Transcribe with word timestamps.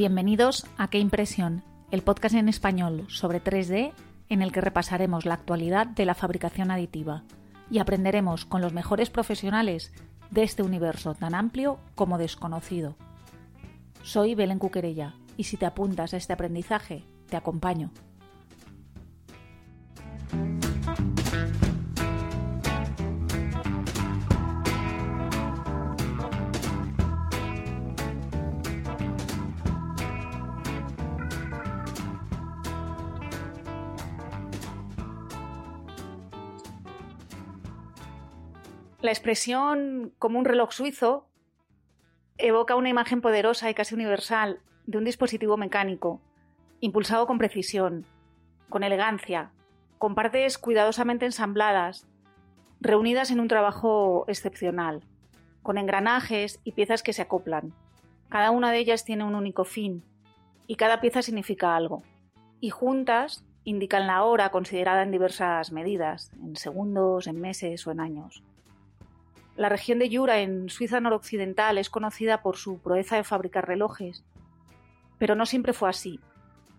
Bienvenidos 0.00 0.66
a 0.78 0.88
Qué 0.88 0.98
Impresión, 0.98 1.62
el 1.90 2.00
podcast 2.00 2.34
en 2.34 2.48
español 2.48 3.04
sobre 3.10 3.44
3D 3.44 3.92
en 4.30 4.40
el 4.40 4.50
que 4.50 4.62
repasaremos 4.62 5.26
la 5.26 5.34
actualidad 5.34 5.86
de 5.86 6.06
la 6.06 6.14
fabricación 6.14 6.70
aditiva 6.70 7.22
y 7.70 7.80
aprenderemos 7.80 8.46
con 8.46 8.62
los 8.62 8.72
mejores 8.72 9.10
profesionales 9.10 9.92
de 10.30 10.42
este 10.42 10.62
universo 10.62 11.12
tan 11.12 11.34
amplio 11.34 11.80
como 11.96 12.16
desconocido. 12.16 12.96
Soy 14.02 14.34
Belén 14.34 14.58
Cuquerella 14.58 15.16
y 15.36 15.44
si 15.44 15.58
te 15.58 15.66
apuntas 15.66 16.14
a 16.14 16.16
este 16.16 16.32
aprendizaje, 16.32 17.04
te 17.28 17.36
acompaño. 17.36 17.90
La 39.02 39.12
expresión 39.12 40.12
como 40.18 40.38
un 40.38 40.44
reloj 40.44 40.72
suizo 40.72 41.26
evoca 42.36 42.76
una 42.76 42.90
imagen 42.90 43.22
poderosa 43.22 43.70
y 43.70 43.74
casi 43.74 43.94
universal 43.94 44.60
de 44.84 44.98
un 44.98 45.04
dispositivo 45.04 45.56
mecánico, 45.56 46.20
impulsado 46.80 47.26
con 47.26 47.38
precisión, 47.38 48.04
con 48.68 48.84
elegancia, 48.84 49.52
con 49.96 50.14
partes 50.14 50.58
cuidadosamente 50.58 51.24
ensambladas, 51.24 52.06
reunidas 52.82 53.30
en 53.30 53.40
un 53.40 53.48
trabajo 53.48 54.26
excepcional, 54.28 55.02
con 55.62 55.78
engranajes 55.78 56.60
y 56.62 56.72
piezas 56.72 57.02
que 57.02 57.14
se 57.14 57.22
acoplan. 57.22 57.72
Cada 58.28 58.50
una 58.50 58.70
de 58.70 58.80
ellas 58.80 59.06
tiene 59.06 59.24
un 59.24 59.34
único 59.34 59.64
fin, 59.64 60.04
y 60.66 60.76
cada 60.76 61.00
pieza 61.00 61.22
significa 61.22 61.74
algo, 61.74 62.02
y 62.60 62.68
juntas 62.68 63.46
indican 63.64 64.06
la 64.06 64.24
hora 64.24 64.50
considerada 64.50 65.02
en 65.02 65.10
diversas 65.10 65.72
medidas, 65.72 66.32
en 66.34 66.56
segundos, 66.56 67.26
en 67.26 67.40
meses 67.40 67.86
o 67.86 67.92
en 67.92 68.00
años. 68.00 68.44
La 69.60 69.68
región 69.68 69.98
de 69.98 70.08
Jura, 70.10 70.40
en 70.40 70.70
Suiza 70.70 71.00
noroccidental, 71.00 71.76
es 71.76 71.90
conocida 71.90 72.40
por 72.40 72.56
su 72.56 72.78
proeza 72.78 73.16
de 73.16 73.24
fabricar 73.24 73.68
relojes. 73.68 74.24
Pero 75.18 75.34
no 75.34 75.44
siempre 75.44 75.74
fue 75.74 75.90
así. 75.90 76.18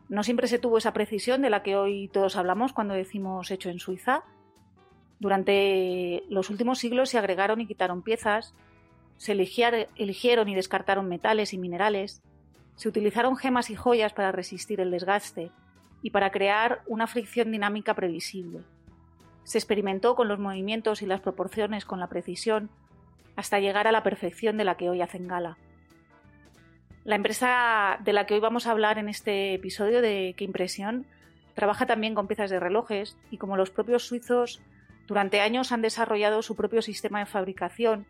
No 0.10 0.24
siempre 0.24 0.48
se 0.48 0.58
tuvo 0.58 0.80
esa 0.80 0.92
precisión 0.92 1.44
de 1.44 1.52
la 1.52 1.62
que 1.62 1.76
hoy 1.76 2.08
todos 2.08 2.36
hablamos 2.38 2.74
cuando 2.74 2.96
decimos 2.96 3.52
hecho 3.52 3.70
en 3.70 3.78
Suiza. 3.78 4.24
Durante 5.20 6.24
los 6.28 6.50
últimos 6.50 6.80
siglos 6.80 7.12
se 7.12 7.20
agregaron 7.20 7.62
y 7.62 7.68
quitaron 7.68 8.02
piezas, 8.02 8.56
se 9.18 9.34
eligieron 9.34 10.50
y 10.50 10.56
descartaron 10.56 11.08
metales 11.08 11.54
y 11.54 11.59
minerales, 11.59 12.24
se 12.78 12.90
utilizaron 12.90 13.38
gemas 13.38 13.70
y 13.70 13.76
joyas 13.76 14.14
para 14.14 14.32
resistir 14.32 14.82
el 14.82 14.90
desgaste 14.90 15.52
y 16.02 16.09
para 16.09 16.32
crear 16.32 16.82
una 16.88 17.06
fricción 17.06 17.52
dinámica 17.52 17.94
previsible. 17.94 18.64
Se 19.44 19.58
experimentó 19.58 20.16
con 20.16 20.28
los 20.28 20.39
movimientos 20.39 21.02
y 21.02 21.06
las 21.06 21.22
proporciones 21.22 21.86
con 21.86 22.00
la 22.00 22.08
precisión 22.08 22.70
hasta 23.36 23.59
llegar 23.59 23.88
a 23.88 23.92
la 23.92 24.03
perfección 24.03 24.58
de 24.58 24.64
la 24.64 24.75
que 24.78 24.89
hoy 24.89 25.02
hacen 25.02 25.28
gala. 25.28 25.58
La 27.03 27.16
empresa 27.16 27.97
de 28.03 28.14
la 28.14 28.25
que 28.25 28.36
hoy 28.36 28.39
vamos 28.39 28.67
a 28.67 28.72
hablar 28.72 29.00
en 29.00 29.09
este 29.09 29.56
episodio 29.56 30.02
de 30.02 30.36
Qué 30.38 30.44
impresión 30.44 31.06
trabaja 31.56 31.86
también 31.86 32.14
con 32.14 32.28
piezas 32.28 32.50
de 32.50 32.59
relojes 32.59 33.17
y 33.31 33.38
como 33.38 33.58
los 33.58 33.72
propios 33.72 34.06
suizos 34.06 34.62
durante 35.08 35.42
años 35.42 35.72
han 35.72 35.81
desarrollado 35.81 36.42
su 36.42 36.56
propio 36.56 36.81
sistema 36.81 37.19
de 37.19 37.25
fabricación 37.25 38.06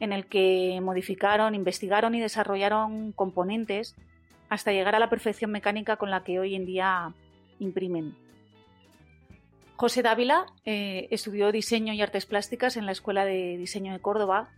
en 0.00 0.12
el 0.12 0.26
que 0.26 0.80
modificaron, 0.82 1.54
investigaron 1.54 2.14
y 2.14 2.20
desarrollaron 2.20 3.12
componentes 3.12 3.94
hasta 4.48 4.72
llegar 4.72 4.94
a 4.96 4.98
la 4.98 5.10
perfección 5.10 5.52
mecánica 5.52 5.96
con 5.96 6.10
la 6.10 6.24
que 6.24 6.40
hoy 6.40 6.56
en 6.56 6.66
día 6.66 7.14
imprimen. 7.58 8.16
José 9.80 10.02
Dávila 10.02 10.44
eh, 10.66 11.08
estudió 11.10 11.50
diseño 11.52 11.94
y 11.94 12.02
artes 12.02 12.26
plásticas 12.26 12.76
en 12.76 12.84
la 12.84 12.92
Escuela 12.92 13.24
de 13.24 13.56
Diseño 13.56 13.94
de 13.94 13.98
Córdoba 13.98 14.50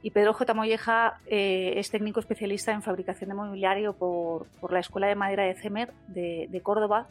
y 0.00 0.12
Pedro 0.12 0.32
J. 0.32 0.54
Molleja 0.54 1.18
eh, 1.26 1.72
es 1.78 1.90
técnico 1.90 2.20
especialista 2.20 2.70
en 2.70 2.80
fabricación 2.80 3.30
de 3.30 3.34
mobiliario 3.34 3.94
por, 3.94 4.46
la 4.70 4.78
Escuela 4.78 5.08
de 5.08 5.16
Madera 5.16 5.42
de 5.42 5.56
Cemer 5.56 5.92
de, 6.06 6.60
Córdoba 6.62 7.08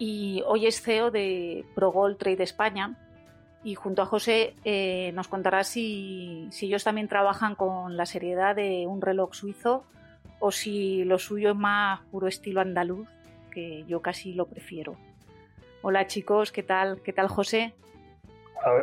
y 0.00 0.42
hoy 0.48 0.66
es 0.66 0.82
CEO 0.82 1.12
de 1.12 1.64
ProGold 1.76 2.18
Trade 2.18 2.42
España 2.42 2.98
y 3.62 3.76
junto 3.76 4.02
a 4.02 4.06
José 4.06 4.56
eh, 4.64 5.12
nos 5.14 5.28
contará 5.28 5.62
si, 5.62 6.48
si 6.50 6.66
ellos 6.66 6.82
también 6.82 7.06
trabajan 7.06 7.54
con 7.54 7.96
la 7.96 8.04
seriedad 8.04 8.56
de 8.56 8.88
un 8.88 9.00
reloj 9.00 9.32
suizo 9.32 9.84
o 10.40 10.50
si 10.50 11.04
lo 11.04 11.20
suyo 11.20 11.52
es 11.52 11.56
más 11.56 12.00
puro 12.10 12.26
estilo 12.26 12.60
andaluz, 12.60 13.06
que 13.52 13.84
yo 13.86 14.02
casi 14.02 14.32
lo 14.32 14.46
prefiero. 14.46 14.96
Hola 15.86 16.06
chicos, 16.06 16.50
¿qué 16.50 16.62
tal? 16.62 17.02
¿Qué 17.02 17.12
tal 17.12 17.28
José? 17.28 17.74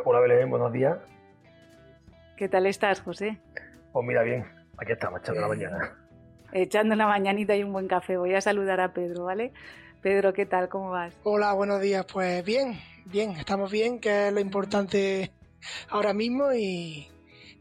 Hola, 0.06 0.20
Belén, 0.20 0.52
buenos 0.52 0.72
días. 0.72 1.00
¿Qué 2.38 2.48
tal 2.48 2.68
estás, 2.68 3.02
José? 3.02 3.40
Pues 3.92 4.06
mira 4.06 4.22
bien, 4.22 4.46
aquí 4.78 4.92
estamos, 4.92 5.20
echando 5.20 5.42
la 5.42 5.48
mañana. 5.48 5.98
Echando 6.52 6.96
la 6.96 7.08
mañanita 7.08 7.56
y 7.56 7.64
un 7.64 7.74
buen 7.74 7.88
café. 7.88 8.18
Voy 8.18 8.36
a 8.36 8.42
saludar 8.42 8.80
a 8.82 8.94
Pedro, 8.94 9.24
¿vale? 9.24 9.52
Pedro, 10.04 10.32
¿qué 10.32 10.46
tal? 10.46 10.70
¿Cómo 10.70 10.92
vas? 10.92 11.16
Hola, 11.24 11.54
buenos 11.54 11.82
días. 11.82 12.06
Pues 12.06 12.46
bien, 12.46 12.78
bien, 13.06 13.32
estamos 13.32 13.72
bien, 13.72 14.00
que 14.00 14.28
es 14.28 14.34
lo 14.34 14.40
importante 14.40 15.32
ahora 15.90 16.14
mismo 16.14 16.54
y 16.54 17.08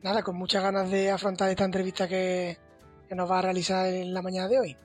nada, 0.03 0.23
con 0.23 0.37
muchas 0.37 0.63
ganas 0.63 0.91
de 0.91 1.11
afrontar 1.11 1.49
esta 1.49 1.65
entrevista 1.65 2.07
que 2.07 2.59
nos 3.09 3.31
va 3.31 3.39
a 3.39 3.43
realizar 3.43 3.87
en 3.87 4.13
la 4.13 4.21
mañana 4.21 4.49
de 4.49 4.59
hoy. 4.59 4.77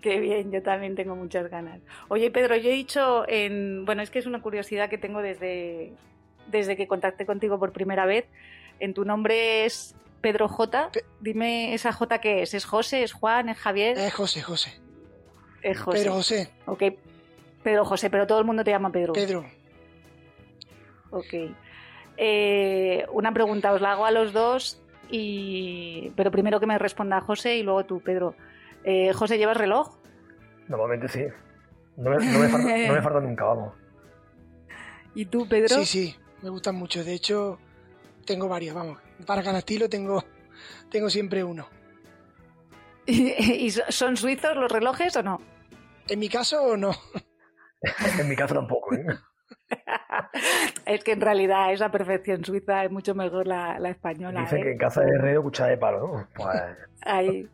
Qué 0.00 0.18
bien, 0.18 0.50
yo 0.50 0.62
también 0.62 0.94
tengo 0.94 1.14
muchas 1.14 1.50
ganas. 1.50 1.80
Oye, 2.08 2.30
Pedro, 2.30 2.56
yo 2.56 2.70
he 2.70 2.74
dicho 2.74 3.24
en. 3.28 3.84
Bueno, 3.84 4.02
es 4.02 4.10
que 4.10 4.18
es 4.18 4.26
una 4.26 4.40
curiosidad 4.40 4.88
que 4.88 4.98
tengo 4.98 5.20
desde, 5.20 5.92
desde 6.46 6.76
que 6.76 6.86
contacté 6.86 7.26
contigo 7.26 7.58
por 7.58 7.72
primera 7.72 8.06
vez. 8.06 8.26
En 8.78 8.94
tu 8.94 9.04
nombre 9.04 9.66
es 9.66 9.94
Pedro 10.20 10.48
J. 10.48 10.90
Dime 11.20 11.74
esa 11.74 11.92
J 11.92 12.18
qué 12.20 12.42
es. 12.42 12.54
¿Es 12.54 12.64
José? 12.64 13.02
¿Es 13.02 13.12
Juan? 13.12 13.48
¿Es 13.50 13.58
Javier? 13.58 13.98
Es 13.98 14.14
José, 14.14 14.42
José. 14.42 14.72
Es 15.62 15.78
José. 15.78 15.98
Pedro 15.98 16.14
José. 16.14 16.50
Ok. 16.66 16.82
Pedro 17.62 17.84
José, 17.84 18.08
pero 18.08 18.26
todo 18.26 18.38
el 18.38 18.46
mundo 18.46 18.64
te 18.64 18.70
llama 18.70 18.90
Pedro. 18.90 19.12
Pedro. 19.12 19.44
Ok. 21.10 21.34
Eh, 22.16 23.06
una 23.12 23.32
pregunta, 23.32 23.72
os 23.72 23.80
la 23.80 23.92
hago 23.92 24.06
a 24.06 24.10
los 24.10 24.32
dos, 24.32 24.80
y... 25.10 26.12
pero 26.16 26.30
primero 26.30 26.60
que 26.60 26.66
me 26.66 26.78
responda 26.78 27.20
José 27.20 27.56
y 27.56 27.62
luego 27.62 27.84
tú, 27.84 28.00
Pedro. 28.00 28.34
Eh, 28.84 29.12
José, 29.12 29.38
¿llevas 29.38 29.56
reloj? 29.56 29.98
Normalmente 30.68 31.08
sí. 31.08 31.24
No 31.96 32.10
me, 32.10 32.16
no 32.16 33.20
nunca, 33.20 33.44
vamos. 33.44 33.74
¿Y 35.14 35.26
tú, 35.26 35.46
Pedro? 35.48 35.76
Sí, 35.80 35.84
sí, 35.84 36.16
me 36.42 36.48
gustan 36.48 36.76
mucho. 36.76 37.04
De 37.04 37.12
hecho, 37.12 37.58
tengo 38.24 38.48
varios, 38.48 38.74
vamos. 38.74 38.98
Para 39.26 39.42
cada 39.42 39.58
estilo 39.58 39.88
tengo, 39.88 40.24
tengo 40.90 41.10
siempre 41.10 41.44
uno. 41.44 41.68
¿Y, 43.06 43.70
son 43.70 44.16
suizos 44.16 44.56
los 44.56 44.70
relojes 44.70 45.16
o 45.16 45.22
no? 45.22 45.40
En 46.08 46.18
mi 46.18 46.28
caso, 46.28 46.76
no. 46.76 46.92
en 48.18 48.28
mi 48.28 48.36
caso 48.36 48.54
tampoco, 48.54 48.94
¿eh? 48.94 49.04
es 50.86 51.04
que 51.04 51.12
en 51.12 51.20
realidad 51.20 51.72
esa 51.72 51.90
perfección 51.90 52.44
suiza 52.44 52.84
es 52.84 52.90
mucho 52.90 53.14
mejor 53.14 53.46
la, 53.46 53.76
española. 53.88 54.40
Dicen 54.40 54.60
¿eh? 54.60 54.62
que 54.62 54.72
en 54.72 54.78
casa 54.78 55.02
de 55.02 55.10
herrero 55.10 55.42
cuchara 55.42 55.70
de 55.70 55.78
palo, 55.78 56.06
¿no? 56.06 56.28
Pues... 56.34 56.48
Ahí. 57.02 57.48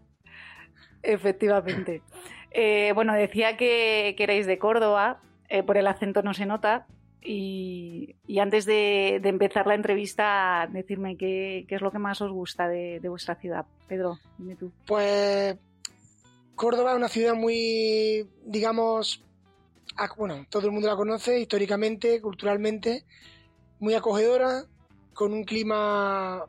Efectivamente. 1.06 2.02
Eh, 2.50 2.92
bueno, 2.94 3.14
decía 3.14 3.56
que, 3.56 4.14
que, 4.16 4.24
erais 4.24 4.46
de 4.46 4.58
Córdoba, 4.58 5.20
eh, 5.48 5.62
por 5.62 5.76
el 5.76 5.86
acento 5.86 6.22
no 6.22 6.34
se 6.34 6.46
nota. 6.46 6.86
Y, 7.22 8.14
antes 8.40 8.66
de, 8.66 9.16
empezar 9.16 9.66
la 9.66 9.74
entrevista, 9.74 10.68
decirme 10.72 11.16
qué, 11.16 11.66
es 11.68 11.80
lo 11.80 11.90
que 11.90 11.98
más 11.98 12.20
os 12.20 12.30
gusta 12.30 12.68
de, 12.68 13.00
vuestra 13.08 13.34
ciudad. 13.36 13.66
Pedro, 13.88 14.18
dime 14.38 14.56
tú. 14.56 14.72
Pues 14.86 15.56
Córdoba 16.54 16.92
es 16.92 16.96
una 16.96 17.08
ciudad 17.08 17.34
muy, 17.34 18.28
digamos, 18.44 19.24
bueno, 20.16 20.46
todo 20.48 20.66
el 20.66 20.72
mundo 20.72 20.88
la 20.88 20.96
conoce 20.96 21.40
históricamente, 21.40 22.20
culturalmente, 22.20 23.04
muy 23.80 23.94
acogedora, 23.94 24.64
con 25.12 25.32
un 25.32 25.44
clima 25.44 26.44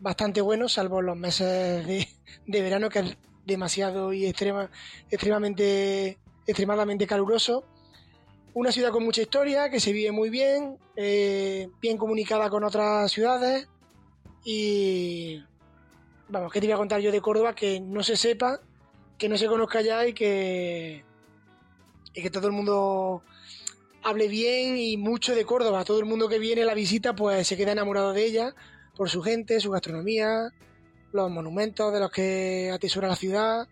bastante 0.00 0.40
bueno, 0.42 0.68
salvo 0.68 1.00
los 1.00 1.16
meses 1.16 1.86
de, 1.86 2.06
de 2.46 2.62
verano, 2.62 2.90
que 2.90 3.16
demasiado 3.46 4.12
y 4.12 4.26
extrema, 4.26 4.70
extremadamente, 5.10 6.18
extremadamente 6.46 7.06
caluroso. 7.06 7.64
Una 8.54 8.72
ciudad 8.72 8.90
con 8.90 9.04
mucha 9.04 9.22
historia, 9.22 9.70
que 9.70 9.80
se 9.80 9.92
vive 9.92 10.12
muy 10.12 10.30
bien, 10.30 10.78
eh, 10.96 11.68
bien 11.80 11.96
comunicada 11.98 12.50
con 12.50 12.64
otras 12.64 13.12
ciudades 13.12 13.68
y 14.44 15.42
vamos, 16.28 16.52
¿qué 16.52 16.60
te 16.60 16.66
voy 16.66 16.74
a 16.74 16.78
contar 16.78 17.00
yo 17.00 17.12
de 17.12 17.20
Córdoba? 17.20 17.54
Que 17.54 17.80
no 17.80 18.02
se 18.02 18.16
sepa, 18.16 18.60
que 19.18 19.28
no 19.28 19.36
se 19.36 19.46
conozca 19.46 19.80
ya 19.82 20.06
y 20.06 20.12
que, 20.12 21.04
y 22.14 22.22
que 22.22 22.30
todo 22.30 22.46
el 22.46 22.52
mundo 22.52 23.22
hable 24.02 24.28
bien 24.28 24.76
y 24.76 24.96
mucho 24.96 25.34
de 25.34 25.44
Córdoba. 25.44 25.84
Todo 25.84 25.98
el 25.98 26.04
mundo 26.06 26.28
que 26.28 26.38
viene 26.38 26.62
a 26.62 26.66
la 26.66 26.74
visita 26.74 27.14
pues 27.14 27.46
se 27.46 27.56
queda 27.56 27.72
enamorado 27.72 28.12
de 28.12 28.24
ella 28.24 28.54
por 28.96 29.10
su 29.10 29.20
gente, 29.20 29.60
su 29.60 29.70
gastronomía, 29.70 30.52
los 31.16 31.30
monumentos 31.30 31.92
de 31.92 32.00
los 32.00 32.10
que 32.10 32.70
atesora 32.72 33.08
la 33.08 33.16
ciudad 33.16 33.66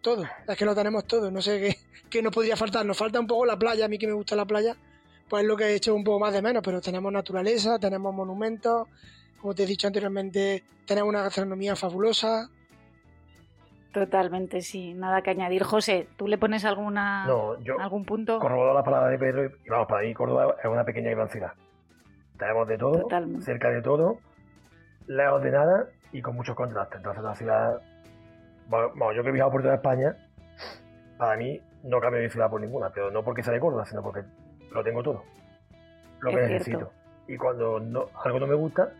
todo, 0.00 0.24
es 0.48 0.56
que 0.56 0.64
lo 0.64 0.74
tenemos 0.74 1.04
todo, 1.04 1.30
no 1.30 1.42
sé 1.42 1.60
qué, 1.60 1.76
qué 2.08 2.22
nos 2.22 2.32
podría 2.32 2.56
faltar, 2.56 2.86
nos 2.86 2.96
falta 2.96 3.20
un 3.20 3.26
poco 3.26 3.44
la 3.44 3.58
playa, 3.58 3.84
a 3.84 3.88
mí 3.88 3.98
que 3.98 4.06
me 4.06 4.12
gusta 4.14 4.34
la 4.34 4.46
playa, 4.46 4.74
pues 5.28 5.42
es 5.42 5.48
lo 5.48 5.56
que 5.56 5.64
he 5.64 5.74
hecho 5.74 5.94
un 5.94 6.04
poco 6.04 6.18
más 6.20 6.32
de 6.32 6.40
menos, 6.40 6.62
pero 6.64 6.80
tenemos 6.80 7.12
naturaleza, 7.12 7.78
tenemos 7.78 8.14
monumentos, 8.14 8.88
como 9.40 9.54
te 9.54 9.64
he 9.64 9.66
dicho 9.66 9.86
anteriormente, 9.86 10.64
tenemos 10.86 11.08
una 11.10 11.22
gastronomía 11.22 11.76
fabulosa. 11.76 12.48
Totalmente, 13.92 14.60
sí, 14.60 14.94
nada 14.94 15.20
que 15.20 15.30
añadir. 15.30 15.64
José, 15.64 16.08
¿tú 16.16 16.28
le 16.28 16.38
pones 16.38 16.64
alguna 16.64 17.26
No, 17.26 17.60
yo 17.62 17.78
algún 17.80 18.04
punto? 18.04 18.38
corroboro 18.38 18.72
la 18.72 18.84
palabra 18.84 19.10
de 19.10 19.18
Pedro 19.18 19.44
y 19.46 19.68
vamos, 19.68 19.88
para 19.88 20.06
mí 20.06 20.14
Córdoba 20.14 20.54
es 20.62 20.70
una 20.70 20.84
pequeña 20.84 21.10
gran 21.10 21.28
ciudad. 21.28 21.52
Tenemos 22.38 22.68
de 22.68 22.78
todo, 22.78 23.00
Totalmente. 23.02 23.44
cerca 23.44 23.68
de 23.70 23.82
todo, 23.82 24.20
lejos 25.06 25.42
de 25.42 25.50
nada 25.50 25.88
y 26.12 26.22
con 26.22 26.34
muchos 26.36 26.54
contrastes. 26.56 26.98
Entonces 26.98 27.22
la 27.22 27.34
ciudad, 27.34 27.80
bueno, 28.68 28.88
bueno, 28.96 29.12
yo 29.12 29.22
que 29.22 29.28
he 29.28 29.32
viajado 29.32 29.52
por 29.52 29.62
toda 29.62 29.74
España, 29.74 30.16
para 31.18 31.36
mí 31.36 31.60
no 31.84 32.00
cambio 32.00 32.20
de 32.22 32.30
ciudad 32.30 32.50
por 32.50 32.60
ninguna, 32.60 32.90
pero 32.90 33.10
no 33.10 33.22
porque 33.24 33.42
sea 33.42 33.52
de 33.52 33.60
Córdoba, 33.60 33.84
sino 33.86 34.02
porque 34.02 34.22
lo 34.72 34.82
tengo 34.82 35.02
todo. 35.02 35.24
Lo 36.20 36.30
que 36.30 36.44
Es 36.44 36.50
necesito. 36.50 36.78
cierto. 36.78 36.92
Y 37.28 37.36
cuando 37.36 37.80
no- 37.80 38.06
algo 38.24 38.40
no 38.40 38.46
me 38.46 38.54
gusta, 38.54 38.92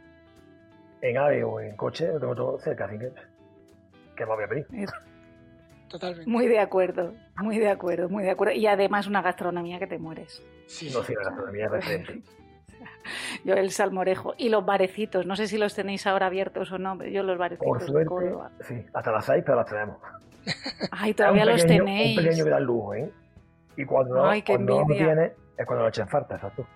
en 1.03 1.19
AVE 1.19 1.45
o 1.45 1.61
en 1.61 1.77
coche, 1.77 2.09
lo 2.13 2.21
tengo 2.21 2.35
todo 2.35 2.59
cerca, 2.61 2.85
así 2.85 2.99
que 2.99 3.11
¿qué 4.17 4.27
más 4.27 4.37
voy 4.37 4.45
a 4.45 4.49
pedir? 4.49 4.67
Totalmente. 5.89 6.31
Muy 6.31 6.47
de 6.47 6.61
acuerdo, 6.61 7.15
muy 7.39 7.59
de 7.59 7.69
acuerdo, 7.69 8.09
muy 8.09 8.23
de 8.23 8.31
acuerdo. 8.31 8.53
Y 8.55 8.67
además 8.67 9.07
una 9.09 9.23
gastronomía 9.23 9.79
que 9.81 9.89
te 9.89 9.99
mueres. 9.99 10.43
Sí, 10.69 10.91
No 10.95 11.03
sí. 11.03 11.15
la 11.15 11.25
gastronomía 11.25 11.65
es 11.67 11.71
referente. 11.73 12.23
Yo 13.45 13.55
el 13.55 13.71
salmorejo 13.71 14.35
y 14.39 14.49
los 14.49 14.65
barecitos, 14.65 15.27
no 15.27 15.37
sé 15.37 15.47
si 15.47 15.59
los 15.59 15.75
tenéis 15.75 16.07
ahora 16.07 16.27
abiertos 16.27 16.71
o 16.73 16.79
no, 16.79 16.97
pero 16.99 17.11
yo 17.11 17.23
los 17.23 17.39
barecitos 17.39 17.67
Por 17.67 17.81
de 17.81 17.87
suerte, 17.87 18.09
Córdoba. 18.09 18.51
sí, 18.67 18.85
hasta 18.93 19.13
las 19.13 19.25
seis, 19.25 19.43
pero 19.45 19.57
las 19.59 19.67
tenemos. 19.67 19.97
Ay, 20.91 21.15
todavía 21.15 21.45
los 21.45 21.63
pequeño- 21.63 21.85
tenéis. 21.85 22.19
Un 22.19 22.25
pequeño 22.25 22.45
que 22.45 22.51
da 22.51 22.61
lujo, 22.61 22.95
¿eh? 22.95 23.11
Y 23.77 23.85
cuando 23.85 24.25
Ay, 24.25 24.43
cuando 24.43 24.81
no 24.81 24.89
lo 24.89 24.95
tienes, 24.95 25.33
es 25.57 25.67
cuando 25.67 25.83
lo 25.85 25.89
echan 25.89 26.09
falta, 26.09 26.35
exacto. 26.37 26.67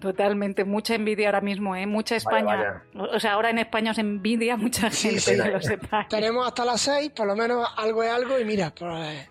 Totalmente, 0.00 0.64
mucha 0.64 0.96
envidia 0.96 1.28
ahora 1.28 1.40
mismo, 1.40 1.76
¿eh? 1.76 1.86
Mucha 1.86 2.16
Vaya, 2.16 2.18
España. 2.18 2.82
O 3.14 3.20
sea, 3.20 3.34
ahora 3.34 3.50
en 3.50 3.58
España 3.58 3.92
os 3.92 3.98
envidia 3.98 4.56
mucha 4.56 4.90
gente, 4.90 5.20
sí. 5.20 5.40
que 5.40 5.48
lo 5.48 5.60
sepáis. 5.62 6.08
Tenemos 6.08 6.44
hasta 6.44 6.64
las 6.64 6.80
6, 6.80 7.10
por 7.10 7.26
lo 7.28 7.36
menos 7.36 7.68
algo 7.76 8.02
es 8.02 8.10
algo, 8.10 8.36
y 8.40 8.44
mira, 8.44 8.72
pues, 8.76 9.30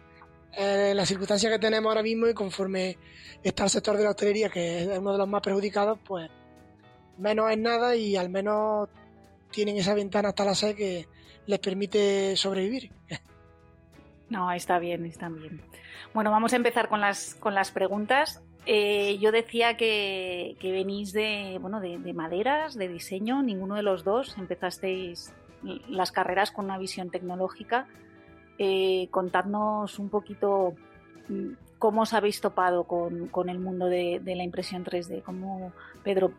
eh, 0.57 0.93
las 0.95 1.07
circunstancias 1.07 1.51
que 1.51 1.59
tenemos 1.59 1.89
ahora 1.89 2.03
mismo 2.03 2.27
y 2.27 2.33
conforme 2.33 2.97
está 3.43 3.63
el 3.63 3.69
sector 3.69 3.97
de 3.97 4.03
la 4.03 4.11
hostelería, 4.11 4.49
que 4.49 4.83
es 4.83 4.97
uno 4.97 5.13
de 5.13 5.17
los 5.17 5.27
más 5.27 5.41
perjudicados, 5.41 5.99
pues 6.05 6.29
menos 7.17 7.51
es 7.51 7.57
nada 7.57 7.95
y 7.95 8.15
al 8.15 8.29
menos 8.29 8.89
tienen 9.51 9.77
esa 9.77 9.93
ventana 9.93 10.29
hasta 10.29 10.45
las 10.45 10.59
6 10.59 10.75
que 10.75 11.07
les 11.45 11.59
permite 11.59 12.35
sobrevivir. 12.35 12.91
No, 14.29 14.49
está 14.53 14.79
bien, 14.79 15.05
está 15.05 15.27
bien. 15.27 15.61
Bueno, 16.13 16.31
vamos 16.31 16.53
a 16.53 16.55
empezar 16.55 16.87
con 16.87 17.01
las, 17.01 17.35
con 17.35 17.53
las 17.53 17.71
preguntas. 17.71 18.41
Eh, 18.65 19.17
yo 19.19 19.29
decía 19.33 19.75
que, 19.75 20.55
que 20.57 20.71
venís 20.71 21.11
de, 21.11 21.57
bueno, 21.59 21.81
de, 21.81 21.99
de 21.99 22.13
maderas, 22.13 22.75
de 22.75 22.87
diseño, 22.87 23.43
ninguno 23.43 23.75
de 23.75 23.83
los 23.83 24.05
dos. 24.05 24.37
Empezasteis 24.37 25.33
las 25.89 26.13
carreras 26.13 26.51
con 26.51 26.63
una 26.63 26.77
visión 26.77 27.09
tecnológica. 27.09 27.87
Eh, 28.63 29.07
contadnos 29.09 29.97
un 29.97 30.09
poquito 30.09 30.75
mm, 31.29 31.53
cómo 31.79 32.03
os 32.03 32.13
habéis 32.13 32.39
topado 32.41 32.83
con, 32.83 33.49
el 33.49 33.57
mundo 33.57 33.87
de, 33.87 34.21
la 34.23 34.43
impresión 34.43 34.85
3D. 34.85 35.23
¿Cómo, 35.23 35.73
Pedro, 36.03 36.31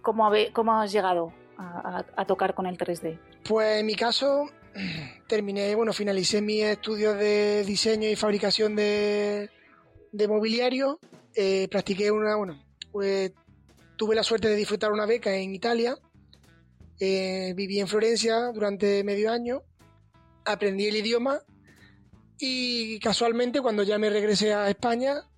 cómo, 0.00 0.26
habe- 0.26 0.50
cómo 0.52 0.80
has 0.80 0.90
llegado 0.90 1.32
a 1.56 2.24
tocar 2.26 2.54
con 2.56 2.66
el 2.66 2.76
3D? 2.76 3.16
Pues 3.48 3.78
en 3.78 3.86
mi 3.86 3.94
caso, 3.94 4.46
terminé, 5.28 5.72
bueno, 5.76 5.92
finalicé 5.92 6.42
mis 6.42 6.64
estudios 6.64 7.16
de 7.16 7.62
diseño 7.64 8.08
y 8.08 8.16
fabricación 8.16 8.74
de, 8.74 9.48
de 10.10 10.26
mobiliario. 10.26 10.98
Eh, 11.32 11.68
practiqué 11.70 12.10
una, 12.10 12.34
bueno, 12.34 12.60
pues, 12.90 13.32
tuve 13.96 14.16
la 14.16 14.24
suerte 14.24 14.48
de 14.48 14.56
disfrutar 14.56 14.90
una 14.90 15.06
beca 15.06 15.32
en 15.32 15.54
Italia. 15.54 15.94
Eh, 16.98 17.52
viví 17.54 17.78
en 17.78 17.86
Florencia 17.86 18.50
durante 18.52 19.04
medio 19.04 19.30
año. 19.30 19.62
Aprendí 20.44 20.88
el 20.88 20.96
idioma 20.96 21.40
y 22.38 22.98
casualmente 22.98 23.60
cuando 23.60 23.82
ya 23.82 23.98
me 23.98 24.10
regresé 24.10 24.52
a 24.52 24.68
España, 24.68 25.28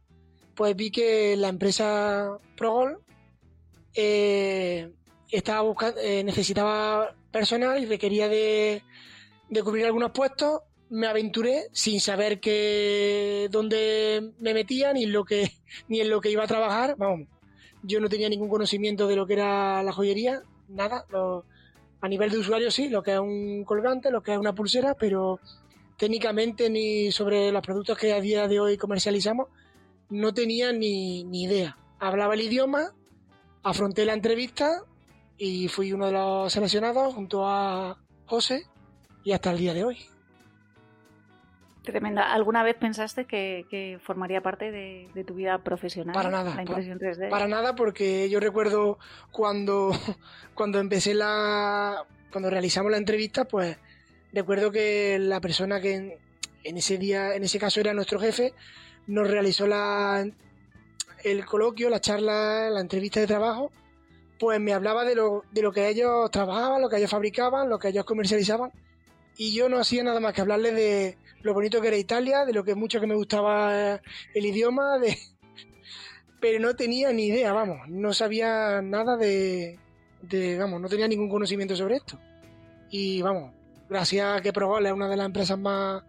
pues 0.54 0.76
vi 0.76 0.90
que 0.90 1.36
la 1.36 1.48
empresa 1.48 2.38
Progol 2.56 2.98
eh, 3.94 4.92
estaba 5.30 5.62
buscando, 5.62 6.00
eh, 6.00 6.22
necesitaba 6.24 7.14
personal 7.30 7.82
y 7.82 7.86
requería 7.86 8.28
de, 8.28 8.82
de 9.48 9.62
cubrir 9.62 9.86
algunos 9.86 10.12
puestos. 10.12 10.60
Me 10.90 11.06
aventuré 11.06 11.68
sin 11.72 12.00
saber 12.00 12.40
que 12.40 13.48
dónde 13.50 14.32
me 14.38 14.54
metía 14.54 14.92
ni 14.92 15.04
en 15.04 15.12
lo 15.12 15.24
que 15.24 15.50
ni 15.88 16.00
en 16.00 16.10
lo 16.10 16.20
que 16.20 16.30
iba 16.30 16.44
a 16.44 16.48
trabajar. 16.48 16.94
Vamos, 16.96 17.28
yo 17.82 18.00
no 18.00 18.08
tenía 18.08 18.28
ningún 18.28 18.48
conocimiento 18.48 19.06
de 19.06 19.16
lo 19.16 19.26
que 19.26 19.34
era 19.34 19.82
la 19.82 19.92
joyería, 19.92 20.42
nada. 20.68 21.04
A 22.00 22.08
nivel 22.08 22.30
de 22.30 22.38
usuario 22.38 22.70
sí, 22.70 22.88
lo 22.88 23.02
que 23.02 23.14
es 23.14 23.18
un 23.18 23.64
colgante, 23.64 24.10
lo 24.10 24.22
que 24.22 24.32
es 24.32 24.38
una 24.38 24.54
pulsera, 24.54 24.94
pero 24.94 25.40
técnicamente 25.96 26.70
ni 26.70 27.12
sobre 27.12 27.52
los 27.52 27.62
productos 27.62 27.98
que 27.98 28.12
a 28.12 28.20
día 28.20 28.48
de 28.48 28.60
hoy 28.60 28.76
comercializamos 28.76 29.48
no 30.10 30.34
tenía 30.34 30.72
ni, 30.72 31.24
ni 31.24 31.44
idea. 31.44 31.76
Hablaba 31.98 32.34
el 32.34 32.42
idioma, 32.42 32.92
afronté 33.62 34.04
la 34.04 34.12
entrevista 34.12 34.82
y 35.36 35.68
fui 35.68 35.92
uno 35.92 36.06
de 36.06 36.12
los 36.12 36.52
seleccionados 36.52 37.14
junto 37.14 37.46
a 37.46 37.98
José 38.26 38.66
y 39.24 39.32
hasta 39.32 39.50
el 39.50 39.58
día 39.58 39.74
de 39.74 39.84
hoy. 39.84 39.98
Tremenda. 41.82 42.32
¿Alguna 42.32 42.62
vez 42.62 42.76
pensaste 42.76 43.26
que, 43.26 43.66
que 43.68 43.98
formaría 44.02 44.40
parte 44.40 44.70
de, 44.70 45.10
de 45.14 45.24
tu 45.24 45.34
vida 45.34 45.58
profesional? 45.58 46.14
Para 46.14 46.30
nada, 46.30 46.54
La 46.54 46.62
impresión 46.62 46.98
3D. 46.98 47.28
Para 47.28 47.46
nada, 47.46 47.74
porque 47.74 48.30
yo 48.30 48.40
recuerdo 48.40 48.98
cuando, 49.30 49.90
cuando 50.54 50.78
empecé 50.78 51.12
la. 51.12 52.06
cuando 52.32 52.48
realizamos 52.48 52.90
la 52.90 52.96
entrevista, 52.96 53.44
pues 53.44 53.76
recuerdo 54.34 54.70
que 54.70 55.18
la 55.18 55.40
persona 55.40 55.80
que 55.80 56.18
en, 56.64 56.76
ese 56.76 56.98
día, 56.98 57.34
en 57.34 57.44
ese 57.44 57.58
caso 57.58 57.80
era 57.80 57.94
nuestro 57.94 58.18
jefe, 58.18 58.52
nos 59.06 59.28
realizó 59.28 59.66
la, 59.66 60.26
el 61.22 61.44
coloquio, 61.44 61.88
la 61.88 62.00
charla, 62.00 62.68
la 62.70 62.80
entrevista 62.80 63.20
de 63.20 63.26
trabajo, 63.26 63.70
pues 64.38 64.60
me 64.60 64.72
hablaba 64.72 65.04
de 65.04 65.14
lo, 65.14 65.44
de 65.52 65.62
lo 65.62 65.72
que 65.72 65.88
ellos 65.88 66.30
trabajaban, 66.30 66.82
lo 66.82 66.88
que 66.88 66.96
ellos 66.96 67.10
fabricaban, 67.10 67.68
lo 67.68 67.78
que 67.78 67.88
ellos 67.88 68.04
comercializaban, 68.04 68.72
y 69.36 69.54
yo 69.54 69.68
no 69.68 69.78
hacía 69.78 70.02
nada 70.02 70.20
más 70.20 70.32
que 70.32 70.40
hablarle 70.40 70.72
de 70.72 71.18
lo 71.42 71.54
bonito 71.54 71.80
que 71.80 71.88
era 71.88 71.96
Italia, 71.96 72.44
de 72.44 72.52
lo 72.52 72.64
que 72.64 72.74
mucho 72.74 73.00
que 73.00 73.06
me 73.06 73.14
gustaba 73.14 74.00
el 74.34 74.46
idioma, 74.46 74.98
de, 74.98 75.16
pero 76.40 76.60
no 76.60 76.74
tenía 76.74 77.12
ni 77.12 77.26
idea, 77.26 77.52
vamos, 77.52 77.88
no 77.88 78.12
sabía 78.12 78.80
nada 78.82 79.16
de, 79.16 79.78
de, 80.22 80.58
vamos, 80.58 80.80
no 80.80 80.88
tenía 80.88 81.08
ningún 81.08 81.28
conocimiento 81.28 81.76
sobre 81.76 81.96
esto. 81.96 82.18
Y 82.90 83.22
vamos, 83.22 83.52
gracias 83.94 84.38
a 84.38 84.40
que 84.42 84.52
Progol 84.52 84.86
es 84.86 84.92
una 84.92 85.08
de 85.08 85.16
las 85.16 85.26
empresas 85.26 85.58
más, 85.58 86.02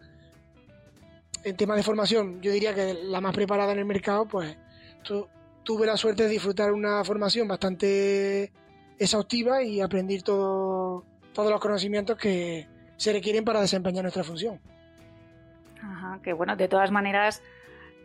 en 1.44 1.56
temas 1.56 1.78
de 1.78 1.84
formación, 1.84 2.42
yo 2.42 2.52
diría 2.52 2.74
que 2.74 2.94
la 2.96 3.22
más 3.22 3.34
preparada 3.36 3.72
en 3.74 3.80
el 3.80 3.86
mercado, 3.86 4.26
pues 4.28 4.58
tu- 5.04 5.28
tuve 5.64 5.86
la 5.86 5.96
suerte 5.98 6.24
de 6.24 6.30
disfrutar 6.30 6.72
una 6.72 7.04
formación 7.04 7.48
bastante 7.48 8.52
exhaustiva 8.98 9.62
y 9.62 9.82
aprender 9.82 10.24
todo, 10.24 11.04
todos 11.34 11.52
los 11.52 11.60
conocimientos 11.60 12.18
que 12.18 12.68
se 12.98 13.14
requieren 13.14 13.44
para 13.46 13.62
desempeñar 13.62 14.04
nuestra 14.04 14.24
función. 14.24 14.60
Ajá, 15.82 16.20
que 16.24 16.34
bueno, 16.34 16.56
de 16.56 16.68
todas 16.68 16.92
maneras, 16.92 17.42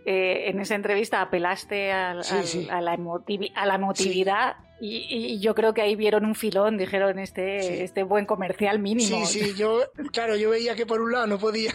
eh, 0.04 0.48
en 0.50 0.60
esa 0.60 0.74
entrevista 0.74 1.20
apelaste 1.22 1.92
al- 1.92 2.24
Sí, 2.24 2.34
al- 2.34 2.44
sí. 2.46 2.68
A, 2.70 2.80
la 2.80 2.96
emotivi- 2.96 3.52
a 3.54 3.64
la 3.66 3.76
emotividad 3.76 4.56
y, 4.80 4.96
y 5.34 5.40
yo 5.40 5.54
creo 5.54 5.74
que 5.74 5.82
ahí 5.82 5.94
vieron 5.96 6.24
un 6.24 6.34
filón, 6.34 6.78
dijeron 6.78 7.18
este, 7.18 7.62
Sí. 7.62 7.74
este 7.82 8.02
buen 8.02 8.26
comercial 8.26 8.78
mínimo. 8.78 9.26
Sí, 9.26 9.40
sí, 9.40 9.54
yo, 9.56 9.82
claro, 10.12 10.36
yo 10.36 10.50
veía 10.50 10.74
que 10.74 10.86
por 10.86 11.00
un 11.00 11.12
lado 11.12 11.26
no 11.26 11.38
podía, 11.38 11.74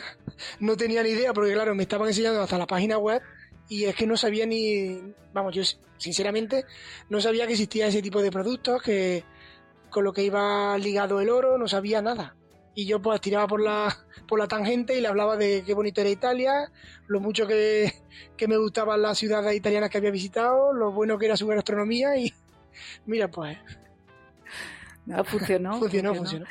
no 0.59 0.75
tenía 0.75 1.03
ni 1.03 1.09
idea, 1.09 1.33
porque 1.33 1.53
claro, 1.53 1.75
me 1.75 1.83
estaban 1.83 2.07
enseñando 2.07 2.41
hasta 2.41 2.57
la 2.57 2.67
página 2.67 2.97
web 2.97 3.21
y 3.69 3.85
es 3.85 3.95
que 3.95 4.07
no 4.07 4.17
sabía 4.17 4.45
ni, 4.45 5.01
vamos, 5.33 5.53
yo 5.55 5.63
sinceramente 5.97 6.65
no 7.09 7.21
sabía 7.21 7.45
que 7.47 7.53
existía 7.53 7.88
ese 7.88 8.01
tipo 8.01 8.21
de 8.21 8.31
productos, 8.31 8.81
que 8.81 9.24
con 9.89 10.03
lo 10.03 10.12
que 10.13 10.24
iba 10.24 10.77
ligado 10.77 11.21
el 11.21 11.29
oro, 11.29 11.57
no 11.57 11.67
sabía 11.67 12.01
nada. 12.01 12.35
Y 12.77 12.85
yo 12.85 13.01
pues 13.01 13.21
tiraba 13.21 13.47
por 13.47 13.62
la, 13.62 13.95
por 14.27 14.38
la 14.38 14.47
tangente 14.50 14.97
y 14.97 15.01
le 15.01 15.07
hablaba 15.07 15.38
de 15.38 15.63
qué 15.65 15.74
bonito 15.74 16.01
era 16.01 16.09
Italia, 16.09 16.69
lo 17.07 17.21
mucho 17.21 17.47
que, 17.47 17.93
que 18.35 18.47
me 18.50 18.57
gustaban 18.57 19.01
las 19.01 19.17
ciudades 19.17 19.55
italianas 19.55 19.89
que 19.89 19.97
había 20.00 20.12
visitado, 20.12 20.74
lo 20.74 20.91
bueno 20.91 21.17
que 21.17 21.27
era 21.27 21.38
su 21.38 21.47
gastronomía 21.47 22.17
y 22.17 22.33
mira 23.05 23.27
pues, 23.27 23.58
No, 25.05 25.24
funcionó, 25.24 25.77
funcionó, 25.79 26.15
funcionó. 26.15 26.46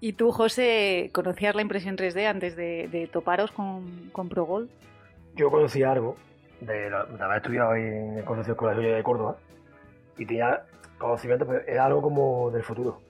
¿Y 0.00 0.12
tú, 0.14 0.30
José, 0.30 1.10
conocías 1.12 1.54
la 1.54 1.62
impresión 1.62 1.96
3D 1.96 2.26
antes 2.26 2.54
de, 2.56 2.88
de 2.88 3.06
toparos 3.06 3.50
con, 3.50 4.10
con 4.12 4.28
Progol? 4.28 4.68
Yo 5.34 5.50
conocía 5.50 5.92
algo 5.92 6.16
de, 6.60 6.90
la- 6.90 7.04
de 7.06 7.22
haber 7.22 7.36
estudiado 7.38 7.70
ahí 7.72 7.82
en 7.82 8.18
el 8.18 8.24
Consorcio 8.24 8.52
de 8.52 8.56
Escuela 8.56 8.70
de 8.72 8.76
Joyería 8.76 8.96
de 8.96 9.02
Córdoba 9.02 9.36
y 10.18 10.26
tenía 10.26 10.62
conocimiento, 10.98 11.46
pero 11.46 11.60
era 11.66 11.84
algo 11.86 12.00
como 12.02 12.50
del 12.50 12.62
futuro. 12.62 13.00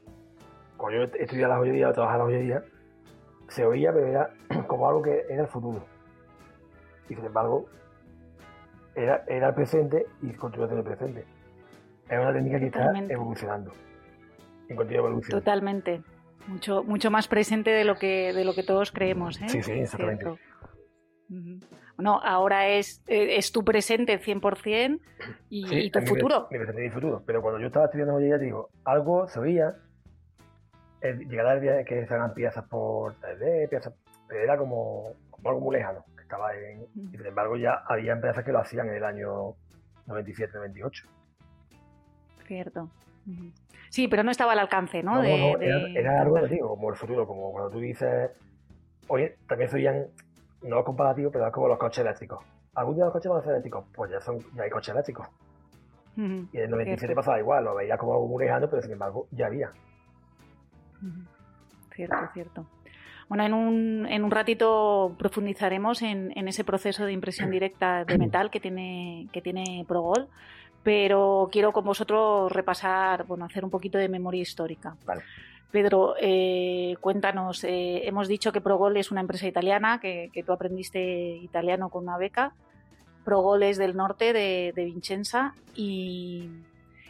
Cuando 0.77 1.05
yo 1.07 1.13
estudiaba 1.19 1.55
la 1.55 1.59
joyería 1.61 1.89
o 1.89 1.93
trabajaba 1.93 2.25
en 2.25 2.31
la 2.31 2.37
joyería, 2.37 2.63
se 3.49 3.65
oía, 3.65 3.93
pero 3.93 4.07
era 4.09 4.31
como 4.67 4.89
algo 4.89 5.03
que 5.03 5.25
era 5.29 5.43
el 5.43 5.49
futuro. 5.49 5.85
Y 7.09 7.15
sin 7.15 7.25
embargo, 7.25 7.69
era, 8.95 9.25
era 9.29 9.49
el 9.49 9.55
presente 9.55 10.07
y 10.23 10.33
continúa 10.35 10.67
siendo 10.69 10.89
el 10.89 10.97
presente. 10.97 11.25
Es 12.09 12.19
una 12.19 12.33
técnica 12.33 12.59
que 12.61 12.67
está 12.67 12.93
evolucionando. 13.09 13.73
En 14.69 14.77
continua 14.77 15.07
evolución. 15.07 15.39
Totalmente. 15.39 16.03
Mucho, 16.47 16.85
mucho 16.85 17.11
más 17.11 17.27
presente 17.27 17.71
de 17.71 17.85
lo 17.85 17.97
que, 17.97 18.33
de 18.33 18.45
lo 18.45 18.55
que 18.55 18.63
todos 18.63 18.93
creemos. 18.93 19.41
¿eh? 19.43 19.49
Sí, 19.49 19.63
sí, 19.63 19.73
exactamente. 19.73 20.27
Bueno, 21.97 22.21
ahora 22.23 22.69
es, 22.69 23.03
eh, 23.09 23.37
es 23.37 23.51
tu 23.51 23.65
presente 23.65 24.21
100% 24.21 25.01
y, 25.49 25.87
y 25.87 25.91
tu 25.91 26.01
futuro. 26.03 26.47
Mi, 26.51 26.59
presente 26.59 26.87
y 26.87 26.91
futuro. 26.91 27.23
Pero 27.27 27.43
cuando 27.43 27.59
yo 27.59 27.67
estaba 27.67 27.87
estudiando 27.87 28.15
joyería, 28.15 28.39
te 28.39 28.45
digo, 28.45 28.71
algo 28.85 29.27
se 29.29 29.41
veía. 29.41 29.75
llegará 31.03 31.55
el 31.55 31.61
día 31.61 31.85
que 31.85 32.07
se 32.07 32.15
hagan 32.15 32.35
piezas 32.35 32.65
por 32.69 33.15
3D, 33.21 33.69
piezas, 33.69 33.95
pero 34.29 34.41
era 34.43 34.57
como, 34.57 35.15
algo 35.45 35.61
muy 35.61 35.77
lejano. 35.77 36.05
Que 36.15 36.23
estaba 36.23 36.55
en, 36.55 36.87
Y 36.95 37.17
sin 37.17 37.27
embargo, 37.27 37.57
ya 37.57 37.83
había 37.89 38.13
empresas 38.13 38.45
que 38.45 38.53
lo 38.53 38.61
hacían 38.61 38.89
en 38.89 38.97
el 38.97 39.05
año 39.05 39.57
97-98. 40.07 41.16
Cierto. 42.47 42.89
Sí, 43.91 44.09
pero 44.09 44.23
no 44.23 44.31
estaba 44.31 44.53
al 44.53 44.59
alcance, 44.59 45.03
¿no? 45.03 45.23
era, 45.23 46.21
algo, 46.21 46.39
digo, 46.47 46.69
como 46.71 46.91
el 46.91 46.97
futuro, 46.97 47.27
como 47.27 47.53
cuando 47.53 47.71
tú 47.71 47.81
dices, 47.81 48.31
oye, 49.09 49.37
también 49.49 49.71
serían, 49.71 50.07
no 50.63 50.85
comparativo, 50.85 51.31
pero 51.31 51.47
es 51.47 51.53
como 51.53 51.69
los 51.69 51.79
coches 51.79 52.05
eléctricos. 52.05 52.45
¿Algún 52.75 52.95
día 52.95 53.05
los 53.05 53.13
coches 53.13 53.31
van 53.31 53.41
a 53.41 53.43
ser 53.43 53.53
eléctricos? 53.53 53.85
Pues 53.95 54.11
ya, 54.11 54.21
son, 54.21 54.39
ya 54.55 54.63
hay 54.65 54.71
coches 54.71 54.93
eléctricos. 54.93 55.29
Y 56.17 56.21
en 56.57 56.65
el 56.65 56.71
97 56.71 57.15
pasaba 57.15 57.39
igual, 57.39 57.65
lo 57.65 57.75
veía 57.75 57.99
como 57.99 58.15
algo 58.15 58.27
muy 58.27 58.45
lejano, 58.45 58.71
pero 58.71 58.81
sin 58.81 58.93
embargo 58.93 59.27
ya 59.33 59.47
había. 59.47 59.71
Cierto, 61.95 62.17
cierto. 62.33 62.67
Bueno, 63.29 63.45
en 63.45 63.53
un, 63.53 64.07
en 64.07 64.25
un 64.25 64.31
ratito 64.31 65.15
profundizaremos 65.19 66.01
en, 66.03 66.33
en, 66.37 66.49
ese 66.49 66.65
proceso 66.65 67.05
de 67.05 67.13
impresión 67.13 67.51
directa 67.51 68.05
de 68.05 68.19
metal 68.19 68.51
que 68.51 68.61
tiene, 68.61 69.29
que 69.33 69.43
tiene 69.43 69.85
Progol, 69.87 70.29
pero 70.87 71.49
quiero 71.51 71.73
con 71.73 71.85
vosotros 71.85 72.53
repasar, 72.53 73.25
bueno, 73.25 73.45
hacer 73.45 73.65
un 73.65 73.71
poquito 73.71 73.99
de 73.99 74.09
memoria 74.09 74.43
histórica. 74.43 74.97
Pedro, 75.73 76.15
eh, 76.21 76.95
cuéntanos, 77.01 77.65
eh, 77.65 78.07
hemos 78.07 78.29
dicho 78.29 78.53
que 78.53 78.61
Progol 78.61 78.97
es 78.97 79.11
una 79.11 79.21
empresa 79.21 79.49
italiana, 79.49 79.99
que, 80.01 80.31
tú 80.47 80.53
aprendiste 80.53 81.39
italiano 81.43 81.89
con 81.89 82.05
una 82.05 82.19
beca. 82.19 82.55
Progol 83.25 83.65
es 83.65 83.79
del 83.79 83.97
norte 83.97 84.33
de, 84.33 84.73
Vincenza 84.77 85.57
y, 85.75 86.51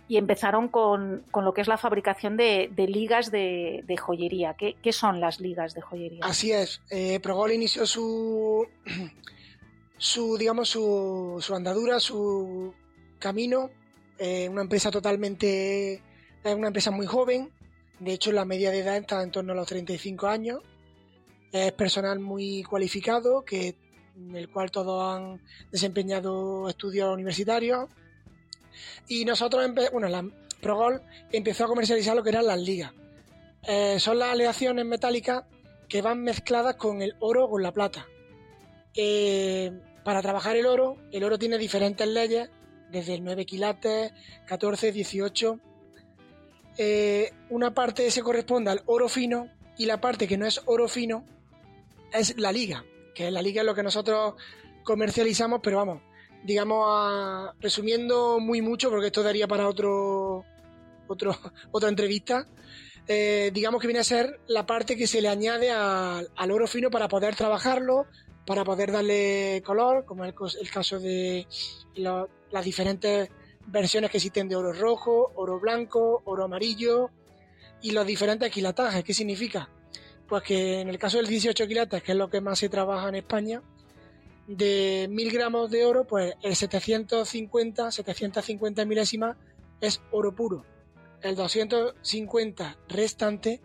empezaron 0.09 0.69
con, 0.69 1.25
lo 1.35 1.53
que 1.53 1.61
es 1.61 1.69
la 1.69 1.77
fabricación 1.77 2.39
de, 2.39 2.71
ligas 2.79 3.31
de, 3.31 3.85
joyería. 4.01 4.55
¿Qué, 4.55 4.93
son 4.95 5.21
las 5.21 5.39
ligas 5.39 5.75
de 5.75 5.83
joyería? 5.83 6.25
Así 6.25 6.51
es. 6.51 6.81
Eh, 6.89 7.21
Progol 7.21 7.53
inició 7.53 7.85
su, 7.85 8.67
su 9.99 10.39
digamos, 10.39 10.71
su, 10.71 11.37
su 11.41 11.55
andadura, 11.55 12.01
su 12.01 12.73
camino. 13.19 13.71
Eh, 14.19 14.49
una 14.49 14.63
empresa 14.63 14.91
totalmente, 14.91 16.03
es 16.43 16.55
una 16.55 16.69
empresa 16.69 16.91
muy 16.91 17.07
joven, 17.07 17.53
de 17.99 18.13
hecho 18.13 18.33
la 18.33 18.45
media 18.45 18.71
de 18.71 18.81
edad 18.81 18.97
está 18.97 19.23
en 19.23 19.31
torno 19.31 19.53
a 19.53 19.57
los 19.57 19.67
35 19.67 20.27
años. 20.27 20.61
Es 21.53 21.73
personal 21.73 22.19
muy 22.19 22.63
cualificado, 22.65 23.45
que, 23.45 23.77
en 24.17 24.37
el 24.37 24.49
cual 24.51 24.71
todos 24.71 25.17
han 25.17 25.41
desempeñado 25.71 26.69
estudios 26.69 27.13
universitarios. 27.13 27.89
Y 29.09 29.25
nosotros, 29.25 29.71
bueno, 29.93 30.09
la 30.09 30.29
Progol 30.61 31.03
empezó 31.33 31.65
a 31.65 31.69
comercializar 31.69 32.17
lo 32.17 32.23
que 32.23 32.31
eran 32.31 32.47
las 32.47 32.61
ligas. 32.61 32.93
Eh, 33.63 33.99
son 33.99 34.19
las 34.19 34.31
aleaciones 34.31 34.85
metálicas 34.85 35.45
que 35.89 36.03
van 36.03 36.23
mezcladas 36.23 36.77
con 36.77 37.03
el 37.03 37.15
oro 37.21 37.45
o 37.45 37.51
con 37.51 37.63
la 37.63 37.73
plata. 37.73 38.07
Eh, 38.95 39.73
para 40.05 40.23
trabajar 40.23 40.57
el 40.57 40.67
oro, 40.67 40.97
el 41.13 41.25
oro 41.25 41.39
tiene 41.39 41.59
diferentes 41.59 42.07
leyes 42.07 42.49
desde 42.91 43.15
el 43.15 43.25
9 43.25 43.47
quilates, 43.47 44.13
14, 44.47 44.93
18. 44.93 45.61
una 47.51 47.75
parte 47.75 48.11
se 48.11 48.23
corresponde 48.23 48.71
al 48.71 48.83
oro 48.87 49.09
fino 49.09 49.51
y 49.79 49.87
la 49.87 50.01
parte 50.01 50.27
que 50.27 50.37
no 50.37 50.47
es 50.47 50.61
oro 50.67 50.89
fino 50.89 51.25
es 52.13 52.39
la 52.39 52.53
liga, 52.53 52.85
que 53.15 53.31
la 53.31 53.43
liga 53.43 53.63
es 53.63 53.67
lo 53.67 53.75
que 53.75 53.83
nosotros 53.83 54.35
comercializamos, 54.85 55.61
pero 55.63 55.79
vamos, 55.79 56.03
digamos, 56.45 57.51
resumiendo 57.61 58.39
muy 58.41 58.63
mucho, 58.63 58.89
porque 58.91 59.07
esto 59.07 59.23
daría 59.23 59.49
para 59.49 59.69
otro, 59.69 60.45
otro 61.09 61.37
otra 61.73 61.89
entrevista, 61.89 62.47
eh, 63.09 63.51
digamos 63.53 63.81
que 63.81 63.87
viene 63.87 64.01
a 64.01 64.05
ser 64.05 64.41
la 64.47 64.67
parte 64.67 64.97
que 64.97 65.07
se 65.07 65.21
le 65.21 65.29
añade 65.29 65.71
al 65.71 66.51
oro 66.51 66.67
fino 66.67 66.91
para 66.91 67.09
poder 67.09 67.37
trabajarlo, 67.37 68.07
para 68.47 68.65
poder 68.65 68.93
darle 68.93 69.63
color, 69.65 70.05
como 70.05 70.25
es 70.25 70.35
el, 70.61 70.71
caso 70.71 70.99
de 70.99 71.47
las 72.51 72.65
diferentes 72.65 73.29
versiones 73.67 74.11
que 74.11 74.19
existen 74.19 74.49
de 74.49 74.57
oro 74.57 74.73
rojo, 74.73 75.33
oro 75.35 75.59
blanco, 75.59 76.23
oro 76.25 76.45
amarillo 76.45 77.11
y 77.83 77.91
los 77.91 78.07
diferentes 78.07 78.51
quilatajes. 78.51 79.05
¿Qué 79.05 79.15
significa? 79.15 79.69
Pues 80.29 80.43
que 80.43 80.81
en 80.81 80.89
el 80.89 80.99
caso 80.99 81.19
del 81.19 81.27
18 81.27 81.67
quilates, 81.67 82.03
que 82.03 82.13
es 82.13 82.19
lo 82.19 82.29
que 82.31 82.41
más 82.41 82.59
se 82.59 82.69
trabaja 82.69 83.09
en 83.09 83.17
España, 83.17 83.63
de 84.47 85.07
1000 85.11 85.33
gramos 85.33 85.71
de 85.71 85.85
oro, 85.85 86.05
pues 86.05 86.35
el 86.43 86.55
750, 86.55 87.91
750 87.91 88.85
milésimas 88.85 89.37
es 89.81 90.01
oro 90.11 90.35
puro. 90.35 90.65
El 91.23 91.35
250 91.35 92.77
restante 92.89 93.61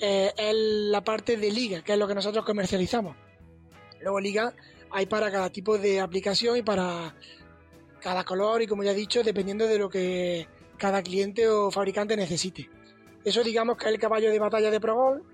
eh, 0.00 0.32
es 0.36 0.54
la 0.54 1.04
parte 1.04 1.36
de 1.36 1.50
liga, 1.50 1.82
que 1.82 1.92
es 1.92 1.98
lo 1.98 2.08
que 2.08 2.14
nosotros 2.14 2.44
comercializamos. 2.44 3.16
Luego 4.00 4.20
liga 4.20 4.54
hay 4.90 5.06
para 5.06 5.30
cada 5.30 5.50
tipo 5.50 5.76
de 5.78 6.00
aplicación 6.00 6.56
y 6.56 6.62
para 6.62 7.14
cada 8.04 8.22
color 8.22 8.60
y 8.60 8.66
como 8.66 8.84
ya 8.84 8.90
he 8.90 8.94
dicho, 8.94 9.22
dependiendo 9.22 9.66
de 9.66 9.78
lo 9.78 9.88
que 9.88 10.46
cada 10.76 11.02
cliente 11.02 11.48
o 11.48 11.70
fabricante 11.70 12.14
necesite. 12.14 12.68
Eso 13.24 13.42
digamos 13.42 13.78
que 13.78 13.86
es 13.86 13.94
el 13.94 13.98
caballo 13.98 14.30
de 14.30 14.38
batalla 14.38 14.70
de 14.70 14.78
Progol, 14.78 15.24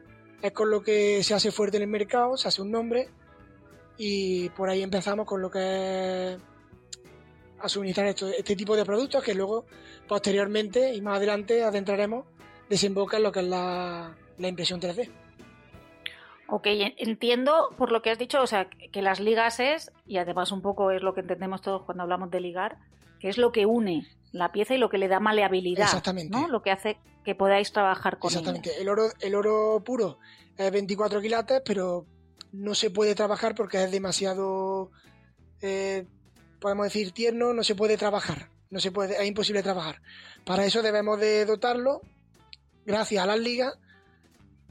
es 0.41 0.53
con 0.53 0.71
lo 0.71 0.81
que 0.81 1.25
se 1.25 1.35
hace 1.35 1.51
fuerte 1.51 1.79
en 1.79 1.83
el 1.83 1.89
mercado, 1.89 2.37
se 2.37 2.47
hace 2.47 2.63
un 2.63 2.71
nombre 2.71 3.09
y 3.99 4.51
por 4.51 4.71
ahí 4.71 4.85
empezamos 4.85 5.27
con 5.27 5.43
lo 5.43 5.51
que 5.51 6.35
es 6.35 6.39
a 7.59 7.69
suministrar 7.69 8.07
este 8.07 8.55
tipo 8.55 8.77
de 8.77 8.85
productos 8.85 9.25
que 9.25 9.35
luego 9.35 9.67
posteriormente 10.07 10.95
y 10.95 11.01
más 11.03 11.17
adelante 11.17 11.65
adentraremos 11.65 12.25
desemboca 12.69 13.17
en 13.17 13.25
lo 13.25 13.33
que 13.33 13.41
es 13.41 13.47
la, 13.47 14.17
la 14.39 14.49
impresión 14.49 14.81
3D. 14.81 15.11
Ok, 16.51 16.67
entiendo 16.67 17.71
por 17.79 17.93
lo 17.93 18.03
que 18.03 18.11
has 18.11 18.19
dicho, 18.19 18.43
o 18.43 18.47
sea, 18.47 18.69
que 18.69 19.03
las 19.03 19.21
ligas 19.21 19.61
es, 19.61 19.93
y 20.07 20.19
además 20.19 20.51
un 20.53 20.63
poco 20.63 20.91
es 20.91 21.03
lo 21.03 21.15
que 21.15 21.21
entendemos 21.21 21.63
todos 21.63 21.83
cuando 21.83 22.03
hablamos 22.03 22.31
de 22.31 22.41
ligar, 22.41 22.79
que 23.21 23.29
es 23.29 23.39
lo 23.39 23.53
que 23.53 23.67
une 23.67 24.07
la 24.33 24.53
pieza 24.53 24.75
y 24.75 24.79
lo 24.79 24.89
que 24.89 24.99
le 24.99 25.09
da 25.09 25.21
maleabilidad. 25.21 25.85
Exactamente. 25.85 26.37
¿no? 26.37 26.49
Lo 26.49 26.63
que 26.63 26.71
hace 26.71 26.99
que 27.25 27.35
podáis 27.35 27.73
trabajar 27.73 28.19
con 28.19 28.31
Exactamente. 28.31 28.81
El 28.81 28.89
oro, 28.89 29.09
el 29.21 29.35
oro 29.35 29.83
puro 29.85 30.19
es 30.57 30.71
24 30.71 31.21
quilates, 31.21 31.63
pero 31.65 32.07
no 32.53 32.75
se 32.75 32.91
puede 32.91 33.15
trabajar 33.15 33.55
porque 33.55 33.83
es 33.83 33.91
demasiado, 33.91 34.91
eh, 35.61 36.07
podemos 36.61 36.85
decir, 36.85 37.13
tierno, 37.13 37.53
no 37.53 37.63
se 37.63 37.75
puede 37.75 37.97
trabajar. 37.97 38.51
No 38.71 38.79
se 38.79 38.93
puede, 38.93 39.21
es 39.21 39.27
imposible 39.27 39.63
trabajar. 39.63 40.01
Para 40.45 40.65
eso 40.65 40.81
debemos 40.81 41.19
de 41.19 41.45
dotarlo, 41.45 42.03
gracias 42.87 43.23
a 43.23 43.27
las 43.27 43.41
ligas, 43.41 43.77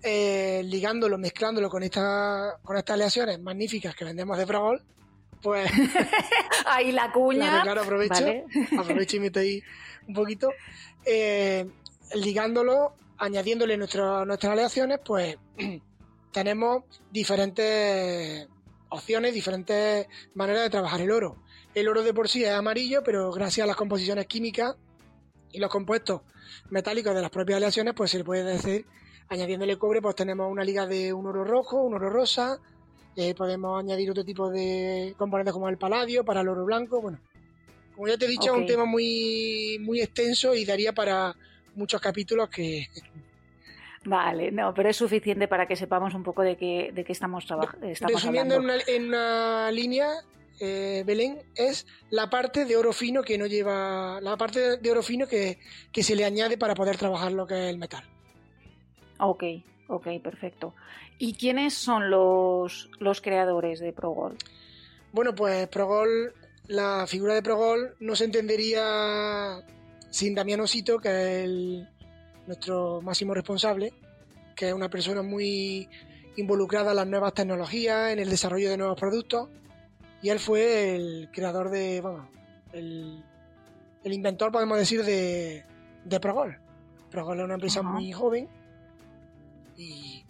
eh, 0.03 0.61
ligándolo, 0.65 1.17
mezclándolo 1.17 1.69
con, 1.69 1.83
esta, 1.83 2.57
con 2.63 2.77
estas 2.77 2.93
aleaciones 2.93 3.39
magníficas 3.39 3.95
que 3.95 4.05
vendemos 4.05 4.37
de 4.37 4.47
Progol, 4.47 4.81
pues... 5.41 5.69
ahí 6.65 6.91
la 6.91 7.11
cuña. 7.11 7.61
Claro, 7.63 7.81
aprovecho, 7.81 8.25
aprovecho 8.79 9.17
y 9.17 9.19
meto 9.19 9.39
ahí 9.39 9.61
un 10.07 10.13
poquito. 10.13 10.51
Eh, 11.05 11.67
ligándolo, 12.15 12.95
añadiéndole 13.17 13.77
nuestras 13.77 14.45
aleaciones, 14.45 14.99
pues 15.03 15.37
tenemos 16.31 16.83
diferentes 17.11 18.47
opciones, 18.89 19.33
diferentes 19.33 20.07
maneras 20.33 20.63
de 20.63 20.69
trabajar 20.69 21.01
el 21.01 21.11
oro. 21.11 21.37
El 21.75 21.87
oro 21.87 22.03
de 22.03 22.13
por 22.13 22.27
sí 22.27 22.43
es 22.43 22.51
amarillo, 22.51 23.03
pero 23.03 23.31
gracias 23.31 23.63
a 23.63 23.67
las 23.67 23.75
composiciones 23.75 24.25
químicas 24.25 24.75
y 25.51 25.59
los 25.59 25.69
compuestos 25.69 26.21
metálicos 26.69 27.13
de 27.13 27.21
las 27.21 27.29
propias 27.29 27.57
aleaciones, 27.57 27.93
pues 27.93 28.11
se 28.11 28.17
le 28.17 28.23
puede 28.23 28.43
decir 28.43 28.85
Añadiéndole 29.29 29.77
cobre, 29.77 30.01
pues 30.01 30.15
tenemos 30.15 30.51
una 30.51 30.63
liga 30.63 30.87
de 30.87 31.13
un 31.13 31.27
oro 31.27 31.43
rojo, 31.43 31.83
un 31.83 31.93
oro 31.93 32.09
rosa. 32.09 32.59
Eh, 33.15 33.35
podemos 33.35 33.79
añadir 33.79 34.09
otro 34.09 34.25
tipo 34.25 34.49
de 34.49 35.13
componentes 35.17 35.53
como 35.53 35.69
el 35.69 35.77
paladio 35.77 36.25
para 36.25 36.41
el 36.41 36.49
oro 36.49 36.65
blanco. 36.65 36.99
Bueno, 36.99 37.19
como 37.95 38.07
ya 38.07 38.17
te 38.17 38.25
he 38.25 38.29
dicho, 38.29 38.51
es 38.53 38.57
un 38.57 38.65
tema 38.65 38.85
muy, 38.85 39.77
muy 39.81 40.01
extenso 40.01 40.55
y 40.55 40.65
daría 40.65 40.93
para 40.93 41.35
muchos 41.75 42.01
capítulos 42.01 42.49
que. 42.49 42.87
Vale, 44.05 44.51
no, 44.51 44.73
pero 44.73 44.89
es 44.89 44.95
suficiente 44.95 45.47
para 45.47 45.67
que 45.67 45.75
sepamos 45.75 46.13
un 46.13 46.23
poco 46.23 46.41
de 46.41 46.55
qué, 46.55 46.91
de 46.93 47.03
qué 47.03 47.11
estamos 47.11 47.45
trabajando. 47.45 47.85
Resumiendo 48.07 48.55
En, 48.55 48.63
una, 48.63 48.75
en 48.87 49.07
una 49.09 49.69
línea, 49.71 50.09
eh, 50.59 51.03
Belén, 51.05 51.39
es 51.55 51.85
la 52.09 52.29
parte 52.29 52.65
de 52.65 52.77
oro 52.77 52.93
fino 52.93 53.21
que 53.21 53.37
no 53.37 53.45
lleva. 53.45 54.19
La 54.21 54.37
parte 54.37 54.77
de 54.77 54.91
oro 54.91 55.03
fino 55.03 55.27
que, 55.27 55.59
que 55.91 56.01
se 56.01 56.15
le 56.15 56.25
añade 56.25 56.57
para 56.57 56.73
poder 56.73 56.97
trabajar 56.97 57.33
lo 57.33 57.45
que 57.45 57.65
es 57.65 57.69
el 57.69 57.77
metal. 57.77 58.03
Ok, 59.19 59.43
Ok, 59.89 60.07
perfecto. 60.23 60.75
¿Y 61.17 61.33
quiénes 61.33 61.73
son 61.73 62.11
los, 62.11 62.91
los 62.99 63.21
creadores 63.21 63.79
de 63.79 63.91
Progol? 63.91 64.37
Bueno, 65.11 65.33
pues 65.33 65.67
Progol, 65.67 66.31
la 66.67 67.07
figura 67.07 67.33
de 67.33 67.41
Progol 67.41 67.95
no 67.99 68.15
se 68.15 68.25
entendería 68.25 69.63
sin 70.11 70.35
Damián 70.35 70.61
Osito, 70.61 70.99
que 70.99 71.43
es 71.43 71.49
nuestro 72.45 73.01
máximo 73.01 73.33
responsable, 73.33 73.91
que 74.55 74.67
es 74.67 74.73
una 74.73 74.89
persona 74.89 75.23
muy 75.23 75.89
involucrada 76.37 76.91
en 76.91 76.97
las 76.97 77.07
nuevas 77.07 77.33
tecnologías, 77.33 78.13
en 78.13 78.19
el 78.19 78.29
desarrollo 78.29 78.69
de 78.69 78.77
nuevos 78.77 78.99
productos, 78.99 79.49
y 80.21 80.29
él 80.29 80.37
fue 80.37 80.95
el 80.95 81.29
creador 81.33 81.71
de, 81.71 81.99
bueno, 82.01 82.29
el, 82.73 83.23
inventor, 84.03 84.51
podemos 84.51 84.77
decir, 84.77 85.03
de, 85.03 85.65
de 86.05 86.19
Progol. 86.19 86.59
Progol 87.09 87.39
es 87.39 87.45
una 87.45 87.55
empresa 87.55 87.81
muy 87.81 88.11
joven 88.11 88.58
y 89.79 90.25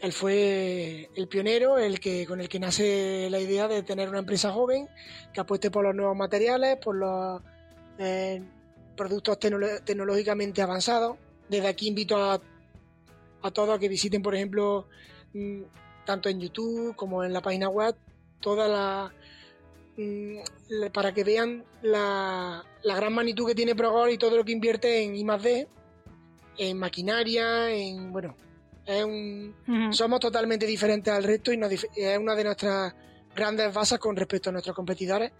él 0.00 0.12
fue 0.12 1.08
el 1.16 1.28
pionero, 1.28 1.78
el 1.78 1.98
que 1.98 2.26
con 2.26 2.40
el 2.40 2.48
que 2.48 2.60
nace 2.60 3.28
la 3.30 3.40
idea 3.40 3.68
de 3.68 3.82
tener 3.82 4.08
una 4.08 4.18
empresa 4.18 4.52
joven 4.52 4.88
que 5.32 5.40
apueste 5.40 5.70
por 5.70 5.84
los 5.84 5.94
nuevos 5.94 6.16
materiales, 6.16 6.76
por 6.76 6.94
los 6.96 7.40
eh, 7.98 8.42
productos 8.96 9.38
tecnológicamente 9.38 10.62
avanzados. 10.62 11.16
Desde 11.48 11.68
aquí 11.68 11.88
invito 11.88 12.16
a, 12.16 12.40
a 13.42 13.50
todos 13.50 13.76
a 13.76 13.78
que 13.78 13.88
visiten, 13.88 14.22
por 14.22 14.34
ejemplo, 14.34 14.86
mm, 15.32 15.62
tanto 16.04 16.28
en 16.28 16.40
YouTube 16.40 16.94
como 16.96 17.24
en 17.24 17.32
la 17.32 17.40
página 17.40 17.68
web, 17.68 17.94
toda 18.40 18.68
la, 18.68 19.12
mm, 19.96 20.90
para 20.92 21.14
que 21.14 21.24
vean 21.24 21.64
la, 21.82 22.64
gran 22.84 23.12
magnitud 23.14 23.46
que 23.46 23.54
tiene 23.54 23.74
Progol 23.74 24.10
y 24.10 24.18
todo 24.18 24.36
lo 24.36 24.44
que 24.44 24.52
invierte 24.52 25.02
en 25.02 25.14
I+D, 25.14 25.66
en 26.58 26.78
maquinaria, 26.78 27.70
en 27.70 28.12
bueno, 28.12 28.36
somos 29.90 30.20
totalmente 30.20 30.66
diferentes 30.66 31.12
al 31.12 31.24
resto 31.24 31.52
y 31.52 31.60
es 31.96 32.18
una 32.18 32.34
de 32.34 32.44
nuestras 32.44 32.94
grandes 33.34 33.72
bases 33.72 33.98
con 33.98 34.16
respecto 34.16 34.50
a 34.50 34.52
nuestros 34.52 34.76
competidores, 34.76 35.32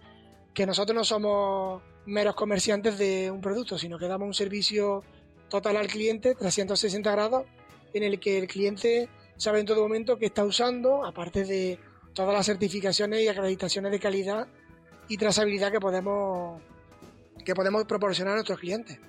que 0.53 0.65
nosotros 0.65 0.95
no 0.95 1.03
somos 1.03 1.81
meros 2.05 2.35
comerciantes 2.35 2.97
de 2.97 3.31
un 3.31 3.41
producto, 3.41 3.77
sino 3.77 3.97
que 3.97 4.07
damos 4.07 4.27
un 4.27 4.33
servicio 4.33 5.03
total 5.49 5.77
al 5.77 5.87
cliente, 5.87 6.35
360 6.35 7.11
grados, 7.11 7.45
en 7.93 8.03
el 8.03 8.19
que 8.19 8.37
el 8.37 8.47
cliente 8.47 9.09
sabe 9.37 9.59
en 9.59 9.65
todo 9.65 9.81
momento 9.81 10.17
que 10.17 10.25
está 10.27 10.43
usando, 10.43 11.05
aparte 11.05 11.45
de 11.45 11.79
todas 12.13 12.33
las 12.33 12.45
certificaciones 12.45 13.21
y 13.21 13.27
acreditaciones 13.27 13.91
de 13.91 13.99
calidad 13.99 14.47
y 15.07 15.17
trazabilidad 15.17 15.71
que 15.71 15.79
podemos, 15.79 16.61
que 17.43 17.53
podemos 17.53 17.85
proporcionar 17.85 18.33
a 18.33 18.35
nuestros 18.37 18.59
clientes. 18.59 18.99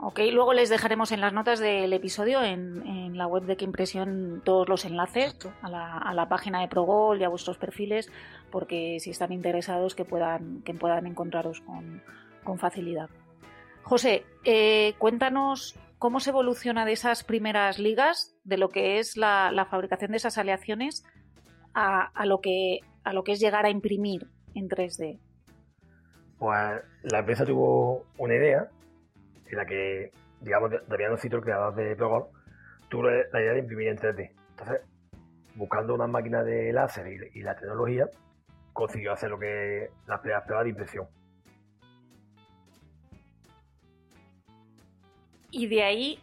Ok, 0.00 0.20
luego 0.30 0.52
les 0.52 0.68
dejaremos 0.68 1.10
en 1.10 1.20
las 1.20 1.32
notas 1.32 1.58
del 1.58 1.92
episodio 1.92 2.44
en, 2.44 3.18
la 3.18 3.26
web 3.26 3.42
de 3.42 3.56
Qué 3.56 3.64
Impresión 3.64 4.42
todos 4.44 4.68
los 4.68 4.84
enlaces 4.84 5.36
a 5.60 6.14
la, 6.14 6.28
página 6.28 6.60
de 6.60 6.68
Progol 6.68 7.20
y 7.20 7.24
a 7.24 7.28
vuestros 7.28 7.58
perfiles, 7.58 8.08
porque 8.52 8.98
si 9.00 9.10
están 9.10 9.32
interesados 9.32 9.96
que 9.96 10.04
puedan, 10.04 10.62
que 10.62 10.72
puedan 10.72 11.08
encontraros 11.08 11.62
con, 11.62 12.58
facilidad. 12.58 13.10
José, 13.82 14.24
eh, 14.44 14.94
cuéntanos 14.98 15.76
cómo 15.98 16.20
se 16.20 16.30
evoluciona 16.30 16.84
de 16.86 16.92
esas 16.92 17.24
primeras 17.24 17.80
ligas, 17.80 18.36
de 18.44 18.56
lo 18.56 18.68
que 18.68 19.00
es 19.00 19.16
la, 19.16 19.66
fabricación 19.68 20.12
de 20.12 20.18
esas 20.18 20.38
aleaciones, 20.38 21.04
a, 21.74 22.24
lo 22.24 22.40
que, 22.40 22.78
a 23.02 23.12
lo 23.12 23.24
que 23.24 23.32
es 23.32 23.40
llegar 23.40 23.66
a 23.66 23.70
imprimir 23.70 24.28
en 24.54 24.68
3D. 24.68 25.18
Pues 26.38 26.82
la 27.02 27.18
empresa 27.18 27.44
tuvo 27.44 28.06
una 28.16 28.34
idea 28.34 28.70
en 29.50 29.56
la 29.56 29.66
que, 29.66 30.12
digamos, 30.40 30.70
Damiano 30.86 31.16
Cito, 31.16 31.36
el 31.36 31.42
creador 31.42 31.74
de 31.74 31.96
Progol, 31.96 32.26
tuvo 32.88 33.04
la 33.04 33.40
idea 33.40 33.52
de 33.52 33.58
imprimir 33.60 33.88
en 33.88 33.98
3D. 33.98 34.30
Entonces, 34.50 34.80
buscando 35.54 35.94
una 35.94 36.06
máquina 36.06 36.42
de 36.42 36.72
láser 36.72 37.30
y, 37.34 37.42
la 37.42 37.56
tecnología, 37.56 38.08
consiguió 38.72 39.12
hacer 39.12 39.30
lo 39.30 39.38
que 39.38 39.90
las 40.06 40.20
primeras 40.20 40.44
pruebas 40.44 40.64
de 40.64 40.70
impresión. 40.70 41.06
Y 45.50 45.66
de 45.66 45.82
ahí 45.82 46.18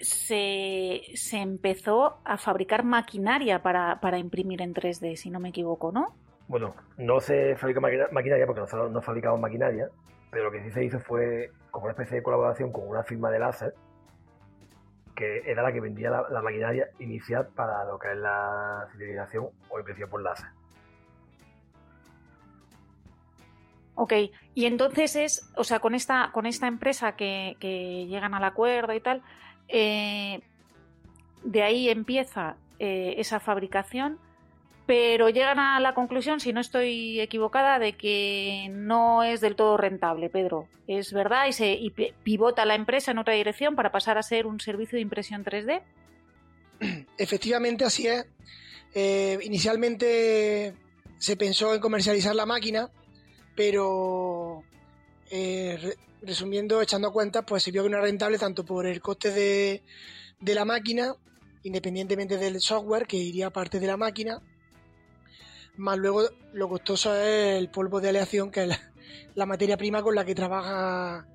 se, 0.00 1.00
empezó 1.32 2.18
a 2.24 2.36
fabricar 2.36 2.84
maquinaria 2.84 3.62
para, 3.62 4.18
imprimir 4.18 4.60
en 4.62 4.74
3D, 4.74 5.16
si 5.16 5.30
no 5.30 5.40
me 5.40 5.48
equivoco, 5.48 5.92
¿no? 5.92 6.14
Bueno, 6.46 6.74
no 6.98 7.20
se 7.20 7.56
fabrica 7.56 7.80
maquinaria 7.80 8.44
porque 8.44 8.60
nosotros 8.60 8.92
no 8.92 9.00
fabricamos 9.00 9.40
maquinaria, 9.40 9.88
pero 10.34 10.46
lo 10.46 10.50
que 10.50 10.64
sí 10.64 10.72
se 10.72 10.84
hizo 10.84 10.98
fue 10.98 11.52
como 11.70 11.84
una 11.84 11.92
especie 11.92 12.16
de 12.16 12.22
colaboración 12.24 12.72
con 12.72 12.88
una 12.88 13.04
firma 13.04 13.30
de 13.30 13.38
láser 13.38 13.72
que 15.14 15.48
era 15.48 15.62
la 15.62 15.72
que 15.72 15.80
vendía 15.80 16.10
la, 16.10 16.42
maquinaria 16.42 16.88
inicial 16.98 17.46
para 17.54 17.84
lo 17.84 18.00
que 18.00 18.10
es 18.10 18.16
la 18.16 18.88
civilización 18.90 19.48
o 19.68 19.78
impresión 19.78 20.10
por 20.10 20.20
láser. 20.20 20.48
Ok, 23.94 24.12
y 24.54 24.64
entonces 24.64 25.14
es, 25.14 25.52
o 25.54 25.62
sea, 25.62 25.78
con 25.78 25.94
esta, 25.94 26.32
con 26.32 26.46
esta 26.46 26.66
empresa 26.66 27.14
que, 27.14 27.54
llegan 27.60 28.34
al 28.34 28.42
acuerdo 28.42 28.92
y 28.92 29.00
tal, 29.00 29.22
eh, 29.68 30.40
de 31.44 31.62
ahí 31.62 31.88
empieza 31.88 32.56
eh, 32.80 33.14
esa 33.18 33.38
fabricación 33.38 34.18
pero 34.86 35.30
llegan 35.30 35.58
a 35.58 35.80
la 35.80 35.94
conclusión, 35.94 36.40
si 36.40 36.52
no 36.52 36.60
estoy 36.60 37.20
equivocada, 37.20 37.78
de 37.78 37.94
que 37.94 38.68
no 38.70 39.22
es 39.22 39.40
del 39.40 39.56
todo 39.56 39.76
rentable, 39.76 40.28
Pedro. 40.28 40.68
Es 40.86 41.12
verdad 41.12 41.46
y 41.48 41.52
se 41.52 41.78
pivota 42.22 42.66
la 42.66 42.74
empresa 42.74 43.10
en 43.10 43.18
otra 43.18 43.34
dirección 43.34 43.76
para 43.76 43.92
pasar 43.92 44.18
a 44.18 44.22
ser 44.22 44.46
un 44.46 44.60
servicio 44.60 44.96
de 44.96 45.02
impresión 45.02 45.44
3D. 45.44 45.82
Efectivamente, 47.18 47.84
así 47.84 48.06
es. 48.06 48.26
Eh, 48.94 49.38
inicialmente 49.42 50.74
se 51.18 51.36
pensó 51.36 51.74
en 51.74 51.80
comercializar 51.80 52.34
la 52.34 52.44
máquina, 52.44 52.90
pero 53.56 54.62
eh, 55.30 55.94
resumiendo, 56.20 56.82
echando 56.82 57.10
cuentas, 57.10 57.44
pues 57.46 57.62
se 57.62 57.70
vio 57.70 57.82
que 57.82 57.88
no 57.88 57.96
era 57.96 58.04
rentable 58.04 58.38
tanto 58.38 58.64
por 58.66 58.86
el 58.86 59.00
coste 59.00 59.30
de, 59.30 59.82
de 60.40 60.54
la 60.54 60.66
máquina, 60.66 61.16
independientemente 61.62 62.36
del 62.36 62.60
software 62.60 63.06
que 63.06 63.16
iría 63.16 63.48
parte 63.48 63.80
de 63.80 63.86
la 63.86 63.96
máquina, 63.96 64.42
más 65.76 65.98
luego 65.98 66.22
lo 66.52 66.68
costoso 66.68 67.14
es 67.14 67.58
el 67.58 67.68
polvo 67.68 68.00
de 68.00 68.10
aleación, 68.10 68.50
que 68.50 68.64
es 68.64 68.80
la, 69.34 69.46
materia 69.46 69.76
prima 69.76 70.02
con 70.02 70.14
la 70.14 70.24
que 70.24 70.34
trabaja 70.34 71.26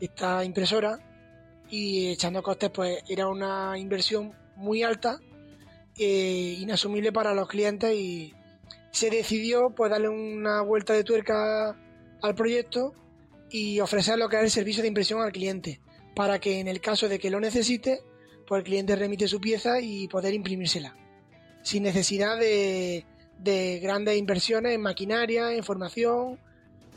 esta 0.00 0.44
impresora. 0.44 0.98
Y 1.70 2.08
echando 2.08 2.42
costes, 2.42 2.70
pues 2.70 3.02
era 3.08 3.28
una 3.28 3.78
inversión 3.78 4.32
muy 4.56 4.82
alta, 4.82 5.20
e 5.96 6.56
inasumible 6.60 7.12
para 7.12 7.34
los 7.34 7.48
clientes 7.48 7.92
y 7.92 8.32
se 8.90 9.10
decidió 9.10 9.70
pues 9.70 9.90
darle 9.90 10.08
una 10.08 10.62
vuelta 10.62 10.92
de 10.92 11.04
tuerca 11.04 11.76
al 12.22 12.34
proyecto 12.34 12.94
y 13.50 13.80
ofrecer 13.80 14.18
lo 14.18 14.28
que 14.28 14.36
es 14.36 14.42
el 14.42 14.50
servicio 14.50 14.82
de 14.82 14.88
impresión 14.88 15.20
al 15.20 15.32
cliente, 15.32 15.80
para 16.14 16.38
que 16.38 16.60
en 16.60 16.68
el 16.68 16.80
caso 16.80 17.08
de 17.08 17.18
que 17.18 17.30
lo 17.30 17.40
necesite, 17.40 18.02
pues 18.46 18.60
el 18.60 18.64
cliente 18.64 18.96
remite 18.96 19.28
su 19.28 19.40
pieza 19.40 19.80
y 19.80 20.08
poder 20.08 20.34
imprimírsela, 20.34 20.96
sin 21.62 21.82
necesidad 21.82 22.38
de, 22.38 23.04
de 23.38 23.78
grandes 23.80 24.16
inversiones 24.16 24.74
en 24.74 24.82
maquinaria, 24.82 25.52
en 25.52 25.62
formación, 25.62 26.38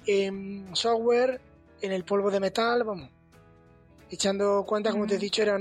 en 0.06 0.76
software, 0.76 1.40
en 1.82 1.92
el 1.92 2.04
polvo 2.04 2.32
de 2.32 2.40
metal, 2.40 2.84
vamos. 2.84 3.10
Echando 4.10 4.66
cuenta, 4.66 4.92
como 4.92 5.08
te 5.08 5.16
he 5.16 5.18
dicho, 5.18 5.42
era 5.42 5.56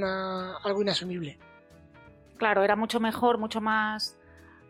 algo 0.57 0.83
inasumible. 0.83 1.38
Claro, 2.37 2.64
era 2.64 2.75
mucho 2.75 2.99
mejor, 2.99 3.38
mucho 3.38 3.61
más, 3.61 4.16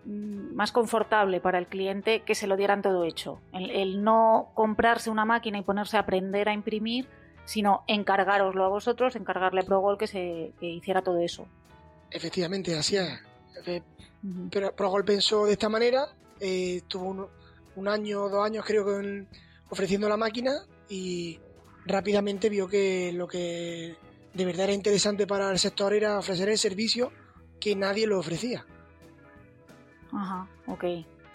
mm, 0.04 0.54
más 0.54 0.72
confortable 0.72 1.40
para 1.40 1.58
el 1.58 1.66
cliente 1.66 2.22
que 2.22 2.34
se 2.34 2.46
lo 2.46 2.56
dieran 2.56 2.82
todo 2.82 3.04
hecho. 3.04 3.40
El, 3.52 4.02
no 4.02 4.50
comprarse 4.54 5.08
una 5.08 5.24
máquina 5.24 5.58
y 5.58 5.62
ponerse 5.62 5.96
a 5.96 6.00
aprender 6.00 6.48
a 6.48 6.52
imprimir, 6.52 7.08
sino 7.46 7.84
encargaroslo 7.86 8.64
a 8.64 8.68
vosotros, 8.68 9.16
encargarle 9.16 9.60
a 9.60 9.64
ProGol 9.64 9.96
que, 9.96 10.06
se, 10.06 10.52
que 10.60 10.66
hiciera 10.66 11.02
todo 11.02 11.18
eso. 11.18 11.46
Efectivamente, 12.10 12.76
así 12.76 12.96
es. 12.96 13.29
Pero 14.50 14.74
Progol 14.74 15.04
pensó 15.04 15.46
de 15.46 15.52
esta 15.52 15.68
manera, 15.68 16.08
eh, 16.40 16.76
estuvo 16.76 17.30
un, 17.76 17.88
año 17.88 18.24
o 18.24 18.28
dos 18.28 18.44
años 18.44 18.64
creo 18.66 18.84
que 18.84 19.26
ofreciendo 19.70 20.08
la 20.08 20.16
máquina 20.16 20.52
y 20.88 21.40
rápidamente 21.86 22.48
vio 22.50 22.68
que 22.68 23.12
lo 23.12 23.26
que 23.26 23.96
de 24.34 24.44
verdad 24.44 24.64
era 24.64 24.72
interesante 24.74 25.26
para 25.26 25.50
el 25.50 25.58
sector 25.58 25.94
era 25.94 26.18
ofrecer 26.18 26.48
el 26.48 26.58
servicio 26.58 27.12
que 27.58 27.74
nadie 27.74 28.06
lo 28.06 28.18
ofrecía. 28.18 28.66
Ajá, 30.12 30.48
ok. 30.66 30.84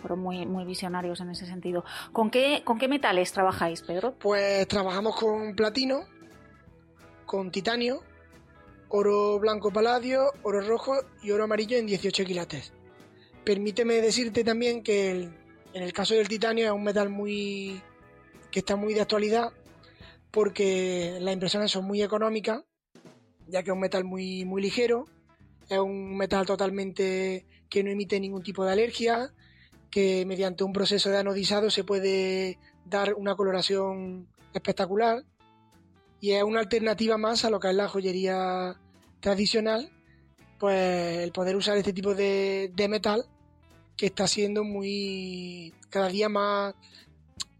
Fueron 0.02 0.20
muy, 0.20 0.46
muy 0.46 0.66
visionarios 0.66 1.20
en 1.22 1.32
ese 1.32 1.46
sentido. 1.46 1.84
¿Con 2.12 2.30
qué, 2.30 2.62
¿Con 2.64 2.78
qué 2.78 2.88
metales 2.88 3.32
trabajáis, 3.32 3.82
Pedro? 3.82 4.16
Pues 4.20 4.68
trabajamos 4.68 5.16
con 5.16 5.56
platino, 5.56 6.02
con 7.26 7.50
titanio, 7.50 8.04
oro 8.90 9.40
blanco 9.40 9.72
paladio, 9.72 10.32
oro 10.44 10.62
rojo 10.62 10.96
y 11.24 11.32
oro 11.32 11.46
amarillo 11.46 11.78
en 11.78 11.88
18 11.88 12.26
quilates. 12.26 12.74
Permíteme 13.44 13.96
decirte 13.96 14.44
también 14.44 14.84
que 14.84 15.12
en 15.12 15.84
el 15.84 15.94
caso 15.94 16.16
del 16.16 16.28
titanio 16.28 16.66
es 16.66 16.72
un 16.72 16.84
metal 16.84 17.10
muy 17.10 17.82
que 18.52 18.60
está 18.60 18.76
muy 18.76 18.94
de 18.94 19.02
actualidad 19.02 19.52
porque 20.32 21.18
las 21.22 21.34
impresiones 21.34 21.72
son 21.72 21.86
muy 21.86 22.02
económicas, 22.02 22.64
ya 23.48 23.64
que 23.64 23.70
es 23.70 23.74
un 23.74 23.80
metal 23.80 24.04
muy, 24.04 24.44
muy 24.44 24.62
ligero 24.62 25.06
Es 25.70 25.80
un 25.80 26.18
metal 26.18 26.46
totalmente 26.46 27.46
que 27.70 27.84
no 27.84 27.90
emite 27.90 28.20
ningún 28.20 28.44
tipo 28.44 28.66
de 28.66 28.72
alergia, 28.72 29.34
que 29.90 30.26
mediante 30.26 30.64
un 30.64 30.74
proceso 30.74 31.10
de 31.10 31.18
anodizado 31.18 31.70
se 31.70 31.84
puede 31.84 32.60
dar 32.86 33.14
una 33.14 33.36
coloración 33.36 34.28
espectacular 34.54 35.24
y 36.20 36.32
es 36.32 36.44
una 36.44 36.62
alternativa 36.62 37.18
más 37.18 37.46
a 37.46 37.50
lo 37.50 37.60
que 37.60 37.70
es 37.70 37.76
la 37.76 37.88
joyería 37.88 38.76
tradicional, 39.20 39.92
pues 40.60 41.20
el 41.20 41.32
poder 41.32 41.56
usar 41.56 41.78
este 41.78 41.94
tipo 41.94 42.16
de, 42.16 42.72
metal 42.90 43.26
que 43.98 44.08
está 44.08 44.28
siendo 44.28 44.64
muy 44.64 45.74
cada 45.90 46.08
día 46.08 46.30
más, 46.30 46.76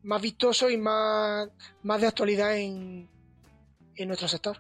más 0.04 0.22
vistoso 0.22 0.70
y 0.70 0.78
más, 0.78 1.50
más 1.84 2.02
de 2.02 2.08
actualidad 2.08 2.58
en, 2.58 3.08
en 3.96 4.08
nuestro 4.08 4.28
sector. 4.28 4.58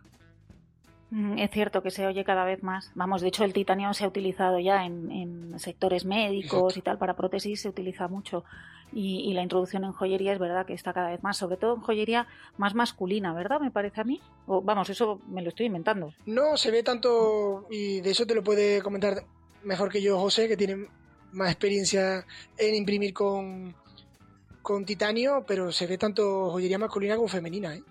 Mm, 1.11 1.37
es 1.37 1.51
cierto 1.51 1.81
que 1.81 1.91
se 1.91 2.05
oye 2.05 2.23
cada 2.23 2.43
vez 2.43 2.63
más. 2.63 2.91
Vamos, 2.95 3.21
de 3.21 3.27
hecho 3.27 3.43
el 3.43 3.53
titanio 3.53 3.93
se 3.93 4.03
ha 4.03 4.07
utilizado 4.07 4.59
ya 4.59 4.85
en, 4.85 5.57
sectores 5.59 6.03
médicos 6.03 6.75
y 6.75 6.81
tal, 6.81 6.97
para 6.97 7.15
prótesis 7.15 7.61
se 7.61 7.69
utiliza 7.69 8.07
mucho. 8.07 8.43
Y, 8.93 9.33
la 9.33 9.41
introducción 9.41 9.83
en 9.83 9.91
joyería 9.91 10.31
es 10.31 10.39
verdad 10.39 10.65
que 10.65 10.73
está 10.73 10.93
cada 10.93 11.09
vez 11.09 11.21
más, 11.21 11.35
sobre 11.35 11.57
todo 11.57 11.75
en 11.75 11.81
joyería 11.81 12.27
más 12.57 12.75
masculina, 12.75 13.33
¿verdad? 13.33 13.59
Me 13.59 13.69
parece 13.69 13.99
a 13.99 14.03
mí. 14.05 14.21
O, 14.47 14.61
vamos, 14.61 14.89
eso 14.89 15.19
me 15.27 15.41
lo 15.41 15.49
estoy 15.49 15.65
inventando. 15.65 16.13
No, 16.25 16.55
se 16.55 16.71
ve 16.71 16.81
tanto, 16.81 17.67
y 17.69 17.99
de 17.99 18.11
eso 18.11 18.25
te 18.25 18.35
lo 18.35 18.43
puede 18.43 18.81
comentar 18.81 19.25
mejor 19.63 19.91
que 19.91 20.01
yo 20.01 20.17
José, 20.17 20.47
que 20.47 20.55
tiene 20.55 20.87
más 21.33 21.49
experiencia 21.49 22.25
en 22.57 22.75
imprimir 22.75 23.13
con, 23.13 23.75
con 24.61 24.85
titanio, 24.85 25.43
pero 25.45 25.71
se 25.73 25.87
ve 25.87 25.97
tanto 25.97 26.51
joyería 26.51 26.79
masculina 26.79 27.17
como 27.17 27.27
femenina, 27.27 27.75
¿eh? 27.75 27.83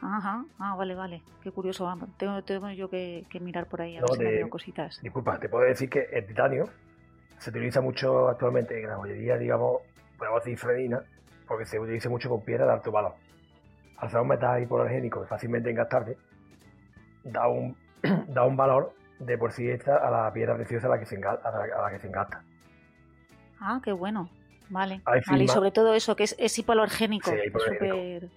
Ajá, 0.00 0.44
ah, 0.58 0.76
vale, 0.76 0.94
vale. 0.94 1.22
Qué 1.42 1.50
curioso. 1.50 1.92
Tengo, 2.16 2.42
tengo 2.44 2.70
yo 2.70 2.88
que, 2.88 3.26
mirar 3.40 3.66
por 3.66 3.82
ahí 3.82 3.96
a 3.96 4.00
ver 4.00 4.10
si 4.10 4.24
veo 4.24 4.50
cositas. 4.50 5.00
Disculpa, 5.02 5.40
te 5.40 5.48
puedo 5.48 5.64
decir 5.64 5.88
que 5.88 6.08
el 6.12 6.26
titanio 6.26 6.68
se 7.38 7.50
utiliza 7.50 7.80
mucho 7.80 8.28
actualmente 8.28 8.80
en 8.80 8.88
la 8.88 8.96
joyería, 8.96 9.36
digamos, 9.36 9.82
podemos 10.18 10.44
decir 10.44 10.58
fredina, 10.58 11.02
porque 11.46 11.64
se 11.64 11.78
utiliza 11.78 12.08
mucho 12.08 12.28
con 12.28 12.42
piedra 12.42 12.66
de 12.66 12.72
alto 12.72 12.90
valor. 12.90 13.14
Al 13.98 14.10
ser 14.10 14.20
un 14.20 14.28
metal 14.28 14.62
hipoalergénico 14.62 15.24
fácilmente 15.26 15.70
engastable, 15.70 16.16
da 17.24 17.48
un, 17.48 17.76
da 18.28 18.44
un 18.44 18.56
valor 18.56 18.92
de 19.18 19.38
por 19.38 19.52
sí 19.52 19.70
extra 19.70 19.96
a 19.96 20.10
la 20.10 20.32
piedra 20.32 20.54
preciosa 20.54 20.86
a 20.86 20.90
la 20.90 20.98
que 20.98 21.06
se, 21.06 21.16
engasta, 21.16 21.48
a 21.48 21.82
la, 21.82 21.90
que 21.90 21.98
se 21.98 22.06
engasta. 22.06 22.42
Ah, 23.60 23.80
qué 23.82 23.92
bueno. 23.92 24.28
Vale. 24.68 25.00
vale. 25.04 25.44
Y 25.44 25.48
sobre 25.48 25.70
todo 25.70 25.94
eso, 25.94 26.16
que 26.16 26.24
es, 26.24 26.34
es 26.38 26.58
hipoalergénico. 26.58 27.30
Sí, 27.30 27.36
hipoalergénico 27.46 28.28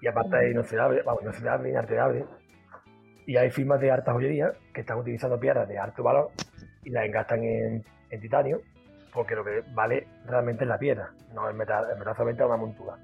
y 0.00 0.06
aparte 0.06 0.44
es 0.44 0.52
inoxidable, 0.52 1.02
vamos, 1.02 1.22
inoxidable, 1.22 1.70
inalterable. 1.70 2.24
Y 3.26 3.36
hay 3.36 3.50
firmas 3.50 3.80
de 3.80 3.90
alta 3.90 4.12
joyería 4.12 4.52
que 4.72 4.80
están 4.80 4.98
utilizando 4.98 5.38
piedras 5.38 5.68
de 5.68 5.78
alto 5.78 6.02
valor 6.02 6.30
y 6.84 6.90
las 6.90 7.04
engastan 7.04 7.42
en, 7.42 7.84
titanio 8.16 8.60
porque 9.12 9.34
lo 9.34 9.44
que 9.44 9.62
vale 9.74 10.06
realmente 10.26 10.64
es 10.64 10.68
la 10.68 10.78
piedra, 10.78 11.10
no 11.34 11.48
el 11.48 11.56
metal, 11.56 11.86
el 11.90 11.98
metal 11.98 12.14
solamente 12.14 12.42
es 12.42 12.46
una 12.46 12.56
montura. 12.56 12.96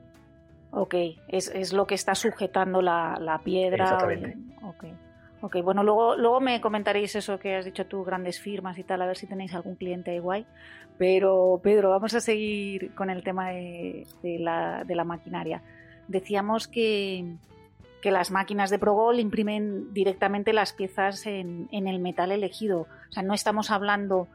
Ok, 0.71 0.95
es, 1.29 1.49
es, 1.49 1.73
lo 1.73 1.87
que 1.87 1.95
está 1.95 2.15
sujetando 2.15 2.83
la, 2.83 3.17
la 3.21 3.39
piedra. 3.39 3.85
Exactamente. 3.85 4.37
ok, 5.41 5.57
bueno, 5.63 5.83
luego, 5.83 6.17
luego 6.17 6.41
me 6.41 6.61
comentaréis 6.61 7.15
eso 7.15 7.39
que 7.39 7.57
has 7.57 7.65
dicho 7.65 7.87
tú, 7.87 8.05
grandes 8.05 8.41
firmas 8.41 8.77
y 8.79 8.85
tal, 8.85 9.03
a 9.03 9.07
ver 9.07 9.17
si 9.17 9.27
tenéis 9.27 9.55
algún 9.55 9.77
cliente 9.77 10.19
guay. 10.19 10.47
Pero, 10.99 11.61
Pedro, 11.63 11.91
vamos 11.91 12.15
a 12.15 12.21
seguir 12.21 12.95
con 12.95 13.11
el 13.11 13.23
tema 13.23 13.51
de, 13.51 14.07
de, 14.23 14.39
la, 14.39 14.85
de 14.85 14.95
la 14.95 15.05
maquinaria 15.05 15.63
decíamos 16.09 16.69
que, 16.69 17.37
las 18.03 18.31
máquinas 18.31 18.69
de 18.69 18.79
ProGol 18.79 19.19
imprimen 19.19 19.95
directamente 19.95 20.53
las 20.53 20.75
piezas 20.75 21.27
en, 21.27 21.69
el 21.73 21.99
metal 22.01 22.33
elegido. 22.33 22.83
O 22.83 23.13
sea, 23.13 23.23
no 23.23 23.33
estamos 23.33 23.71
hablando 23.71 24.29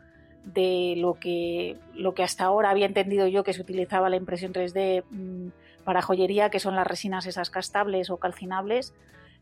de 0.43 0.95
lo 0.97 1.15
que, 1.15 1.78
lo 1.93 2.13
que 2.13 2.23
hasta 2.23 2.45
ahora 2.45 2.69
había 2.69 2.86
entendido 2.86 3.28
yo 3.28 3.43
que 3.43 3.54
se 3.54 3.62
utilizaba 3.62 4.10
la 4.10 4.15
impresión 4.15 4.54
3D 4.54 5.04
mm, 5.10 5.49
para 5.84 6.02
joyería, 6.02 6.49
que 6.49 6.60
son 6.60 6.75
las 6.75 6.88
resinas 6.88 7.25
esas 7.25 7.49
castables 7.49 8.10
o 8.10 8.17
calcinables, 8.17 8.93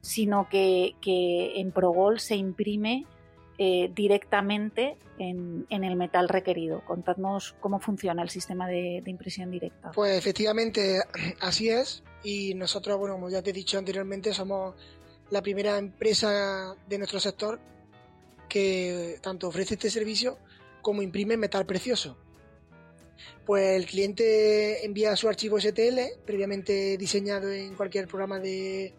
sino 0.01 0.47
que, 0.49 0.95
que 1.01 1.59
en 1.59 1.71
ProGol 1.71 2.19
se 2.19 2.35
imprime 2.35 3.05
eh, 3.59 3.91
directamente 3.95 4.97
en, 5.17 5.65
el 5.69 5.95
metal 5.95 6.29
requerido. 6.29 6.83
Contadnos 6.85 7.55
cómo 7.59 7.79
funciona 7.79 8.21
el 8.21 8.29
sistema 8.29 8.67
de, 8.67 9.01
impresión 9.07 9.49
directa. 9.49 9.91
Pues 9.95 10.15
efectivamente 10.15 10.99
así 11.39 11.69
es 11.69 12.03
y 12.23 12.53
nosotros, 12.53 12.99
bueno, 12.99 13.15
como 13.15 13.31
ya 13.31 13.41
te 13.41 13.49
he 13.49 13.53
dicho 13.53 13.79
anteriormente, 13.79 14.31
somos 14.31 14.75
la 15.31 15.41
primera 15.41 15.79
empresa 15.79 16.75
de 16.87 16.97
nuestro 16.99 17.19
sector 17.19 17.59
que 18.47 19.17
tanto 19.21 19.47
ofrece 19.47 19.73
este 19.73 19.89
servicio 19.89 20.37
como 20.87 21.01
imprime 21.01 21.35
metal 21.35 21.65
precioso. 21.65 22.15
Pues 23.45 23.75
el 23.75 23.85
cliente 23.85 24.85
envía 24.85 25.17
su 25.17 25.27
archivo 25.27 25.59
STL 25.59 25.99
previamente 26.25 26.97
diseñado 26.97 27.51
en 27.51 27.75
cualquier 27.75 28.07
programa 28.07 28.39
de 28.39 28.93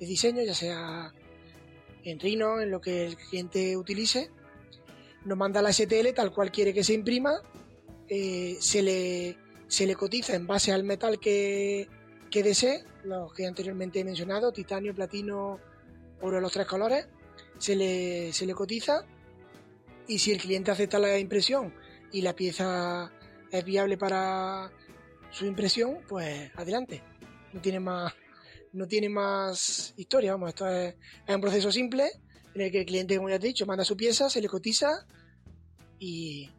diseño, 0.00 0.42
ya 0.42 0.52
sea 0.52 1.14
en 2.02 2.18
Rhino, 2.18 2.60
en 2.60 2.72
lo 2.72 2.80
que 2.80 3.06
el 3.06 3.16
cliente 3.16 3.76
utilice, 3.76 4.32
nos 5.26 5.38
manda 5.38 5.62
la 5.62 5.72
STL 5.72 6.08
tal 6.12 6.32
cual 6.32 6.50
quiere 6.50 6.74
que 6.74 6.82
se 6.82 6.94
imprima, 6.94 7.40
eh, 8.08 8.56
se, 8.58 8.82
le, 8.82 9.36
se 9.68 9.86
le 9.86 9.94
cotiza 9.94 10.34
en 10.34 10.48
base 10.48 10.72
al 10.72 10.82
metal 10.82 11.20
que, 11.20 11.86
que 12.32 12.42
desee, 12.42 12.82
los 13.04 13.32
que 13.32 13.46
anteriormente 13.46 14.00
he 14.00 14.04
mencionado, 14.04 14.50
titanio, 14.50 14.92
platino, 14.92 15.60
oro, 16.20 16.40
los 16.40 16.50
tres 16.50 16.66
colores, 16.66 17.06
se 17.58 17.76
le, 17.76 18.32
se 18.32 18.44
le 18.44 18.54
cotiza 18.54 19.06
y 20.08 20.18
si 20.18 20.32
el 20.32 20.40
cliente 20.40 20.70
acepta 20.70 20.98
la 20.98 21.18
impresión 21.18 21.74
y 22.10 22.22
la 22.22 22.34
pieza 22.34 23.12
es 23.52 23.64
viable 23.64 23.96
para 23.96 24.72
su 25.30 25.46
impresión, 25.46 25.98
pues 26.08 26.50
adelante. 26.56 27.02
No 27.52 27.60
tiene 27.60 27.78
más, 27.78 28.14
no 28.72 28.86
tiene 28.86 29.08
más 29.08 29.94
historia, 29.96 30.32
vamos, 30.32 30.48
esto 30.48 30.66
es, 30.68 30.96
un 31.28 31.40
proceso 31.40 31.70
simple 31.70 32.10
en 32.54 32.62
el 32.62 32.72
que 32.72 32.80
el 32.80 32.86
cliente, 32.86 33.16
como 33.16 33.28
ya 33.28 33.38
te 33.38 33.46
he 33.46 33.48
dicho, 33.48 33.66
manda 33.66 33.84
su 33.84 33.96
pieza, 33.96 34.28
se 34.30 34.40
le 34.40 34.48
cotiza 34.48 35.06
y 35.98 36.50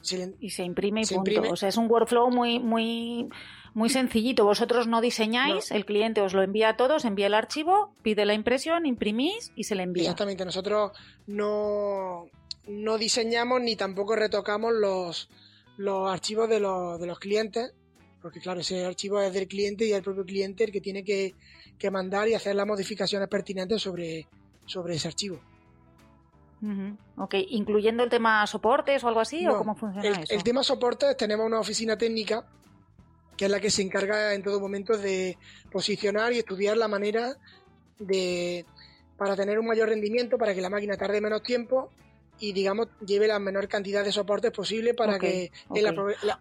se, 0.00 0.34
y 0.38 0.50
se 0.50 0.62
imprime 0.62 1.02
y 1.02 1.14
punto. 1.14 1.42
O 1.50 1.56
sea, 1.56 1.68
es 1.68 1.76
un 1.76 1.90
workflow 1.90 2.30
muy, 2.30 2.60
muy, 2.60 3.28
muy 3.74 3.88
sencillito. 3.88 4.44
Vosotros 4.44 4.86
no 4.86 5.00
diseñáis, 5.00 5.70
el 5.70 5.84
cliente 5.84 6.20
os 6.20 6.32
lo 6.32 6.42
envía 6.42 6.70
a 6.70 6.76
todos, 6.76 7.04
envía 7.04 7.26
el 7.26 7.34
archivo, 7.34 7.94
pide 8.02 8.24
la 8.24 8.34
impresión, 8.34 8.86
imprimís 8.86 9.52
y 9.56 9.64
se 9.64 9.74
le 9.74 9.82
envía. 9.82 10.04
Exactamente, 10.04 10.44
nosotros 10.44 10.92
no, 11.26 12.26
no 12.66 12.98
diseñamos 12.98 13.60
ni 13.60 13.76
tampoco 13.76 14.16
retocamos 14.16 14.72
los, 14.72 15.28
los 15.76 16.10
archivos 16.10 16.48
de 16.48 16.60
los, 16.60 17.00
de 17.00 17.06
los 17.06 17.18
clientes 17.18 17.72
porque 18.24 18.40
claro, 18.40 18.60
ese 18.60 18.86
archivo 18.86 19.20
es 19.20 19.34
del 19.34 19.46
cliente 19.46 19.84
y 19.84 19.90
es 19.90 19.98
el 19.98 20.02
propio 20.02 20.24
cliente 20.24 20.64
el 20.64 20.72
que 20.72 20.80
tiene 20.80 21.04
que, 21.04 21.34
mandar 21.90 22.26
y 22.26 22.32
hacer 22.32 22.56
las 22.56 22.66
modificaciones 22.66 23.28
pertinentes 23.28 23.82
sobre, 23.82 24.26
sobre 24.64 24.94
ese 24.94 25.08
archivo. 25.08 25.38
Ok, 27.18 27.34
¿incluyendo 27.50 28.02
el 28.02 28.08
tema 28.08 28.46
soportes 28.46 29.04
o 29.04 29.08
algo 29.08 29.20
así? 29.20 29.46
¿O 29.46 29.58
cómo 29.58 29.74
funciona 29.74 30.08
el, 30.08 30.22
eso? 30.22 30.32
El 30.32 30.42
tema 30.42 30.62
soportes, 30.62 31.14
tenemos 31.18 31.44
una 31.44 31.60
oficina 31.60 31.98
técnica 31.98 32.46
que 33.36 33.44
es 33.44 33.50
la 33.50 33.60
que 33.60 33.68
se 33.68 33.82
encarga 33.82 34.32
en 34.32 34.42
todo 34.42 34.58
momento 34.58 34.96
de 34.96 35.36
posicionar 35.70 36.32
y 36.32 36.38
estudiar 36.38 36.78
la 36.78 36.88
manera 36.88 37.36
de 37.98 38.64
para 39.18 39.36
tener 39.36 39.58
un 39.58 39.66
mayor 39.66 39.90
rendimiento, 39.90 40.38
para 40.38 40.54
que 40.54 40.62
la 40.62 40.70
máquina 40.70 40.96
tarde 40.96 41.20
menos 41.20 41.42
tiempo 41.42 41.90
y 42.38 42.52
digamos 42.52 42.88
lleve 43.06 43.28
la 43.28 43.38
menor 43.38 43.68
cantidad 43.68 44.04
de 44.04 44.12
soportes 44.12 44.50
posible 44.50 44.94
para 44.94 45.18
que 45.18 45.50
la, 45.70 46.38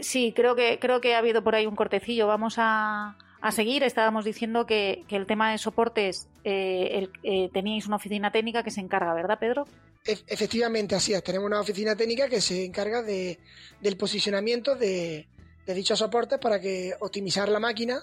Sí, 0.00 0.32
creo 0.34 0.54
que, 0.54 0.78
creo 0.78 1.00
que 1.00 1.14
ha 1.14 1.18
habido 1.18 1.42
por 1.42 1.54
ahí 1.54 1.66
un 1.66 1.74
cortecillo. 1.74 2.26
Vamos 2.26 2.54
a, 2.58 3.16
seguir. 3.50 3.82
Estábamos 3.82 4.24
diciendo 4.24 4.66
que, 4.66 5.04
el 5.08 5.26
tema 5.26 5.50
de 5.50 5.58
soportes 5.58 6.28
eh, 6.44 7.08
eh, 7.22 7.50
teníais 7.52 7.86
una 7.86 7.96
oficina 7.96 8.30
técnica 8.30 8.62
que 8.62 8.70
se 8.70 8.80
encarga, 8.80 9.14
¿verdad, 9.14 9.38
Pedro? 9.38 9.66
efectivamente, 10.04 10.94
así 10.94 11.12
es. 11.12 11.22
Tenemos 11.22 11.46
una 11.46 11.60
oficina 11.60 11.94
técnica 11.94 12.28
que 12.28 12.40
se 12.40 12.64
encarga 12.64 13.02
de, 13.02 13.38
del 13.80 13.96
posicionamiento 13.96 14.74
de, 14.74 15.28
dichos 15.66 15.98
soportes 15.98 16.38
para 16.40 16.60
que 16.60 16.94
optimizar 17.00 17.48
la 17.48 17.60
máquina 17.60 18.02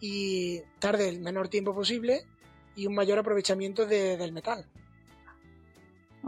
y 0.00 0.60
tarde 0.78 1.08
el 1.08 1.20
menor 1.20 1.48
tiempo 1.48 1.74
posible 1.74 2.24
y 2.76 2.86
un 2.86 2.94
mayor 2.94 3.18
aprovechamiento 3.18 3.86
del 3.86 4.32
metal. 4.32 4.66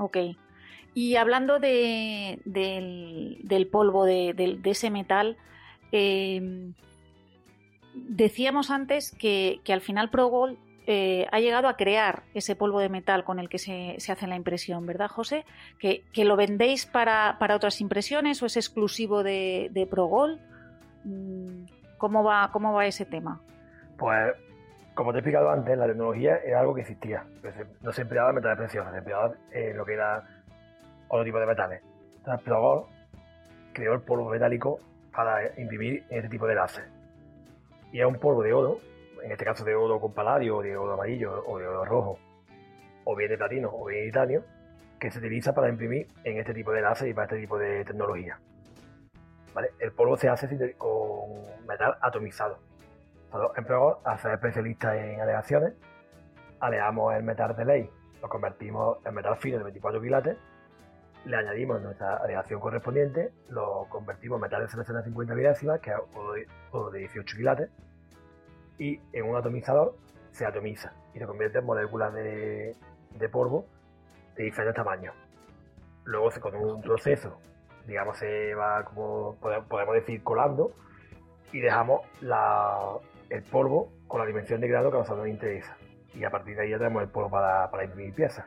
Ok. 0.00 0.16
Y 0.94 1.16
hablando 1.16 1.60
de, 1.60 2.40
del, 2.46 3.68
polvo, 3.70 4.06
de, 4.06 4.58
ese 4.64 4.90
metal, 4.90 5.36
em, 5.92 6.72
decíamos 7.94 8.70
antes 8.70 9.12
que, 9.12 9.60
al 9.68 9.82
final 9.82 10.08
ProGold 10.08 10.56
eh, 10.86 11.26
ha 11.30 11.38
llegado 11.38 11.68
a 11.68 11.76
crear 11.76 12.22
ese 12.32 12.56
polvo 12.56 12.80
de 12.80 12.88
metal 12.88 13.24
con 13.24 13.38
el 13.38 13.50
que 13.50 13.58
se, 13.58 13.96
hace 14.10 14.26
la 14.26 14.36
impresión, 14.36 14.86
¿verdad, 14.86 15.08
José? 15.08 15.44
¿Que, 15.78 16.02
lo 16.24 16.34
vendéis 16.34 16.86
para, 16.86 17.36
otras 17.54 17.82
impresiones 17.82 18.42
o 18.42 18.46
es 18.46 18.56
exclusivo 18.56 19.22
de, 19.22 19.68
de 19.72 19.86
ProGold? 19.86 20.40
Mm, 21.04 21.66
¿Cómo 21.98 22.24
va, 22.24 22.50
¿Cómo 22.52 22.72
va 22.72 22.86
ese 22.86 23.04
tema? 23.04 23.42
Pues, 23.98 24.32
como 24.94 25.12
te 25.12 25.18
he 25.18 25.20
explicado 25.20 25.50
antes, 25.50 25.76
la 25.78 25.86
tecnología 25.86 26.38
era 26.44 26.60
algo 26.60 26.74
que 26.74 26.82
existía. 26.82 27.24
No 27.80 27.92
se 27.92 28.02
empleaba 28.02 28.32
metal 28.32 28.56
precioso, 28.56 28.90
se 28.90 28.98
empleaba 28.98 29.34
lo 29.74 29.84
que 29.84 29.94
era 29.94 30.24
otro 31.08 31.24
tipo 31.24 31.38
de 31.38 31.46
metales. 31.46 31.82
Entonces, 32.18 32.44
Progol 32.44 32.84
creó 33.72 33.94
el 33.94 34.00
polvo 34.02 34.28
metálico 34.28 34.78
para 35.12 35.58
imprimir 35.58 36.04
este 36.10 36.28
tipo 36.28 36.46
de 36.46 36.54
láser. 36.54 36.84
Y 37.92 38.00
es 38.00 38.06
un 38.06 38.16
polvo 38.16 38.42
de 38.42 38.52
oro, 38.52 38.78
en 39.22 39.32
este 39.32 39.44
caso 39.44 39.64
de 39.64 39.74
oro 39.74 40.00
con 40.00 40.12
paladio, 40.12 40.58
o 40.58 40.62
de 40.62 40.76
oro 40.76 40.94
amarillo, 40.94 41.44
o 41.46 41.58
de 41.58 41.66
oro 41.66 41.84
rojo, 41.84 42.18
o 43.04 43.16
bien 43.16 43.30
de 43.30 43.38
platino, 43.38 43.70
o 43.72 43.86
bien 43.86 44.02
de 44.02 44.06
titanio, 44.06 44.44
que 44.98 45.10
se 45.10 45.18
utiliza 45.18 45.54
para 45.54 45.68
imprimir 45.68 46.06
en 46.24 46.38
este 46.38 46.52
tipo 46.52 46.72
de 46.72 46.82
láser 46.82 47.08
y 47.08 47.14
para 47.14 47.24
este 47.24 47.40
tipo 47.40 47.58
de 47.58 47.84
tecnología. 47.84 48.38
El 49.78 49.92
polvo 49.92 50.16
se 50.16 50.28
hace 50.28 50.74
con 50.76 51.66
metal 51.66 51.96
atomizado. 52.00 52.58
Progol, 53.30 53.96
al 54.04 54.18
ser 54.18 54.32
especialistas 54.32 54.96
en 54.96 55.20
aleaciones, 55.20 55.74
aleamos 56.60 57.14
el 57.14 57.22
metal 57.22 57.54
de 57.56 57.64
ley, 57.64 57.90
lo 58.20 58.28
convertimos 58.28 58.98
en 59.04 59.14
metal 59.14 59.36
fino 59.36 59.58
de 59.58 59.64
24 59.64 60.00
quilates 60.00 60.36
le 61.24 61.36
añadimos 61.36 61.82
nuestra 61.82 62.16
aleación 62.16 62.60
correspondiente, 62.60 63.32
lo 63.50 63.86
convertimos 63.88 64.36
en 64.36 64.42
metal 64.42 64.62
de 64.62 64.68
750 64.68 65.34
milésimas, 65.34 65.80
que 65.80 65.90
es 65.90 65.96
oro 66.72 66.90
de 66.90 66.98
18 67.00 67.36
quilates, 67.36 67.70
y 68.78 68.98
en 69.12 69.28
un 69.28 69.36
atomizador 69.36 69.96
se 70.32 70.46
atomiza 70.46 70.92
y 71.14 71.18
se 71.18 71.26
convierte 71.26 71.58
en 71.58 71.66
moléculas 71.66 72.14
de, 72.14 72.74
polvo 73.30 73.66
de 74.36 74.44
diferentes 74.44 74.76
tamaños. 74.76 75.14
Luego, 76.04 76.30
con 76.40 76.54
un 76.54 76.80
proceso, 76.80 77.38
digamos, 77.86 78.16
se 78.16 78.54
va, 78.54 78.84
como 78.84 79.36
podemos 79.36 79.94
decir, 79.94 80.22
colando 80.22 80.72
y 81.52 81.60
dejamos 81.60 82.00
el 83.30 83.42
polvo 83.42 83.92
con 84.06 84.20
la 84.20 84.26
dimensión 84.26 84.60
de 84.60 84.68
grado 84.68 84.90
que 84.90 84.96
a 84.96 85.00
nosotros 85.00 85.26
nos 85.26 85.34
interesa. 85.34 85.76
Y 86.14 86.24
a 86.24 86.30
partir 86.30 86.56
de 86.56 86.62
ahí 86.62 86.70
ya 86.70 86.78
tenemos 86.78 87.02
el 87.02 87.08
polvo 87.08 87.30
para, 87.30 87.70
para 87.70 87.84
imprimir 87.84 88.14
piezas. 88.14 88.44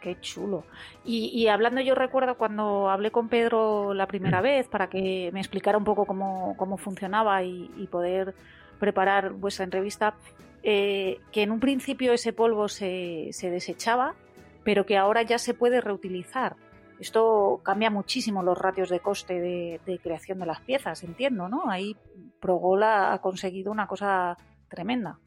Qué 0.00 0.20
chulo. 0.20 0.64
Y, 1.04 1.46
hablando, 1.48 1.80
yo 1.80 1.94
recuerdo 1.94 2.36
cuando 2.36 2.88
hablé 2.88 3.10
con 3.10 3.28
Pedro 3.28 3.94
la 3.94 4.06
primera 4.06 4.40
mm. 4.40 4.42
vez 4.42 4.68
para 4.68 4.88
que 4.88 5.30
me 5.32 5.40
explicara 5.40 5.76
un 5.76 5.84
poco 5.84 6.04
cómo, 6.04 6.76
funcionaba 6.78 7.42
y, 7.42 7.88
poder 7.90 8.34
preparar 8.78 9.32
vuestra 9.32 9.64
entrevista, 9.64 10.14
eh, 10.62 11.18
que 11.32 11.42
en 11.42 11.50
un 11.50 11.58
principio 11.58 12.12
ese 12.12 12.32
polvo 12.32 12.68
se, 12.68 13.30
desechaba, 13.42 14.14
pero 14.62 14.86
que 14.86 14.96
ahora 14.96 15.22
ya 15.22 15.38
se 15.38 15.54
puede 15.54 15.80
reutilizar. 15.80 16.56
Esto 16.98 17.60
cambia 17.62 17.90
muchísimo 17.90 18.42
los 18.42 18.58
ratios 18.58 18.88
de 18.88 19.00
coste 19.00 19.40
de, 19.40 19.80
de 19.86 19.98
creación 19.98 20.38
de 20.38 20.46
las 20.46 20.60
piezas, 20.60 21.02
entiendo, 21.04 21.48
¿no? 21.48 21.70
Ahí 21.70 21.96
Progola 22.40 23.12
ha 23.12 23.20
conseguido 23.20 23.70
una 23.70 23.86
cosa 23.86 24.36
tremenda. 24.68 25.18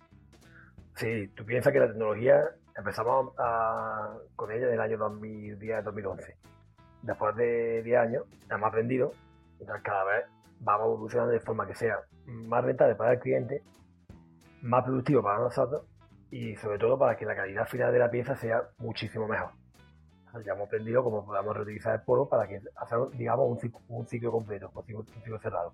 Sí, 0.96 1.28
tú 1.30 1.46
piensas 1.46 1.72
que 1.72 1.80
la 1.80 1.88
tecnología 1.88 2.44
empezamos 2.78 3.34
con 4.36 4.52
ella 4.52 4.68
en 4.68 4.74
el 4.74 4.82
año 4.82 4.98
2010-2011. 4.98 6.36
Después 7.04 7.36
de 7.36 7.82
10 7.84 7.98
años 7.98 8.24
hemos 8.50 8.68
aprendido, 8.68 9.14
entonces 9.60 9.84
cada 9.84 10.04
vez 10.04 10.26
vamos 10.60 10.88
evolucionando 10.88 11.34
de 11.34 11.40
forma 11.40 11.66
que 11.66 11.76
sea 11.76 12.00
más 12.26 12.64
rentable 12.64 12.96
para 12.96 13.14
el 13.14 13.20
cliente, 13.20 13.64
más 14.62 14.84
productivo 14.84 15.24
para 15.24 15.40
nosotros 15.40 15.84
y 16.30 16.56
sobre 16.58 16.78
todo 16.78 16.98
para 16.98 17.18
que 17.18 17.26
la 17.26 17.36
calidad 17.36 17.68
final 17.68 17.92
de 17.92 18.00
la 18.00 18.12
pieza 18.12 18.36
sea 18.36 18.62
muchísimo 18.78 19.28
mejor. 19.28 19.52
Ya 20.46 20.54
hemos 20.54 20.67
aprendido 20.67 21.04
cómo 21.04 21.26
podemos 21.26 21.56
reutilizar 21.56 21.96
el 21.96 22.02
polvo 22.02 22.28
para 22.28 22.48
que 22.48 22.62
hacer, 22.76 23.00
digamos, 23.13 23.50
un 23.50 23.60
ciclo, 23.60 23.80
un 23.89 24.06
ciclo 24.06 24.32
completo, 24.32 24.72
un 24.76 25.06
ciclo 25.06 25.39
cerrado 25.39 25.74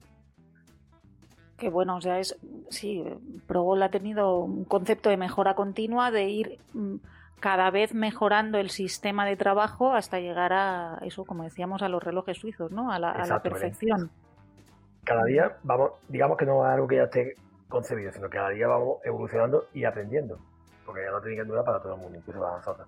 que 1.58 1.70
bueno, 1.70 1.98
o 1.98 2.02
sea, 2.02 2.20
es, 2.20 2.38
sí, 2.70 3.04
Progol 3.48 3.82
ha 3.82 3.90
tenido 3.90 4.40
un 4.40 4.64
concepto 4.64 5.10
de 5.10 5.18
mejora 5.18 5.56
continua, 5.56 6.12
de 6.12 6.26
ir 6.26 6.60
mm, 6.74 6.98
cada 7.40 7.72
vez 7.72 7.94
mejorando 7.94 8.60
el 8.60 8.70
sistema 8.70 9.26
de 9.26 9.36
trabajo 9.36 9.94
hasta 9.94 10.20
llegar 10.20 10.54
a 10.54 11.00
eso, 11.02 11.26
como 11.26 11.44
decíamos, 11.44 11.82
a 11.82 11.90
los 11.90 12.02
relojes 12.02 12.38
suizos, 12.38 12.72
¿no? 12.72 12.92
A 12.92 13.00
la, 13.00 13.42
perfección. 13.42 14.12
Cada 15.04 15.24
día 15.26 15.58
vamos, 15.64 15.94
digamos 16.08 16.38
que 16.38 16.46
no 16.46 16.64
es 16.66 16.74
algo 16.74 16.88
que 16.88 16.98
ya 16.98 17.04
esté 17.04 17.36
concebido, 17.70 18.12
sino 18.12 18.30
que 18.30 18.38
cada 18.38 18.50
día 18.50 18.68
vamos 18.68 18.98
evolucionando 19.04 19.68
y 19.74 19.84
aprendiendo, 19.84 20.38
porque 20.86 21.02
ya 21.04 21.12
no 21.12 21.22
tiene 21.22 21.38
que 21.38 21.44
durar 21.44 21.66
para 21.66 21.82
todo 21.82 21.96
el 21.96 22.02
mundo, 22.02 22.18
incluso 22.20 22.40
para 22.40 22.58
nosotros. 22.58 22.88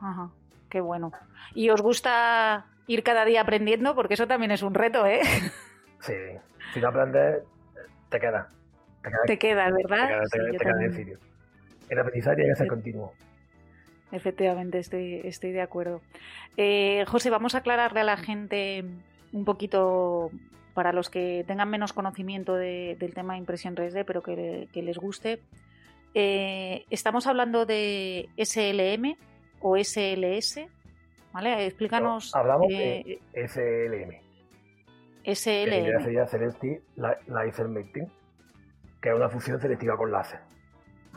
Ajá, 0.00 0.30
qué 0.68 0.80
bueno. 0.80 1.12
¿Y 1.54 1.70
os 1.70 1.82
gusta 1.82 2.66
ir 2.86 3.02
cada 3.02 3.24
día 3.24 3.42
aprendiendo? 3.42 3.94
Porque 3.94 4.14
eso 4.14 4.26
también 4.26 4.50
es 4.50 4.62
un 4.62 4.74
reto, 4.74 5.06
¿eh? 5.06 5.20
Sí, 6.00 6.14
si 6.72 6.80
no 6.80 6.88
aprendes, 6.88 7.42
te 8.08 8.18
queda. 8.18 8.48
Te 9.26 9.38
queda, 9.38 9.70
¿verdad? 9.70 10.22
Te 10.30 10.38
queda, 10.38 10.50
te, 10.50 10.58
queda 10.58 10.84
en 10.84 10.92
sitio. 10.94 11.18
El 11.88 11.98
aprendizaje 11.98 12.36
tiene 12.36 12.52
que 12.52 12.56
ser 12.56 12.66
continuo. 12.68 13.12
Efectivamente, 14.12 14.78
estoy, 14.78 15.20
estoy 15.24 15.52
de 15.52 15.60
acuerdo. 15.60 16.00
Eh, 16.56 17.04
José, 17.06 17.30
vamos 17.30 17.54
a 17.54 17.58
aclararle 17.58 18.00
a 18.00 18.04
la 18.04 18.16
gente 18.16 18.84
un 19.32 19.44
poquito, 19.44 20.30
para 20.74 20.92
los 20.92 21.10
que 21.10 21.44
tengan 21.46 21.70
menos 21.70 21.92
conocimiento 21.92 22.54
del 22.54 23.14
tema 23.14 23.34
de 23.34 23.38
impresión 23.38 23.76
3D, 23.76 24.04
pero 24.04 24.22
que, 24.22 24.68
les 24.72 24.98
guste. 24.98 25.40
Eh, 26.14 26.84
estamos 26.90 27.26
hablando 27.26 27.66
de 27.66 28.28
SLM 28.36 29.16
o 29.60 29.76
SLS, 29.76 30.66
¿vale? 31.32 31.66
Explícanos. 31.66 32.34
hablamos 32.34 32.68
de 32.68 33.20
eh, 33.34 33.48
SLM. 33.48 34.30
SLM. 35.24 36.02
sería 36.02 36.26
Celesti 36.26 36.78
Laser 36.96 37.68
Melting, 37.68 38.10
que 39.00 39.10
es 39.10 39.14
una 39.14 39.28
fusión 39.28 39.60
selectiva 39.60 39.96
con 39.96 40.10
láser. 40.10 40.40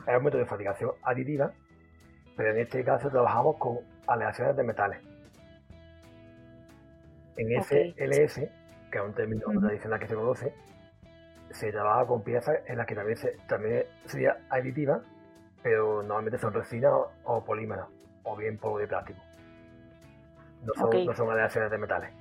Es 0.08 0.17
un 0.17 0.23
método 0.23 0.39
de 0.39 0.45
fabricación 0.45 0.91
aditiva, 1.03 1.51
pero 2.36 2.51
en 2.51 2.60
este 2.60 2.84
caso 2.84 3.10
trabajamos 3.10 3.58
con 3.58 3.79
aleaciones 4.08 4.56
de 4.56 4.63
metales. 4.63 4.99
En 7.38 7.63
SLS, 7.63 8.36
que 8.91 8.97
es 8.97 9.03
un 9.03 9.13
término 9.13 9.41
tradicional 9.60 9.99
que 9.99 10.08
se 10.08 10.15
conoce, 10.15 10.53
se 11.51 11.71
trabaja 11.71 12.06
con 12.06 12.23
piezas 12.23 12.58
en 12.67 12.77
las 12.77 12.88
que 12.88 12.95
también, 12.95 13.17
también 13.47 13.86
sería 14.06 14.38
aditiva, 14.49 15.01
pero 15.62 16.03
normalmente 16.03 16.38
son 16.38 16.53
resinas 16.53 16.91
o, 17.23 17.43
polímeros, 17.43 17.88
o 18.23 18.36
bien 18.36 18.57
polvo 18.57 18.79
de 18.79 18.88
plástico. 18.88 19.19
No 20.65 20.73
son, 20.75 21.05
no 21.05 21.13
son 21.13 21.29
aleaciones 21.29 21.71
de 21.71 21.77
metales. 21.77 22.12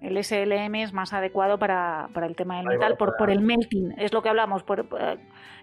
El 0.00 0.22
SLM 0.22 0.74
es 0.76 0.92
más 0.92 1.12
adecuado 1.12 1.58
para, 1.58 2.08
el 2.22 2.36
tema 2.36 2.58
del 2.58 2.66
metal 2.66 2.96
por, 2.96 3.16
por 3.16 3.30
el 3.30 3.40
melting, 3.40 3.94
es 3.98 4.12
lo 4.12 4.20
que 4.20 4.28
hablamos. 4.28 4.64
Por, 4.64 4.86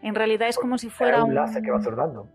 en 0.02 0.16
realidad 0.16 0.48
es 0.48 0.58
como 0.58 0.78
si 0.78 0.90
fuera 0.90 1.24
un... 1.24 1.32
enlace 1.32 1.62
que 1.62 1.72
va 1.72 1.82
soldando. 1.82 2.28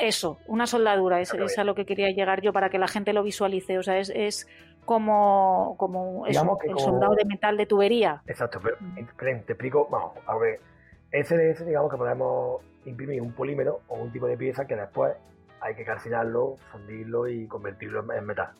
Eso, 0.00 0.38
una 0.46 0.66
soldadura, 0.66 1.20
es, 1.20 1.32
es, 1.34 1.58
a 1.58 1.64
lo 1.64 1.74
que 1.74 1.84
quería 1.84 2.10
llegar 2.10 2.40
yo 2.40 2.52
para 2.52 2.70
que 2.70 2.78
la 2.78 2.88
gente 2.88 3.12
lo 3.12 3.22
visualice. 3.22 3.78
O 3.78 3.82
sea, 3.82 3.98
es, 3.98 4.10
es 4.10 4.48
como, 4.84 5.76
como 5.78 6.26
el 6.26 6.34
soldado 6.34 7.14
de 7.14 7.24
metal 7.26 7.56
de 7.56 7.66
tubería. 7.66 8.22
Exacto, 8.26 8.60
pero 8.62 8.76
te 9.14 9.52
explico, 9.52 9.86
vamos, 9.90 10.12
a 10.26 10.36
ver, 10.36 10.60
SLS 11.12 11.64
digamos 11.66 11.90
que 11.90 11.96
podemos 11.96 12.60
imprimir 12.86 13.20
un 13.22 13.32
polímero 13.32 13.80
o 13.88 13.96
un 13.96 14.10
tipo 14.10 14.26
de 14.26 14.36
pieza 14.36 14.66
que 14.66 14.74
después 14.74 15.14
hay 15.64 15.74
que 15.74 15.84
calcinarlo, 15.84 16.58
fundirlo 16.70 17.26
y 17.26 17.46
convertirlo 17.46 18.04
en 18.12 18.26
metal. 18.26 18.50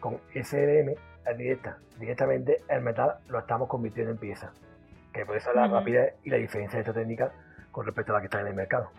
Con 0.00 0.18
SLM 0.34 0.94
directa. 1.36 1.78
Directamente 1.98 2.62
el 2.68 2.80
metal 2.80 3.18
lo 3.28 3.38
estamos 3.38 3.68
convirtiendo 3.68 4.12
en 4.12 4.18
pieza. 4.18 4.50
Que 5.12 5.26
puede 5.26 5.40
ser 5.40 5.54
la 5.54 5.68
rapidez 5.68 6.14
y 6.24 6.30
la 6.30 6.38
diferencia 6.38 6.78
de 6.78 6.80
esta 6.80 6.94
técnica 6.94 7.32
con 7.70 7.84
respecto 7.84 8.12
a 8.12 8.16
la 8.16 8.20
que 8.20 8.26
está 8.26 8.40
en 8.40 8.46
el 8.48 8.54
mercado. 8.54 8.90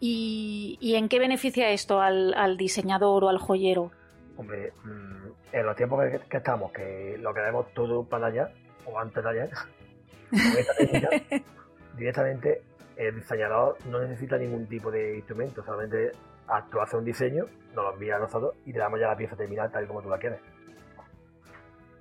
¿Y, 0.00 0.94
en 0.96 1.08
qué 1.08 1.18
beneficia 1.18 1.70
esto 1.70 2.00
al, 2.00 2.56
diseñador 2.56 3.24
o 3.24 3.28
al 3.28 3.38
joyero? 3.38 3.90
Hombre, 4.36 4.72
mm, 4.84 5.26
en 5.52 5.66
los 5.66 5.76
tiempos 5.76 6.04
que, 6.28 6.36
estamos, 6.36 6.72
que 6.72 7.16
lo 7.20 7.32
queremos 7.32 7.72
todo 7.74 8.04
para 8.04 8.26
allá, 8.26 8.50
o 8.86 8.98
antes 8.98 9.22
de 9.22 9.30
allá, 9.30 9.50
con 10.30 10.38
esta 10.38 10.74
técnica, 10.74 11.08
directamente 11.96 12.62
el 12.96 13.16
diseñador 13.16 13.76
no 13.86 14.00
necesita 14.00 14.36
ningún 14.38 14.66
tipo 14.66 14.90
de 14.90 15.16
instrumento, 15.16 15.64
solamente 15.64 16.12
actúa 16.46 16.84
hace 16.84 16.96
un 16.96 17.04
diseño, 17.04 17.46
nos 17.74 17.84
lo 17.84 17.92
envía 17.94 18.16
a 18.16 18.18
nosotros 18.20 18.54
y 18.64 18.72
te 18.72 18.78
damos 18.78 19.00
ya 19.00 19.08
la 19.08 19.16
pieza 19.16 19.36
terminada 19.36 19.70
tal 19.70 19.84
y 19.84 19.86
como 19.86 20.02
tú 20.02 20.08
la 20.08 20.18
quieres. 20.18 20.40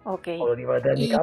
Ok. 0.03 0.27
Otro 0.39 0.55
tipo 0.55 0.73
de 0.73 0.81
técnica. 0.81 1.21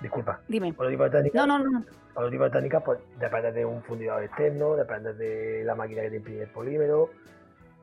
Disculpa. 0.00 0.40
Dime. 0.48 0.70
Otro 0.70 0.88
tipo 0.88 1.04
de 1.04 1.10
técnica. 1.10 1.46
No, 1.46 1.58
no, 1.58 1.70
no. 1.70 1.84
Otro 2.14 2.30
tipo 2.30 2.44
de 2.44 2.50
técnica, 2.50 2.80
pues 2.80 3.00
depende 3.18 3.52
de 3.52 3.64
un 3.64 3.82
fundidor 3.82 4.22
externo, 4.22 4.76
depende 4.76 5.14
de 5.14 5.64
la 5.64 5.74
máquina 5.74 6.02
que 6.02 6.10
te 6.10 6.16
imprime 6.16 6.42
el 6.42 6.50
polímero, 6.50 7.10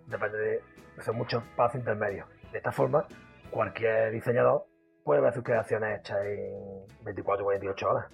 depende 0.08 0.38
de. 0.38 0.62
Son 1.02 1.16
muchos 1.16 1.44
pasos 1.56 1.80
intermedios. 1.80 2.28
De 2.52 2.58
esta 2.58 2.72
forma, 2.72 3.06
cualquier 3.50 4.12
diseñador 4.12 4.66
puede 5.04 5.22
ver 5.22 5.34
sus 5.34 5.44
creaciones 5.44 6.00
hechas 6.00 6.18
en 6.26 7.04
24 7.04 7.44
o 7.44 7.46
48 7.46 7.90
horas. 7.90 8.06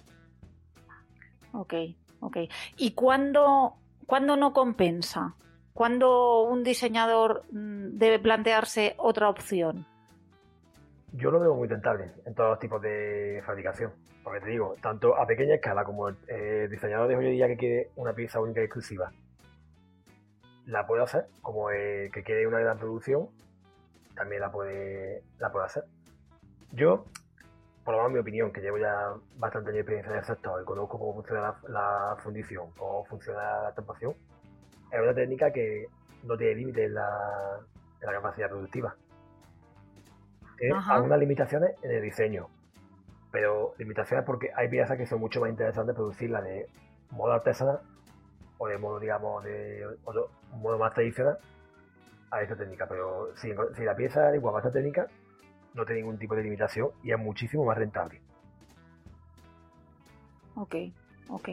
Ok, 1.52 1.74
ok. 2.20 2.36
¿Y 2.76 2.92
cuándo, 2.92 3.74
cuándo 4.06 4.36
no 4.36 4.52
compensa? 4.52 5.34
¿Cuándo 5.72 6.42
un 6.42 6.64
diseñador 6.64 7.44
mm, 7.52 7.98
debe 7.98 8.18
plantearse 8.18 8.94
otra 8.98 9.28
opción? 9.28 9.86
yo 11.12 11.30
lo 11.30 11.40
veo 11.40 11.54
muy 11.54 11.68
tentable 11.68 12.10
en 12.24 12.34
todos 12.34 12.50
los 12.50 12.58
tipos 12.58 12.80
de 12.82 13.42
fabricación. 13.44 13.92
Porque 14.22 14.40
te 14.40 14.50
digo, 14.50 14.74
tanto 14.82 15.16
a 15.16 15.26
pequeña 15.26 15.54
escala 15.54 15.84
como 15.84 16.08
el 16.08 16.70
diseñador 16.70 17.08
de 17.08 17.16
joyería 17.16 17.46
que 17.46 17.56
quiere 17.56 17.90
una 17.96 18.12
pieza 18.12 18.40
única 18.40 18.60
y 18.60 18.64
exclusiva, 18.64 19.10
la 20.66 20.86
puede 20.86 21.02
hacer, 21.02 21.26
como 21.40 21.70
el 21.70 22.12
que 22.12 22.22
quiere 22.22 22.46
una 22.46 22.58
gran 22.58 22.78
producción, 22.78 23.28
también 24.14 24.42
la 24.42 24.52
puede, 24.52 25.22
la 25.38 25.50
puede 25.50 25.64
hacer. 25.64 25.84
Yo, 26.72 27.06
por 27.88 27.94
lo 27.94 28.02
menos 28.02 28.12
mi 28.12 28.18
opinión, 28.18 28.52
que 28.52 28.60
llevo 28.60 28.76
ya 28.76 29.14
bastante 29.38 29.70
experiencia 29.70 30.12
en 30.12 30.18
el 30.18 30.24
sector 30.26 30.60
y 30.60 30.64
conozco 30.66 30.98
cómo 30.98 31.14
funciona 31.14 31.54
la, 31.68 32.18
fundición, 32.22 32.70
cómo 32.76 33.06
funciona 33.06 33.62
la 33.62 33.72
tapación, 33.72 34.14
es 34.92 35.00
una 35.00 35.14
técnica 35.14 35.50
que 35.50 35.86
no 36.22 36.36
tiene 36.36 36.56
límite 36.56 36.84
en 36.84 36.92
la, 36.92 37.60
capacidad 37.98 38.50
productiva. 38.50 38.94
Tiene 40.58 40.78
algunas 40.86 41.18
limitaciones 41.18 41.76
en 41.82 41.92
el 41.92 42.02
diseño, 42.02 42.50
pero 43.32 43.72
limitaciones 43.78 44.26
porque 44.26 44.50
hay 44.54 44.68
piezas 44.68 44.98
que 44.98 45.06
son 45.06 45.20
mucho 45.20 45.40
más 45.40 45.48
interesantes 45.48 45.94
producirlas 45.94 46.44
de 46.44 46.68
modo 47.12 47.32
artesanal 47.32 47.80
o 48.58 48.68
de 48.68 48.76
modo, 48.76 49.00
digamos, 49.00 49.42
de 49.44 49.86
otro, 50.04 50.28
modo 50.52 50.76
más 50.76 50.92
tradicional 50.92 51.38
a 52.32 52.42
esta 52.42 52.54
técnica. 52.54 52.86
Pero 52.86 53.34
si, 53.36 53.54
la 53.82 53.96
pieza 53.96 54.28
es 54.28 54.34
igual 54.34 54.56
a 54.56 54.58
esta 54.58 54.72
técnica, 54.72 55.06
no 55.78 55.86
tiene 55.86 56.02
ningún 56.02 56.18
tipo 56.18 56.34
de 56.34 56.42
limitación 56.42 56.90
y 57.02 57.12
es 57.12 57.18
muchísimo 57.18 57.64
más 57.64 57.78
rentable. 57.78 58.20
Ok, 60.56 60.74
ok. 61.28 61.48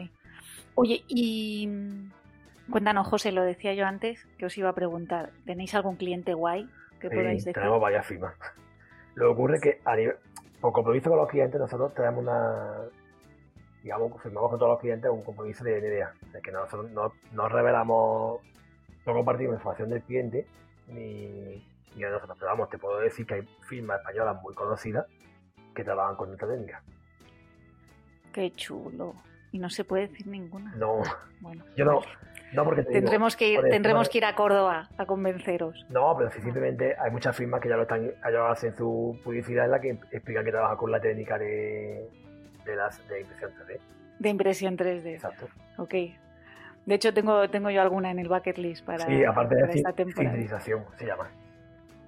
Oye, 0.74 1.04
y 1.08 1.66
mm, 1.68 2.70
cuéntanos, 2.70 3.06
José, 3.06 3.32
lo 3.32 3.42
decía 3.42 3.72
yo 3.74 3.86
antes, 3.86 4.26
que 4.36 4.46
os 4.46 4.58
iba 4.58 4.68
a 4.68 4.74
preguntar, 4.74 5.30
¿tenéis 5.46 5.74
algún 5.74 5.96
cliente 5.96 6.34
guay 6.34 6.68
que 7.00 7.08
podáis 7.08 7.44
decir? 7.44 7.54
Tenemos 7.54 7.80
varias 7.80 8.04
firmas. 8.04 8.34
Lo 9.14 9.28
que 9.28 9.32
ocurre 9.32 9.56
es 9.56 9.62
que 9.62 9.80
a 9.84 9.96
nivel, 9.96 10.16
por 10.60 10.72
compromiso 10.72 11.08
con 11.08 11.18
los 11.18 11.28
clientes, 11.28 11.58
nosotros 11.58 11.94
tenemos 11.94 12.22
una, 12.22 12.82
digamos, 13.82 14.20
firmamos 14.20 14.50
con 14.50 14.58
todos 14.58 14.72
los 14.72 14.80
clientes 14.80 15.10
un 15.10 15.22
compromiso 15.22 15.64
de 15.64 15.80
NDA, 15.80 16.12
de 16.32 16.42
que 16.42 16.52
nosotros 16.52 16.90
no, 16.90 17.48
revelamos, 17.48 18.42
no 19.06 19.14
compartimos 19.14 19.54
información 19.54 19.88
del 19.88 20.02
cliente 20.02 20.46
ni, 20.88 21.64
ni 21.96 22.02
de 22.02 22.10
nosotros. 22.10 22.36
Pero 22.38 22.50
vamos, 22.50 22.68
te 22.68 22.78
puedo 22.78 23.00
decir 23.00 23.26
que 23.26 23.34
hay 23.34 23.42
firmas 23.62 23.98
españolas 24.00 24.40
muy 24.42 24.54
conocidas 24.54 25.06
que 25.74 25.84
trabajan 25.84 26.16
con 26.16 26.32
esta 26.32 26.46
técnica. 26.46 26.82
Qué 28.32 28.52
chulo. 28.52 29.14
Y 29.52 29.58
no 29.58 29.70
se 29.70 29.84
puede 29.84 30.08
decir 30.08 30.26
ninguna. 30.26 30.74
No. 30.76 31.02
Bueno, 31.40 31.64
yo 31.76 31.84
no. 31.84 32.00
No, 32.52 32.64
porque 32.64 32.84
tendremos 32.84 33.36
que 33.36 33.48
ir, 33.48 33.60
tendremos 33.62 34.08
que 34.08 34.18
ir 34.18 34.24
a 34.24 34.34
Córdoba 34.34 34.88
a 34.96 35.06
convenceros. 35.06 35.84
No, 35.88 36.14
pero 36.16 36.30
simplemente 36.30 36.94
hay 36.98 37.10
muchas 37.10 37.36
firmas 37.36 37.60
que 37.60 37.68
ya 37.68 37.76
lo 37.76 37.82
están, 37.82 38.12
ya 38.32 38.50
hacen 38.50 38.74
su 38.76 39.18
publicidad 39.24 39.64
en 39.64 39.70
la 39.72 39.80
que 39.80 39.90
explican 40.12 40.44
que 40.44 40.52
trabajan 40.52 40.76
con 40.76 40.90
la 40.90 41.00
técnica 41.00 41.38
de, 41.38 42.08
de, 42.64 42.76
las, 42.76 43.06
de 43.08 43.22
impresión 43.22 43.52
3D. 43.52 43.80
De 44.18 44.28
impresión 44.28 44.76
3D. 44.76 45.06
Exacto. 45.14 45.48
Ok. 45.78 45.94
De 46.86 46.94
hecho, 46.94 47.12
tengo, 47.12 47.50
tengo 47.50 47.68
yo 47.70 47.82
alguna 47.82 48.10
en 48.12 48.20
el 48.20 48.28
bucket 48.28 48.58
list 48.58 48.86
para, 48.86 49.04
sí, 49.04 49.24
aparte 49.24 49.56
de 49.56 49.72
esta 49.72 49.92
temporada. 49.92 50.36
Sintetización 50.36 50.84
se 50.96 51.06
llama. 51.06 51.28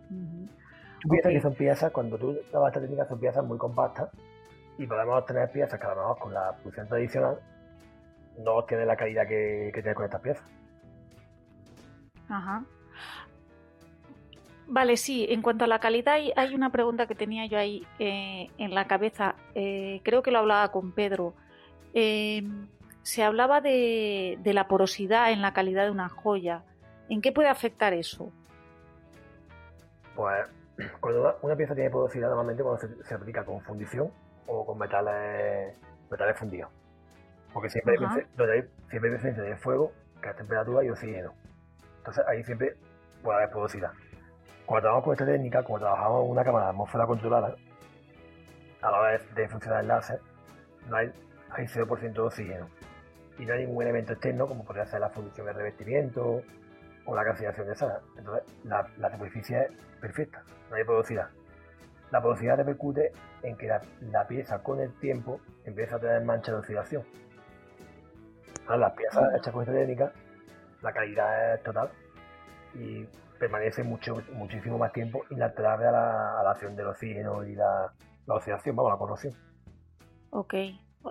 Tú 0.08 1.08
piensas 1.08 1.32
que 1.32 1.40
son 1.40 1.54
piezas, 1.54 1.92
cuando 1.92 2.18
tú 2.18 2.36
trabajas 2.50 2.74
esta 2.74 2.80
técnica, 2.80 3.08
son 3.08 3.20
piezas 3.20 3.44
muy 3.44 3.58
compactas 3.58 4.10
y 4.78 4.86
podemos 4.86 5.18
obtener 5.20 5.50
piezas 5.50 5.78
que 5.78 5.86
a 5.86 5.90
lo 5.90 5.96
mejor 5.96 6.18
con 6.18 6.34
la 6.34 6.56
producción 6.56 6.88
tradicional 6.88 7.38
no 8.44 8.54
obtiene 8.54 8.86
la 8.86 8.96
calidad 8.96 9.26
que, 9.26 9.70
que 9.74 9.82
tiene 9.82 9.94
con 9.94 10.04
estas 10.04 10.20
piezas. 10.20 10.44
Ajá. 12.28 12.64
Vale, 14.70 14.98
sí, 14.98 15.26
en 15.30 15.40
cuanto 15.40 15.64
a 15.64 15.66
la 15.66 15.78
calidad, 15.78 16.18
hay 16.36 16.54
una 16.54 16.70
pregunta 16.70 17.06
que 17.06 17.14
tenía 17.14 17.46
yo 17.46 17.58
ahí 17.58 17.86
eh, 17.98 18.50
en 18.58 18.74
la 18.74 18.86
cabeza. 18.86 19.34
Eh, 19.54 20.02
creo 20.04 20.22
que 20.22 20.30
lo 20.30 20.40
hablaba 20.40 20.70
con 20.70 20.92
Pedro. 20.92 21.32
Eh, 21.94 22.42
se 23.02 23.24
hablaba 23.24 23.62
de, 23.62 24.38
la 24.44 24.68
porosidad 24.68 25.32
en 25.32 25.40
la 25.40 25.54
calidad 25.54 25.84
de 25.84 25.90
una 25.90 26.10
joya. 26.10 26.64
¿En 27.08 27.22
qué 27.22 27.32
puede 27.32 27.48
afectar 27.48 27.94
eso? 27.94 28.30
Pues 30.18 30.48
cuando 31.00 31.38
una 31.42 31.54
pieza 31.54 31.76
tiene 31.76 31.90
porosidad, 31.90 32.26
normalmente 32.26 32.64
cuando 32.64 32.84
se, 33.04 33.14
aplica 33.14 33.44
con 33.44 33.60
fundición 33.60 34.10
o 34.48 34.66
con 34.66 34.76
metales, 34.76 35.78
metales 36.10 36.36
fundidos. 36.36 36.70
Porque 37.54 37.70
siempre 37.70 37.94
hay, 37.94 38.24
siempre 38.90 39.10
hay 39.10 39.16
presencia 39.16 39.44
de 39.44 39.56
fuego, 39.56 39.92
que 40.20 40.30
es 40.30 40.36
temperatura 40.36 40.84
y 40.84 40.90
oxígeno. 40.90 41.34
Entonces 41.98 42.24
ahí 42.26 42.42
siempre 42.42 42.74
puede 43.22 43.38
haber 43.38 43.50
porosidad. 43.50 43.92
Cuando 44.66 44.82
trabajamos 44.82 45.04
con 45.04 45.12
esta 45.12 45.24
técnica, 45.24 45.62
como 45.62 45.78
trabajamos 45.78 46.24
en 46.24 46.30
una 46.32 46.44
cámara 46.44 46.64
de 46.64 46.70
atmósfera 46.70 47.06
controlada, 47.06 47.54
a 48.82 48.90
la 48.90 48.98
hora 48.98 49.20
de, 49.36 49.48
funcionar 49.48 49.82
el 49.82 49.88
láser, 49.88 50.20
no 50.88 50.96
hay, 50.96 51.12
hay 51.50 51.64
0% 51.64 52.12
de 52.12 52.20
oxígeno. 52.20 52.68
Y 53.38 53.46
no 53.46 53.54
hay 53.54 53.66
ningún 53.66 53.84
elemento 53.84 54.14
externo, 54.14 54.48
como 54.48 54.64
podría 54.64 54.84
ser 54.86 54.98
la 54.98 55.10
fundición 55.10 55.46
de 55.46 55.52
revestimiento 55.52 56.42
o 57.08 57.14
la 57.14 57.24
calcinación 57.24 57.66
de 57.66 57.74
sala. 57.74 58.00
Entonces, 58.18 58.44
la, 58.64 59.10
superficie 59.10 59.62
es 59.62 59.70
perfecta, 59.98 60.42
no 60.68 60.76
hay 60.76 60.84
porosidad. 60.84 61.30
La 62.10 62.20
porosidad 62.20 62.58
repercute 62.58 63.12
en 63.42 63.56
que 63.56 63.66
la, 63.66 64.28
pieza 64.28 64.62
con 64.62 64.78
el 64.80 64.92
tiempo 65.00 65.40
empieza 65.64 65.96
a 65.96 65.98
tener 65.98 66.22
mancha 66.22 66.52
de 66.52 66.58
oxidación. 66.58 67.02
las 68.68 68.92
piezas 68.92 69.24
hechas 69.38 69.52
con 69.52 69.62
esta 69.62 69.72
técnica, 69.72 70.12
la 70.82 70.92
calidad 70.92 71.54
es 71.54 71.62
total 71.62 71.88
y 72.74 73.04
permanece 73.38 73.82
mucho, 73.82 74.22
muchísimo 74.34 74.76
más 74.76 74.92
tiempo 74.92 75.24
inalterable 75.30 75.86
a 75.86 75.92
la, 75.92 76.40
a 76.40 76.42
la 76.42 76.50
acción 76.50 76.76
del 76.76 76.88
oxígeno 76.88 77.42
y 77.42 77.54
la, 77.54 77.90
la 78.26 78.34
oxidación, 78.34 78.76
vamos, 78.76 78.92
la 78.92 78.98
corrosión. 78.98 79.34
Ok. 80.30 80.54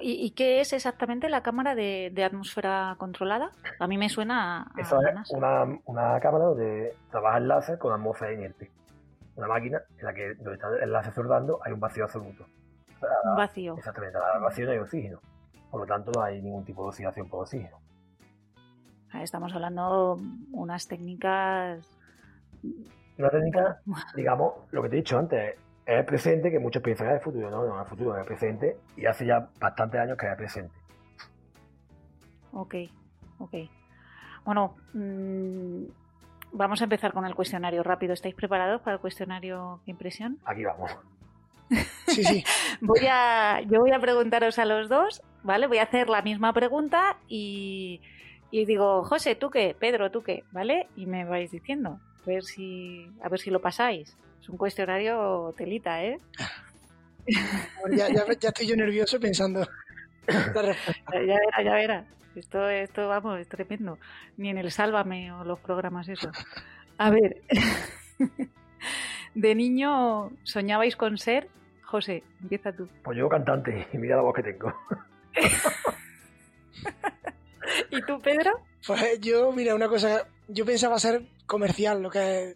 ¿Y, 0.02 0.32
qué 0.32 0.60
es 0.60 0.74
exactamente 0.74 1.30
la 1.30 1.42
cámara 1.42 1.74
de, 1.74 2.24
atmósfera 2.24 2.96
controlada? 2.98 3.52
A 3.80 3.88
mí 3.88 3.98
me 3.98 4.10
suena 4.10 4.62
a. 4.62 4.72
Eso 4.80 5.00
es 5.02 5.32
una, 5.32 5.64
una, 5.86 6.20
cámara 6.20 6.46
donde 6.46 6.96
trabaja 7.10 7.38
el 7.38 7.48
láser 7.48 7.78
con 7.78 7.94
atmósfera 7.94 8.34
inerte. 8.34 8.72
Una 9.36 9.48
máquina 9.48 9.82
en 9.98 10.06
la 10.06 10.14
que 10.14 10.36
donde 10.36 10.54
está 10.54 10.68
el 10.82 10.92
láser 10.92 11.14
soldando 11.14 11.60
hay 11.64 11.74
un 11.74 11.80
vacío 11.80 12.04
absoluto. 12.04 12.46
un 13.24 13.36
vacío. 13.36 13.76
Exactamente, 13.78 14.20
la 14.20 14.40
vacío 14.40 14.66
no 14.66 14.72
hay 14.72 14.78
oxígeno. 14.78 15.20
Por 15.72 15.82
lo 15.82 15.88
tanto, 15.88 16.12
no 16.14 16.22
hay 16.22 16.42
ningún 16.42 16.64
tipo 16.64 16.84
de 16.84 16.90
oxidación 16.90 17.30
por 17.30 17.42
oxígeno. 17.42 17.78
Estamos 19.14 19.54
hablando 19.54 20.20
unas 20.52 20.88
técnicas 20.88 21.98
una 23.18 23.30
técnica, 23.30 23.82
digamos, 24.16 24.54
lo 24.72 24.84
que 24.84 24.90
te 24.90 24.96
he 24.96 25.00
dicho 25.00 25.18
antes, 25.18 25.56
es 25.88 26.00
el 26.00 26.06
presente 26.06 26.52
que 26.52 26.60
muchos 26.60 26.84
piensan 26.84 27.08
es 27.08 27.14
el 27.14 27.20
futuro, 27.22 27.50
no, 27.50 27.66
no 27.66 27.76
es 27.78 27.86
el 27.86 27.90
futuro, 27.90 28.14
es 28.16 28.20
el 28.20 28.26
presente 28.26 28.78
y 28.98 29.06
hace 29.06 29.26
ya 29.26 29.48
bastantes 29.58 30.02
años 30.02 30.18
que 30.18 30.26
es 30.26 30.32
el 30.34 30.38
presente. 30.38 30.74
Ok, 32.52 32.76
ok. 33.40 33.54
Bueno, 34.44 34.76
mm, 34.94 35.84
vamos 36.52 36.82
a 36.82 36.84
empezar 36.84 37.14
con 37.14 37.26
el 37.26 37.34
cuestionario 37.36 37.84
rápido. 37.84 38.14
¿Estáis 38.14 38.36
preparados 38.36 38.82
para 38.82 38.96
el 38.96 39.00
cuestionario 39.00 39.80
de 39.86 39.92
impresión? 39.92 40.38
Aquí 40.46 40.64
vamos. 40.64 40.92
Sí, 42.08 42.24
sí. 42.24 42.44
voy 42.80 43.06
a, 43.10 43.60
yo 43.62 43.82
voy 43.82 43.92
a 43.92 44.00
preguntaros 44.00 44.58
a 44.60 44.66
los 44.66 44.88
dos, 44.88 45.22
¿vale? 45.44 45.68
Voy 45.68 45.80
a 45.80 45.84
hacer 45.84 46.08
la 46.08 46.22
misma 46.22 46.54
pregunta 46.54 47.18
y, 47.28 48.00
y 48.50 48.64
digo, 48.64 49.04
José, 49.04 49.36
¿tú 49.36 49.50
qué? 49.50 49.76
Pedro, 49.78 50.10
¿tú 50.10 50.24
qué? 50.24 50.46
¿Vale? 50.54 50.88
Y 50.96 51.06
me 51.06 51.26
vais 51.26 51.52
diciendo 51.52 52.00
ver 52.26 52.44
si, 52.44 53.12
a 53.22 53.28
ver 53.28 53.42
si 53.42 53.52
lo 53.52 53.62
pasáis. 53.62 54.18
Es 54.42 54.50
un 54.50 54.58
cuestionario 54.58 55.54
telita, 55.58 56.04
¿eh? 56.04 56.20
ya, 57.92 58.08
estoy 58.08 58.68
yo 58.68 58.76
nervioso 58.76 59.20
pensando. 59.20 59.68
ya, 60.28 60.74
verá, 61.14 61.64
ya 61.64 61.74
verá. 61.74 62.06
Esto, 62.36 62.70
esto, 62.70 63.08
vamos, 63.08 63.40
es 63.40 63.48
tremendo. 63.48 63.98
Ni 64.38 64.50
en 64.50 64.58
el 64.58 64.72
Sálvame 64.72 65.32
o 65.32 65.44
los 65.44 65.60
programas 65.60 66.08
eso. 66.08 66.32
A 66.98 67.10
ver, 67.10 67.42
de 69.36 69.56
niño 69.56 70.32
soñabais 70.44 70.96
con 70.96 71.18
ser, 71.18 71.50
José, 71.84 72.24
empieza 72.42 72.72
tú. 72.72 72.88
Pues 73.04 73.18
yo 73.18 73.28
cantante 73.28 73.88
y 73.92 73.98
mira 73.98 74.18
la 74.18 74.22
voz 74.22 74.36
que 74.36 74.44
tengo. 74.44 74.74
¿Y 77.92 78.02
tú, 78.04 78.20
Pedro? 78.20 78.60
Pues 78.86 79.20
yo, 79.20 79.52
mira, 79.52 79.76
una 79.76 79.88
cosa, 79.88 80.28
yo 80.48 80.66
pensaba 80.66 81.00
ser 81.00 81.24
comercial, 81.46 82.02
lo 82.02 82.10
que 82.10 82.56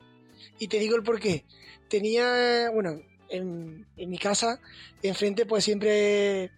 y 0.60 0.68
te 0.68 0.80
digo 0.80 0.96
el 0.96 1.04
por 1.04 1.20
qué. 1.20 1.46
Tenía, 1.92 2.70
bueno, 2.72 3.02
en, 3.30 3.86
mi 3.98 4.18
casa, 4.18 4.62
enfrente, 5.04 5.46
pues 5.46 5.66
siempre 5.66 6.50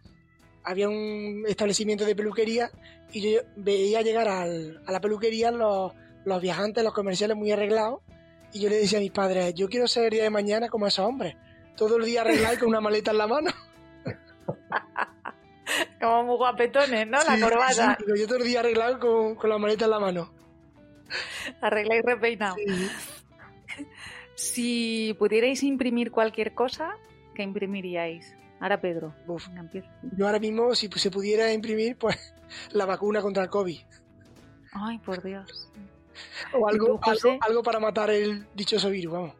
había 0.64 0.88
un 0.88 1.44
establecimiento 1.48 2.06
de 2.06 2.16
peluquería 2.16 2.70
y 3.12 3.34
yo 3.34 3.42
veía 3.56 4.04
llegar 4.04 4.28
a 4.28 4.46
la 4.46 5.02
peluquería 5.02 5.50
los, 5.50 5.92
los 6.24 6.40
viajantes, 6.40 6.84
los 6.84 6.94
comerciales 6.94 7.36
muy 7.36 7.52
arreglados 7.52 8.02
y 8.52 8.60
yo 8.60 8.70
le 8.70 8.76
decía 8.76 9.00
a 9.00 9.02
mis 9.02 9.10
padres, 9.10 9.56
yo 9.56 9.68
quiero 9.70 9.88
ser 9.88 10.14
día 10.14 10.22
de 10.22 10.30
mañana 10.30 10.70
como 10.70 10.86
esos 10.86 11.04
hombres, 11.04 11.36
todo 11.76 11.98
el 11.98 12.06
día 12.06 12.22
arreglado 12.22 12.60
con 12.60 12.70
una 12.70 12.82
maleta 12.82 13.10
en 13.10 13.18
la 13.18 13.26
mano. 13.26 13.50
como 16.00 16.24
muy 16.26 16.38
guapetones, 16.38 17.08
¿no? 17.08 17.18
la 17.24 17.40
corbata. 17.40 17.98
yo 18.16 18.28
todo 18.28 18.38
el 18.38 18.44
día 18.44 18.60
arreglado 18.60 19.00
con, 19.00 19.34
con 19.34 19.50
la 19.50 19.58
maleta 19.58 19.86
en 19.86 19.92
la 19.92 20.00
mano. 20.00 20.32
Arregla 21.60 21.96
y 21.96 22.02
repeinado. 22.02 22.56
Si 24.36 25.16
pudierais 25.20 25.64
imprimir 25.64 26.12
cualquier 26.12 26.54
cosa, 26.54 26.98
¿qué 27.36 27.44
imprimiríais? 27.44 28.36
Ahora 28.60 28.80
Pedro. 28.80 29.14
Yo 30.16 30.26
ahora 30.26 30.40
mismo, 30.40 30.74
si 30.74 30.88
se 30.88 31.12
pudiera 31.12 31.52
imprimir, 31.52 31.98
pues 31.98 32.34
la 32.72 32.86
vacuna 32.86 33.22
contra 33.22 33.44
el 33.44 33.50
COVID. 33.50 33.80
Ay, 34.74 34.98
por 35.00 35.22
Dios. 35.22 35.70
O 36.54 36.70
¿Y 36.70 36.74
algo, 36.74 37.00
tú, 37.00 37.00
algo, 37.10 37.38
algo 37.42 37.64
para 37.64 37.80
matar 37.80 38.10
el 38.10 38.46
dichoso 38.56 38.90
virus, 38.90 39.14
vamos. 39.14 39.36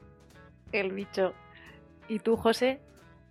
El 0.72 0.92
bicho. 0.92 1.34
¿Y 2.08 2.20
tú, 2.20 2.36
José? 2.36 2.80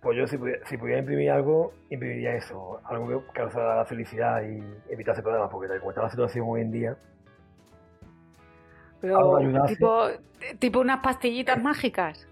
Pues 0.01 0.17
yo, 0.17 0.27
si 0.27 0.37
pudiera, 0.37 0.65
si 0.67 0.77
pudiera 0.77 0.99
imprimir 0.99 1.31
algo, 1.31 1.73
imprimiría 1.89 2.35
eso. 2.35 2.79
Algo 2.85 3.07
que 3.07 3.33
causara 3.33 3.75
la 3.77 3.85
felicidad 3.85 4.41
y 4.43 4.63
evitase 4.91 5.21
problemas, 5.21 5.49
porque 5.49 5.67
tal 5.69 5.79
como 5.79 5.91
está 5.91 6.03
la 6.03 6.09
situación 6.09 6.45
hoy 6.47 6.61
en 6.61 6.71
día, 6.71 6.97
Pero, 9.03 9.65
tipo, 9.67 10.07
tipo 10.59 10.79
unas 10.79 10.99
pastillitas 11.03 11.61
mágicas. 11.61 12.25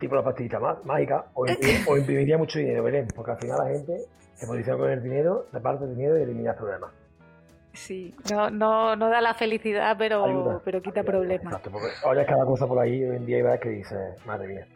tipo 0.00 0.16
la 0.16 0.22
pastillita 0.24 0.58
má- 0.58 0.78
mágica, 0.84 1.26
o, 1.34 1.46
imprim- 1.46 1.84
o 1.88 1.96
imprimiría 1.96 2.36
mucho 2.36 2.58
dinero, 2.58 2.82
Belén, 2.82 3.06
porque 3.14 3.30
al 3.30 3.38
final 3.38 3.58
la 3.58 3.70
gente 3.70 4.00
se 4.34 4.46
posiciona 4.46 4.78
con 4.78 4.90
el 4.90 5.00
dinero, 5.02 5.46
reparte 5.52 5.84
el 5.84 5.94
dinero 5.96 6.18
y 6.18 6.22
elimina 6.22 6.54
problemas. 6.54 6.90
Sí, 7.72 8.12
no, 8.32 8.50
no, 8.50 8.96
no 8.96 9.08
da 9.08 9.20
la 9.20 9.34
felicidad, 9.34 9.94
pero, 9.96 10.24
Ayuda. 10.24 10.60
pero 10.64 10.82
quita 10.82 11.00
Ayuda, 11.00 11.12
problemas. 11.12 11.46
Exacto, 11.46 11.70
porque 11.70 11.86
ahora 12.04 12.22
es 12.22 12.26
cada 12.28 12.44
cosa 12.44 12.66
por 12.66 12.78
ahí 12.80 13.04
hoy 13.04 13.16
en 13.16 13.26
día 13.26 13.38
y 13.38 13.42
ves 13.42 13.60
que 13.60 13.68
dices, 13.68 14.26
madre 14.26 14.48
mía. 14.48 14.66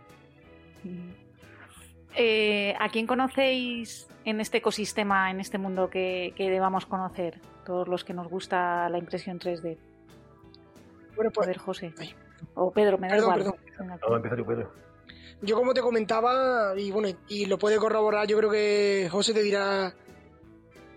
Eh, 2.17 2.75
¿A 2.79 2.89
quién 2.89 3.07
conocéis 3.07 4.07
en 4.25 4.41
este 4.41 4.59
ecosistema, 4.59 5.31
en 5.31 5.41
este 5.41 5.59
mundo 5.59 5.89
que, 5.91 6.33
que 6.37 6.51
debamos 6.51 6.87
conocer? 6.87 7.41
Todos 7.65 7.89
los 7.89 8.05
que 8.05 8.13
nos 8.13 8.29
gusta 8.29 8.89
la 8.89 8.99
impresión 8.99 9.39
3D. 9.39 9.79
Bueno, 11.15 11.29
A 11.31 11.33
pues 11.33 11.47
ver, 11.49 11.59
José. 11.59 11.95
Ay. 11.99 12.15
O 12.55 12.71
Pedro, 12.73 12.99
me 12.99 13.09
da 13.09 13.15
Perdón, 13.15 13.41
igual. 13.41 13.55
perdón. 13.77 14.01
No, 14.09 14.17
empieza 14.17 14.37
Pedro. 14.37 14.73
yo 15.43 15.57
como 15.57 15.75
te 15.75 15.81
comentaba, 15.81 16.75
y 16.77 16.91
bueno, 16.91 17.09
y 17.29 17.47
lo 17.47 17.59
puede 17.59 17.77
corroborar, 17.79 18.27
yo 18.27 18.37
creo 18.39 18.51
que 18.51 19.09
José 19.11 19.33
te 19.35 19.43
dirá 19.43 19.95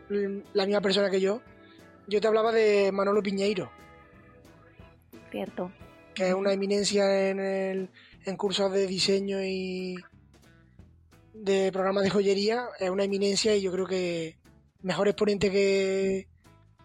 mm, 0.09 0.37
la 0.53 0.65
misma 0.65 0.81
persona 0.81 1.09
que 1.09 1.21
yo. 1.21 1.41
Yo 2.07 2.21
te 2.21 2.27
hablaba 2.27 2.51
de 2.51 2.91
Manolo 2.91 3.21
Piñeiro, 3.23 3.71
Cierto. 5.31 5.71
que 6.13 6.27
es 6.29 6.33
una 6.35 6.53
eminencia 6.53 7.29
en, 7.29 7.39
el, 7.39 7.89
en 8.25 8.37
cursos 8.37 8.71
de 8.71 8.85
diseño 8.85 9.39
y 9.41 9.95
de 11.33 11.71
programas 11.71 12.03
de 12.03 12.09
joyería, 12.11 12.67
es 12.79 12.89
una 12.89 13.03
eminencia 13.03 13.55
y 13.55 13.61
yo 13.61 13.71
creo 13.71 13.87
que 13.87 14.37
mejor 14.83 15.07
exponente 15.07 15.49
que, 15.51 16.27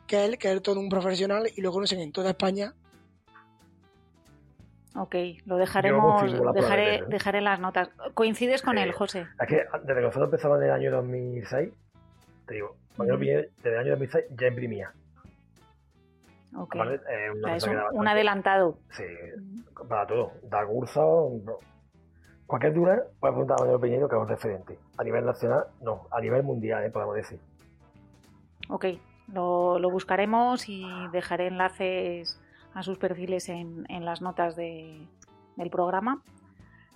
que 0.06 0.24
él, 0.24 0.38
que 0.38 0.50
es 0.52 0.62
todo 0.62 0.80
un 0.80 0.88
profesional 0.88 1.48
y 1.54 1.60
lo 1.60 1.70
conocen 1.70 2.00
en 2.00 2.12
toda 2.12 2.30
España. 2.30 2.74
Ok, 4.96 5.14
lo 5.46 5.56
dejaremos, 5.56 6.32
la 6.32 6.52
dejaré, 6.52 6.98
Pedro. 6.98 7.08
dejaré 7.08 7.40
las 7.40 7.60
notas. 7.60 7.90
¿Coincides 8.14 8.60
con 8.62 8.76
Eh, 8.78 8.82
él, 8.82 8.92
José? 8.92 9.26
Es 9.40 9.48
que 9.48 9.64
desde 9.82 9.94
que 9.94 10.00
nosotros 10.00 10.24
empezamos 10.26 10.58
en 10.58 10.64
el 10.64 10.70
año 10.72 10.90
2006, 10.90 11.72
te 12.46 12.54
digo, 12.54 12.76
Ujú. 12.98 13.18
Piñero, 13.18 13.48
desde 13.58 13.70
el 13.72 13.78
año 13.78 13.90
2006 13.92 14.24
ya 14.36 14.46
imprimía. 14.48 14.92
Ok. 16.56 16.74
Aparte, 16.74 16.94
eh, 17.08 17.30
O 17.30 17.34
una 17.34 17.48
sea, 17.48 17.56
es 17.56 17.66
un, 17.92 18.08
adelantado. 18.08 18.78
Sí, 18.90 19.04
para 19.88 20.06
todo. 20.06 20.32
Da 20.42 20.66
cursos, 20.66 21.32
no. 21.44 21.58
Cualquier 22.46 22.74
duda, 22.74 22.96
puedes 23.20 23.34
preguntar 23.34 23.58
a 23.60 23.62
Manuel 23.64 23.80
Piñero, 23.80 24.08
que 24.08 24.16
es 24.16 24.22
un 24.22 24.28
referente. 24.28 24.76
A 24.98 25.04
nivel 25.04 25.24
nacional, 25.24 25.66
no, 25.80 26.08
a 26.10 26.20
nivel 26.20 26.42
mundial, 26.42 26.82
eh, 26.84 26.90
podemos 26.90 27.14
decir. 27.14 27.38
Ok, 28.68 28.86
lo, 29.32 29.78
lo 29.78 29.88
buscaremos 29.90 30.68
y 30.68 30.84
dejaré 31.12 31.46
enlaces 31.46 32.40
a 32.74 32.82
sus 32.82 32.98
perfiles 32.98 33.48
en, 33.48 33.84
en 33.88 34.04
las 34.04 34.20
notas 34.22 34.56
de- 34.56 35.06
del 35.56 35.70
programa. 35.70 36.22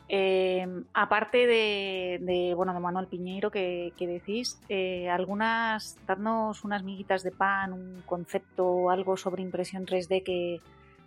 Eh, 0.08 0.66
aparte 0.92 1.46
de, 1.46 2.18
de, 2.20 2.52
bueno 2.54 2.74
de 2.74 2.80
Manuel 2.80 3.06
Piñeiro 3.06 3.50
que, 3.50 3.92
que 3.96 4.06
decís, 4.06 4.60
eh, 4.68 5.08
algunas, 5.08 5.96
dadnos 6.06 6.62
unas 6.64 6.82
miguitas 6.84 7.22
de 7.22 7.30
pan, 7.30 7.72
un 7.72 8.02
concepto, 8.04 8.90
algo 8.90 9.16
sobre 9.16 9.42
impresión 9.42 9.86
3D 9.86 10.22
que, 10.22 10.60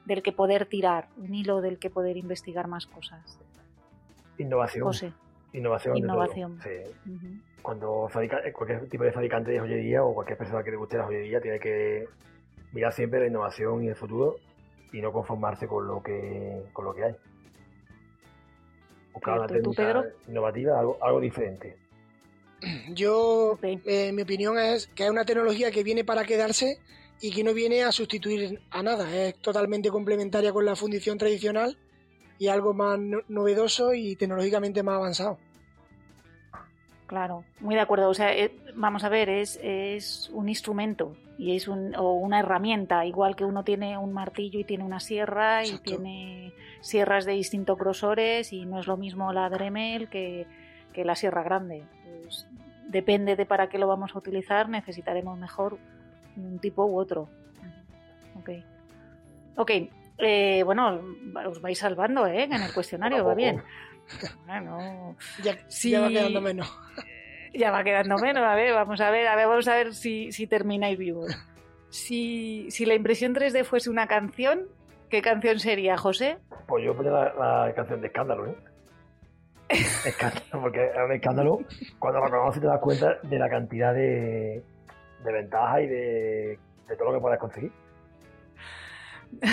del 0.06 0.24
que 0.24 0.32
poder 0.32 0.66
tirar, 0.66 1.10
un 1.18 1.36
hilo 1.36 1.62
del 1.62 1.78
que 1.78 1.90
poder 1.92 2.18
investigar 2.18 2.68
más 2.68 2.88
cosas. 2.88 3.40
Innovación. 4.40 4.84
José. 4.84 5.14
Innovación. 5.54 5.98
Innovación. 5.98 6.60
Sí. 6.62 7.12
Cuando 7.62 8.08
fabrica, 8.10 8.40
cualquier 8.54 8.90
tipo 8.90 9.04
de 9.04 9.12
fabricante 9.12 9.52
de 9.52 9.60
joyería 9.60 10.04
o 10.04 10.14
cualquier 10.14 10.38
persona 10.38 10.64
que 10.64 10.72
le 10.72 10.78
guste 10.78 10.98
la 10.98 11.06
joyería 11.06 11.40
tiene 11.40 11.60
que 11.60 12.06
mirar 12.74 12.94
siempre 12.94 13.20
la 13.20 13.28
innovación 13.28 13.84
y 13.84 13.88
el 13.90 13.96
futuro 13.96 14.36
y 14.92 15.02
no 15.02 15.12
conformarse 15.12 15.68
con 15.68 15.88
lo 15.88 16.02
que, 16.02 16.64
con 16.74 16.86
lo 16.86 16.94
que 16.94 17.04
hay. 17.06 17.16
Buscar 19.14 19.38
una 19.40 19.48
Cierto. 19.48 19.60
¿Y 19.60 19.64
tú, 19.64 19.74
técnica 19.74 20.02
Pedro? 20.02 20.06
innovativa, 20.28 20.80
algo, 20.80 20.98
algo 21.02 21.20
diferente. 21.20 21.78
Yo, 22.94 23.58
eh, 23.62 24.12
mi 24.12 24.22
opinión 24.22 24.58
es 24.60 24.88
que 24.88 25.04
es 25.06 25.10
una 25.10 25.26
tecnología 25.26 25.72
que 25.72 25.84
viene 25.84 26.04
para 26.04 26.24
quedarse 26.26 26.80
y 27.20 27.32
que 27.32 27.44
no 27.44 27.54
viene 27.54 27.84
a 27.84 27.92
sustituir 27.92 28.62
a 28.72 28.84
nada. 28.84 29.14
Es 29.16 29.36
totalmente 29.40 29.90
complementaria 29.90 30.54
con 30.54 30.66
la 30.66 30.76
fundición 30.76 31.18
tradicional 31.18 31.78
y 32.40 32.48
algo 32.48 32.74
más 32.74 33.00
no- 33.00 33.22
novedoso 33.28 33.94
y 33.94 34.16
tecnológicamente 34.16 34.84
más 34.84 34.96
avanzado. 34.98 35.40
Claro, 37.08 37.44
muy 37.62 37.74
de 37.76 37.82
acuerdo. 37.82 38.10
O 38.10 38.14
sea, 38.14 38.36
eh, 38.38 38.52
vamos 38.76 39.04
a 39.04 39.10
ver, 39.10 39.30
es, 39.30 39.60
es 39.64 40.30
un 40.34 40.50
instrumento 40.50 41.16
y 41.38 41.56
es 41.56 41.68
un, 41.68 41.96
o 41.96 42.14
una 42.14 42.40
herramienta, 42.40 43.06
igual 43.06 43.36
que 43.36 43.46
uno 43.46 43.64
tiene 43.64 43.98
un 43.98 44.12
martillo 44.14 44.60
y 44.60 44.64
tiene 44.64 44.84
una 44.84 45.00
sierra 45.00 45.64
y 45.66 45.78
tiene 45.80 46.54
sierras 46.82 47.26
de 47.26 47.34
distintos 47.34 47.78
grosores 47.78 48.54
y 48.54 48.66
no 48.66 48.80
es 48.80 48.88
lo 48.88 48.98
mismo 48.98 49.32
la 49.34 49.50
Dremel 49.50 50.10
que, 50.10 50.48
que 50.94 51.06
la 51.06 51.16
sierra 51.16 51.44
grande. 51.44 51.84
Pues, 52.24 52.48
depende 52.88 53.36
de 53.36 53.46
para 53.46 53.70
qué 53.70 53.78
lo 53.78 53.88
vamos 53.88 54.16
a 54.16 54.18
utilizar, 54.18 54.68
necesitaremos 54.70 55.38
mejor 55.38 55.78
un 56.36 56.60
tipo 56.60 56.86
u 56.86 56.98
otro. 56.98 57.30
Ok. 58.36 58.50
Ok, 59.58 59.72
eh, 60.20 60.64
bueno, 60.64 61.02
os 61.48 61.62
vais 61.62 61.78
salvando, 61.78 62.26
¿eh? 62.28 62.44
En 62.44 62.54
el 62.54 62.74
cuestionario, 62.74 63.24
va 63.26 63.34
bien. 63.36 63.62
Bueno, 64.46 65.18
Ya, 65.44 65.58
Sí. 65.68 65.90
ya 65.92 66.00
va 66.00 66.08
quedando 66.08 66.40
menos. 66.40 66.72
ya 67.54 67.72
va 67.72 67.84
quedando 67.84 68.18
menos, 68.18 68.44
a 68.44 68.56
ver, 68.56 68.74
vamos 68.74 69.00
a 69.02 69.12
ver, 69.12 69.28
a 69.28 69.36
ver, 69.36 69.48
vamos 69.48 69.68
a 69.68 69.76
ver 69.76 69.94
si, 69.94 70.32
si 70.32 70.48
termináis 70.48 70.98
vivos. 70.98 71.36
Si, 71.90 72.70
si 72.70 72.86
la 72.86 72.96
impresión 72.96 73.34
3D 73.34 73.64
fuese 73.64 73.90
una 73.90 74.08
canción, 74.08 74.68
¿qué 75.10 75.22
canción 75.22 75.60
sería, 75.60 75.98
José? 75.98 76.38
Pues 76.68 76.84
yo 76.86 76.96
ponía 76.96 77.12
la, 77.12 77.66
la 77.66 77.74
canción 77.74 78.02
de 78.02 78.08
escándalo, 78.08 78.48
¿eh? 78.48 78.56
Escándalo, 79.70 80.62
porque 80.62 80.86
es 80.86 80.98
un 80.98 81.12
escándalo. 81.12 81.60
Cuando 82.00 82.22
la 82.22 82.30
conoces 82.30 82.62
te 82.62 82.68
das 82.68 82.80
cuenta 82.80 83.18
de 83.24 83.40
la 83.40 83.50
cantidad 83.50 83.94
de, 83.94 84.64
de 85.24 85.32
ventajas 85.34 85.82
y 85.82 85.88
de, 85.88 86.60
de 86.88 86.96
todo 86.98 87.12
lo 87.12 87.14
que 87.16 87.22
puedes 87.22 87.40
conseguir. 87.40 87.72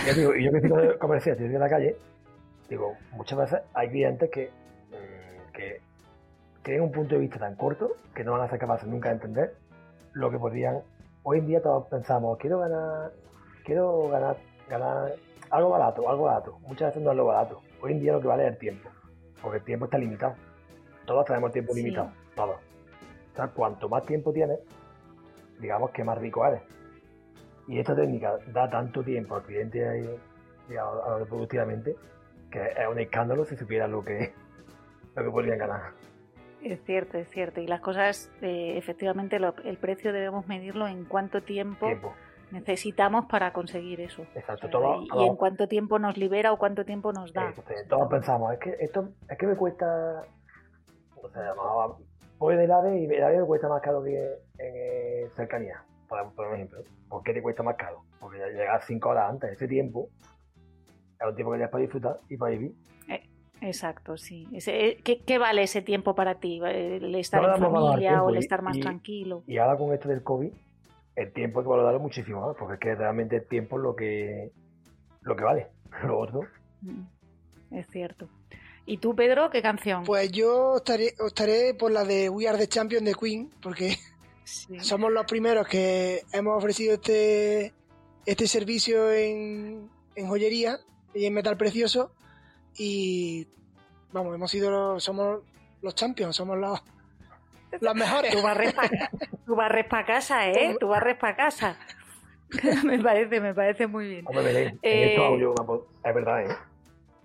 Yo 0.06 0.14
digo, 0.14 0.36
y 0.36 0.44
yo 0.44 0.52
que 0.52 0.58
estoy 0.58 0.98
comercial, 0.98 1.36
estoy 1.36 1.52
en 1.52 1.60
la 1.60 1.68
calle, 1.68 1.96
digo, 2.68 2.96
muchas 3.12 3.38
veces 3.38 3.60
hay 3.74 3.88
clientes 3.88 4.30
que 4.30 4.50
tienen 6.64 6.82
un 6.82 6.92
punto 6.92 7.14
de 7.14 7.20
vista 7.20 7.38
tan 7.38 7.54
corto 7.56 7.92
que 8.14 8.24
no 8.24 8.32
van 8.32 8.40
a 8.40 8.48
ser 8.48 8.58
capaces 8.58 8.88
nunca 8.88 9.10
de 9.10 9.16
entender 9.16 9.54
lo 10.14 10.30
que 10.30 10.38
podrían. 10.38 10.80
Hoy 11.22 11.38
en 11.38 11.46
día 11.46 11.62
todos 11.62 11.86
pensamos, 11.88 12.38
quiero 12.38 12.58
ganar, 12.58 13.12
quiero 13.64 14.08
ganar, 14.08 14.36
ganar 14.68 15.12
algo 15.50 15.70
barato, 15.70 16.08
algo 16.08 16.24
barato. 16.24 16.58
Muchas 16.60 16.88
veces 16.88 17.02
no 17.02 17.10
es 17.10 17.16
lo 17.16 17.26
barato. 17.26 17.60
Hoy 17.82 17.92
en 17.92 18.00
día 18.00 18.12
lo 18.12 18.20
que 18.20 18.28
vale 18.28 18.44
es 18.46 18.52
el 18.52 18.58
tiempo, 18.58 18.88
porque 19.42 19.58
el 19.58 19.64
tiempo 19.64 19.84
está 19.84 19.98
limitado. 19.98 20.34
Todos 21.06 21.26
tenemos 21.26 21.52
tiempo 21.52 21.74
Sí. 21.74 21.82
limitado, 21.82 22.10
todos. 22.34 22.56
O 22.56 23.36
sea, 23.36 23.48
cuanto 23.48 23.88
más 23.88 24.04
tiempo 24.06 24.32
tienes, 24.32 24.58
digamos 25.60 25.90
que 25.90 26.02
más 26.02 26.16
rico 26.18 26.46
eres. 26.46 26.62
Y 27.68 27.78
esta 27.78 27.94
técnica 27.94 28.38
da 28.52 28.68
tanto 28.70 29.02
tiempo 29.02 29.36
al 29.36 29.42
cliente 29.42 30.18
digamos, 30.68 31.04
a 31.06 31.18
lo 31.18 31.26
productivamente, 31.26 31.94
que 32.50 32.62
es 32.68 32.88
un 32.90 32.98
escándalo 32.98 33.44
si 33.44 33.54
supieran 33.54 33.92
lo 33.92 34.02
que, 34.02 34.32
lo 35.14 35.24
que 35.24 35.30
podrían 35.30 35.58
ganar. 35.58 35.92
Es 36.64 36.82
cierto, 36.84 37.18
es 37.18 37.28
cierto. 37.30 37.60
Y 37.60 37.66
las 37.66 37.80
cosas, 37.80 38.30
eh, 38.42 38.76
efectivamente, 38.78 39.38
lo- 39.38 39.54
el 39.64 39.76
precio 39.76 40.12
debemos 40.12 40.46
medirlo 40.46 40.86
en 40.88 41.04
cuánto 41.04 41.42
tiempo, 41.42 41.86
Tiempo. 41.86 42.14
necesitamos 42.50 43.26
para 43.26 43.52
conseguir 43.52 44.00
eso. 44.00 44.22
Exacto. 44.34 44.66
O 44.66 44.70
sea, 44.70 44.70
Todo, 44.70 45.02
y, 45.22 45.26
en 45.26 45.36
cuánto 45.36 45.68
tiempo 45.68 45.98
nos 45.98 46.16
libera 46.16 46.52
o 46.52 46.58
cuánto 46.58 46.84
tiempo 46.84 47.12
nos 47.12 47.32
da. 47.32 47.48
Entonces, 47.50 47.86
todos 47.88 48.08
pensamos, 48.08 48.52
es 48.54 48.58
que 48.60 48.76
esto 48.80 49.08
es 49.28 49.38
que 49.38 49.46
me 49.46 49.56
cuesta, 49.56 50.22
o 51.22 51.28
sea, 51.30 51.50
a- 51.50 51.94
voy 52.38 52.56
del 52.56 52.70
AVE 52.72 52.98
y 53.00 53.04
el 53.06 53.22
AVE 53.22 53.40
me 53.40 53.46
cuesta 53.46 53.68
más 53.68 53.82
caro 53.82 54.02
que 54.02 54.16
en 54.16 54.30
eh, 54.58 55.28
cercanía, 55.36 55.82
por, 56.08 56.32
por 56.34 56.54
ejemplo. 56.54 56.80
¿Por 57.08 57.22
qué 57.22 57.32
te 57.34 57.42
cuesta 57.42 57.62
más 57.62 57.76
caro? 57.76 58.02
Porque 58.20 58.38
llegas 58.38 58.84
cinco 58.86 59.10
horas 59.10 59.30
antes, 59.30 59.52
ese 59.52 59.68
tiempo 59.68 60.08
es 61.20 61.26
un 61.28 61.34
tiempo 61.34 61.52
que 61.52 61.58
tienes 61.58 61.70
para 61.70 61.82
disfrutar 61.82 62.18
y 62.28 62.36
para 62.36 62.50
vivir. 62.52 62.72
Exacto, 63.64 64.16
sí. 64.16 64.46
Ese- 64.52 64.86
eh, 64.88 65.00
¿qué, 65.02 65.20
qué 65.22 65.38
vale 65.38 65.62
ese 65.62 65.80
tiempo 65.82 66.14
para 66.14 66.36
ti? 66.40 66.60
¿El 66.64 67.14
estar 67.14 67.40
No 67.42 67.54
en 67.54 67.60
familia 67.60 68.08
tiempo 68.10 68.24
o 68.26 68.28
el 68.30 68.36
estar 68.36 68.62
más 68.62 68.76
y- 68.76 68.80
tranquilo? 68.80 69.42
Y 69.46 69.58
ahora 69.58 69.76
con 69.78 69.92
esto 69.94 70.08
del 70.08 70.22
COVID, 70.22 70.52
el 71.16 71.32
tiempo 71.32 71.60
hay 71.60 71.64
que 71.64 71.70
valorarlo 71.70 72.00
muchísimo 72.00 72.46
más, 72.46 72.56
porque 72.58 72.74
es 72.74 72.80
que 72.80 72.94
realmente 72.94 73.36
el 73.36 73.46
tiempo 73.46 73.76
es 73.76 73.82
lo 73.82 73.96
que, 73.96 74.50
lo 75.22 75.34
que 75.36 75.44
vale. 75.44 75.66
Lo 76.06 76.18
otro, 76.18 76.40
Mm, 76.82 77.04
Es 77.76 77.86
cierto. 77.88 78.28
¿Y 78.84 78.98
tú, 78.98 79.14
Pedro, 79.16 79.48
qué 79.48 79.62
canción? 79.62 80.04
Pues 80.04 80.30
yo 80.30 80.76
estaré, 80.76 81.14
optaré 81.18 81.72
por 81.72 81.90
la 81.90 82.04
de 82.04 82.28
We 82.28 82.46
Are 82.46 82.58
the 82.58 82.66
Champion 82.68 83.04
de 83.04 83.14
Queen, 83.14 83.48
porque 83.62 83.96
Sí. 84.44 84.78
somos 84.80 85.10
los 85.10 85.24
primeros 85.24 85.66
que 85.66 86.20
hemos 86.34 86.58
ofrecido 86.58 86.94
este, 86.94 87.72
este 88.26 88.46
servicio 88.46 89.10
en, 89.10 89.88
en 90.16 90.28
joyería 90.28 90.76
y 91.14 91.24
en 91.24 91.32
metal 91.32 91.56
precioso 91.56 92.10
y 92.76 93.46
vamos, 94.12 94.34
hemos 94.34 94.50
sido 94.50 94.70
los, 94.70 95.02
somos 95.04 95.40
los 95.82 95.94
champions, 95.94 96.34
somos 96.36 96.56
los, 96.58 96.82
los 97.80 97.94
mejores. 97.94 98.34
Tú 99.46 99.54
barres 99.56 99.84
para 99.86 100.06
casa, 100.06 100.48
¿eh? 100.48 100.76
Tú 100.78 100.88
barres 100.88 101.16
para 101.16 101.36
casa. 101.36 101.76
me 102.84 102.98
parece, 103.02 103.40
me 103.40 103.54
parece 103.54 103.86
muy 103.86 104.08
bien. 104.08 104.26
Hombre, 104.26 104.44
Belén, 104.44 104.78
Eh, 104.82 105.02
en 105.02 105.08
esto 105.10 105.24
hago 105.24 105.38
yo 105.38 105.50
una 105.52 105.64
po- 105.64 105.86
es 106.04 106.14
verdad, 106.14 106.44
¿eh? 106.44 106.56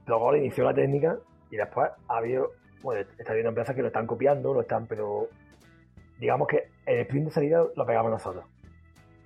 Luego 0.07 0.31
le 0.31 0.39
inició 0.39 0.63
la 0.63 0.73
técnica 0.73 1.17
y 1.51 1.57
después 1.57 1.89
ha 2.07 2.17
habido, 2.17 2.51
bueno, 2.81 3.05
está 3.17 3.31
habiendo 3.31 3.49
empresas 3.49 3.75
que 3.75 3.81
lo 3.81 3.87
están 3.87 4.07
copiando, 4.07 4.53
lo 4.53 4.61
están, 4.61 4.87
pero 4.87 5.27
digamos 6.19 6.47
que 6.47 6.69
el 6.85 6.99
sprint 7.01 7.27
de 7.27 7.31
salida 7.31 7.63
lo 7.75 7.85
pegamos 7.85 8.11
nosotros. 8.11 8.43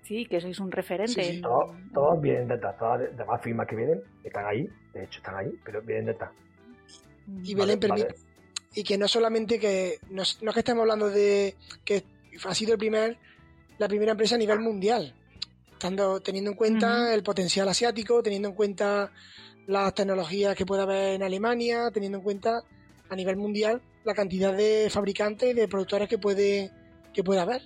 Sí, 0.03 0.25
que 0.25 0.41
sois 0.41 0.59
un 0.59 0.71
referente. 0.71 1.23
Sí, 1.23 1.41
Todos, 1.41 1.75
todos 1.93 2.21
vienen 2.21 2.47
detrás, 2.47 2.77
todas 2.77 3.01
las 3.01 3.17
demás 3.17 3.41
firmas 3.41 3.67
que 3.67 3.75
vienen 3.75 4.01
están 4.23 4.45
ahí, 4.45 4.69
de 4.93 5.03
hecho 5.05 5.19
están 5.19 5.35
ahí, 5.35 5.51
pero 5.63 5.81
vienen 5.81 6.07
detrás. 6.07 6.31
Y 7.43 7.53
Vale, 7.55 7.75
Belén 7.75 7.79
permite. 7.79 8.07
vale. 8.07 8.19
Y 8.75 8.83
que 8.83 8.97
no 8.97 9.07
solamente 9.07 9.59
que. 9.59 9.99
No, 10.09 10.23
es 10.23 10.41
no 10.41 10.49
es 10.49 10.53
que 10.53 10.59
estemos 10.59 10.81
hablando 10.81 11.09
de 11.09 11.55
que 11.85 12.03
ha 12.45 12.55
sido 12.55 12.73
el 12.73 12.79
primer, 12.79 13.17
la 13.77 13.87
primera 13.87 14.11
empresa 14.11 14.35
a 14.35 14.39
nivel 14.39 14.59
mundial. 14.59 15.13
Estando, 15.71 16.21
teniendo 16.21 16.51
en 16.51 16.57
cuenta 16.57 17.13
el 17.13 17.23
potencial 17.23 17.67
asiático, 17.67 18.23
teniendo 18.23 18.49
en 18.49 18.55
cuenta 18.55 19.11
las 19.67 19.93
tecnologías 19.93 20.55
que 20.55 20.65
puede 20.65 20.81
haber 20.81 21.15
en 21.15 21.23
Alemania, 21.23 21.91
teniendo 21.91 22.17
en 22.17 22.23
cuenta 22.23 22.63
a 23.09 23.15
nivel 23.15 23.37
mundial 23.37 23.81
la 24.03 24.13
cantidad 24.13 24.53
de 24.53 24.89
fabricantes 24.89 25.51
y 25.51 25.53
de 25.53 25.67
productores 25.67 26.07
que 26.09 26.17
puede, 26.17 26.71
que 27.13 27.23
puede 27.23 27.39
haber. 27.41 27.61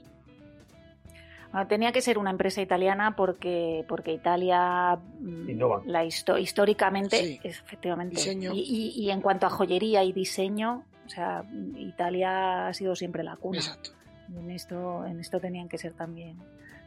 Ah, 1.53 1.65
Tenía 1.67 1.91
que 1.91 2.01
ser 2.01 2.17
una 2.17 2.29
empresa 2.31 2.61
italiana 2.61 3.15
porque, 3.15 3.85
porque 3.87 4.11
Italia, 4.13 4.97
mm, 5.19 5.49
Innova. 5.49 5.81
la 5.85 6.03
histo- 6.03 6.37
históricamente, 6.39 7.17
Sí. 7.17 7.39
es, 7.43 7.59
efectivamente. 7.59 8.15
Diseño. 8.15 8.53
Y, 8.53 8.59
y- 8.59 9.01
y 9.05 9.11
en 9.11 9.21
cuanto 9.21 9.45
a 9.45 9.49
joyería 9.49 10.03
y 10.03 10.11
diseño, 10.11 10.83
o 11.05 11.09
sea, 11.09 11.43
Italia 11.75 12.67
ha 12.67 12.73
sido 12.73 12.95
siempre 12.95 13.23
la 13.23 13.37
cuna. 13.37 13.59
Exacto. 13.59 13.91
En 14.35 14.51
esto, 14.51 15.05
en 15.05 15.19
esto 15.21 15.39
tenían 15.39 15.69
que 15.69 15.77
ser 15.77 15.93
también, 15.93 16.37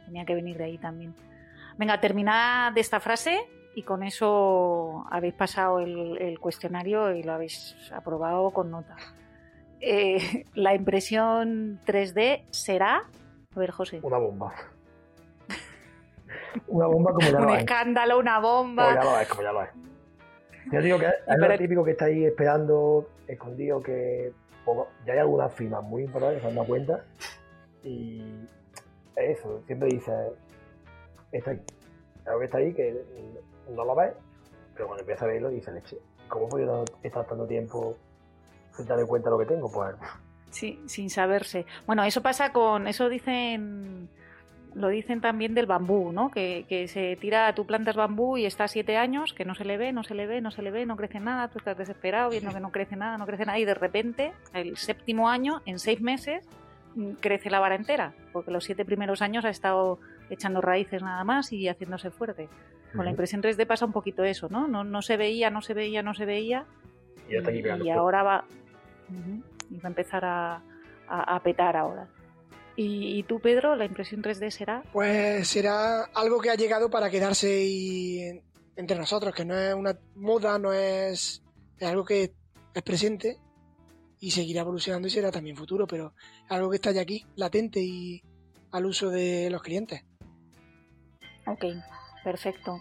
tenía 0.05 0.25
que 0.25 0.35
venir 0.35 0.57
de 0.57 0.65
ahí 0.65 0.77
también. 0.77 1.15
Venga, 1.77 1.99
terminad 1.99 2.71
de 2.73 2.81
esta 2.81 2.99
frase 2.99 3.39
y 3.75 3.81
con 3.81 4.03
eso 4.03 5.05
habéis 5.09 5.33
pasado 5.33 5.79
el, 5.79 6.17
el 6.21 6.39
cuestionario 6.39 7.15
y 7.15 7.23
lo 7.23 7.33
habéis 7.33 7.75
aprobado 7.91 8.51
con 8.51 8.69
nota. 8.69 8.95
Eh, 9.79 10.45
la 10.53 10.75
impresión 10.75 11.79
3D 11.85 12.43
será, 12.51 13.03
a 13.55 13.59
ver, 13.59 13.71
José, 13.71 13.99
Una 14.03 14.17
bomba. 14.17 14.53
una 16.67 16.87
bomba 16.87 17.13
como 17.13 17.27
ya 17.29 17.37
un 17.39 17.45
lo 17.47 17.53
es. 17.55 17.59
escándalo, 17.59 18.19
una 18.19 18.35
Como 18.41 18.47
bomba. 18.53 18.93
ya 18.95 19.03
lo 19.03 19.19
es, 19.19 19.27
como 19.27 19.41
ya 19.43 19.51
lo 19.51 19.63
es. 19.63 19.69
Yo 20.71 20.81
digo 20.81 20.99
que 20.99 21.05
es, 21.07 21.13
para- 21.25 21.47
lo 21.49 21.57
típico 21.57 21.83
que 21.83 21.91
está 21.91 22.05
ahí 22.05 22.25
esperando, 22.25 23.09
escondido, 23.27 23.81
que 23.81 24.31
poco- 24.63 24.87
ya 25.05 25.13
hay 25.13 25.19
algunas 25.19 25.53
firmas 25.53 25.83
muy 25.83 26.03
importantes 26.03 26.37
que 26.37 26.41
se 26.43 26.47
han 26.49 26.55
dado 26.55 26.67
cuenta. 26.67 27.03
Y 27.83 28.23
eso, 29.15 29.61
siempre 29.65 29.89
dice, 29.89 30.11
está 31.31 31.51
ahí. 31.51 31.61
Algo 32.25 32.39
que 32.39 32.45
está 32.45 32.57
ahí 32.59 32.73
que 32.73 33.03
no 33.69 33.83
lo 33.83 33.95
ves, 33.95 34.13
pero 34.75 34.85
cuando 34.87 35.01
empieza 35.01 35.25
a 35.25 35.27
verlo 35.27 35.49
dice, 35.49 35.71
leche, 35.71 35.97
¿cómo 36.27 36.45
he 36.45 36.49
podido 36.49 36.85
estar 37.03 37.25
tanto 37.25 37.47
tiempo 37.47 37.97
sin 38.77 38.85
darme 38.85 39.05
cuenta 39.05 39.29
de 39.29 39.35
lo 39.35 39.39
que 39.39 39.45
tengo? 39.53 39.71
Pues 39.71 39.95
Sí, 40.51 40.79
sin 40.85 41.09
saberse. 41.09 41.65
Bueno, 41.87 42.03
eso 42.03 42.21
pasa 42.21 42.51
con, 42.51 42.87
eso 42.87 43.07
dicen, 43.09 44.09
lo 44.75 44.89
dicen 44.89 45.21
también 45.21 45.53
del 45.53 45.65
bambú, 45.65 46.11
¿no? 46.11 46.29
Que, 46.29 46.65
que 46.67 46.87
se 46.87 47.15
tira, 47.15 47.55
tú 47.55 47.65
plantas 47.65 47.95
bambú 47.95 48.37
y 48.37 48.45
está 48.45 48.67
siete 48.67 48.97
años, 48.97 49.33
que 49.33 49.45
no 49.45 49.55
se 49.55 49.65
le 49.65 49.77
ve, 49.77 49.93
no 49.93 50.03
se 50.03 50.13
le 50.13 50.27
ve, 50.27 50.41
no 50.41 50.51
se 50.51 50.61
le 50.61 50.71
ve, 50.71 50.85
no 50.85 50.97
crece 50.97 51.19
nada, 51.19 51.47
tú 51.47 51.57
estás 51.57 51.77
desesperado 51.77 52.29
viendo 52.29 52.53
que 52.53 52.59
no 52.59 52.71
crece 52.71 52.97
nada, 52.97 53.17
no 53.17 53.25
crece 53.25 53.45
nada 53.45 53.59
y 53.59 53.65
de 53.65 53.73
repente, 53.73 54.33
el 54.53 54.77
séptimo 54.77 55.29
año, 55.29 55.61
en 55.65 55.79
seis 55.79 56.01
meses, 56.01 56.45
mm, 56.95 57.11
crece 57.21 57.49
la 57.49 57.59
vara 57.59 57.75
entera, 57.75 58.13
porque 58.33 58.51
los 58.51 58.65
siete 58.65 58.83
primeros 58.83 59.21
años 59.21 59.45
ha 59.45 59.49
estado 59.49 59.99
echando 60.29 60.59
raíces 60.61 61.01
nada 61.01 61.23
más 61.23 61.51
y 61.53 61.67
haciéndose 61.67 62.11
fuerte. 62.11 62.49
Con 62.93 63.05
la 63.05 63.11
impresión 63.11 63.41
3D 63.41 63.65
pasa 63.65 63.85
un 63.85 63.93
poquito 63.93 64.25
eso, 64.25 64.49
¿no? 64.49 64.67
No, 64.67 64.83
no 64.83 65.01
se 65.01 65.15
veía, 65.15 65.49
no 65.49 65.61
se 65.61 65.73
veía, 65.73 66.03
no 66.03 66.13
se 66.13 66.25
veía 66.25 66.65
y 67.29 67.41
pegando. 67.41 67.85
y 67.85 67.89
ahora 67.89 68.21
va, 68.21 68.43
y 69.50 69.50
va 69.79 69.85
a 69.85 69.87
empezar 69.89 70.25
a, 70.25 70.55
a- 71.07 71.35
a 71.35 71.43
petar 71.43 71.75
ahora. 71.77 72.07
¿Y, 72.75 73.19
y 73.19 73.23
tú, 73.23 73.39
Pedro, 73.39 73.75
la 73.75 73.85
impresión 73.85 74.21
3D 74.23 74.49
será? 74.49 74.81
Pues 74.93 75.47
será 75.47 76.03
algo 76.15 76.39
que 76.39 76.49
ha 76.49 76.55
llegado 76.55 76.89
para 76.89 77.09
quedarse 77.09 77.63
y 77.65 78.41
entre 78.75 78.97
nosotros, 78.97 79.35
que 79.35 79.43
no 79.45 79.55
es 79.57 79.73
una 79.73 79.97
moda, 80.15 80.57
no 80.57 80.71
es, 80.73 81.43
es 81.77 81.87
algo 81.87 82.05
que 82.05 82.33
es 82.73 82.81
presente 82.83 83.37
y 84.19 84.31
seguirá 84.31 84.61
evolucionando 84.61 85.07
y 85.07 85.11
será 85.11 85.31
también 85.31 85.57
futuro, 85.57 85.85
pero 85.85 86.13
es 86.45 86.51
algo 86.51 86.69
que 86.69 86.77
está 86.77 86.91
ya 86.91 87.01
aquí, 87.01 87.25
latente 87.35 87.81
y 87.81 88.23
al 88.71 88.85
uso 88.85 89.09
de 89.09 89.49
los 89.51 89.61
clientes. 89.61 90.03
Ok, 91.45 91.65
perfecto. 92.23 92.79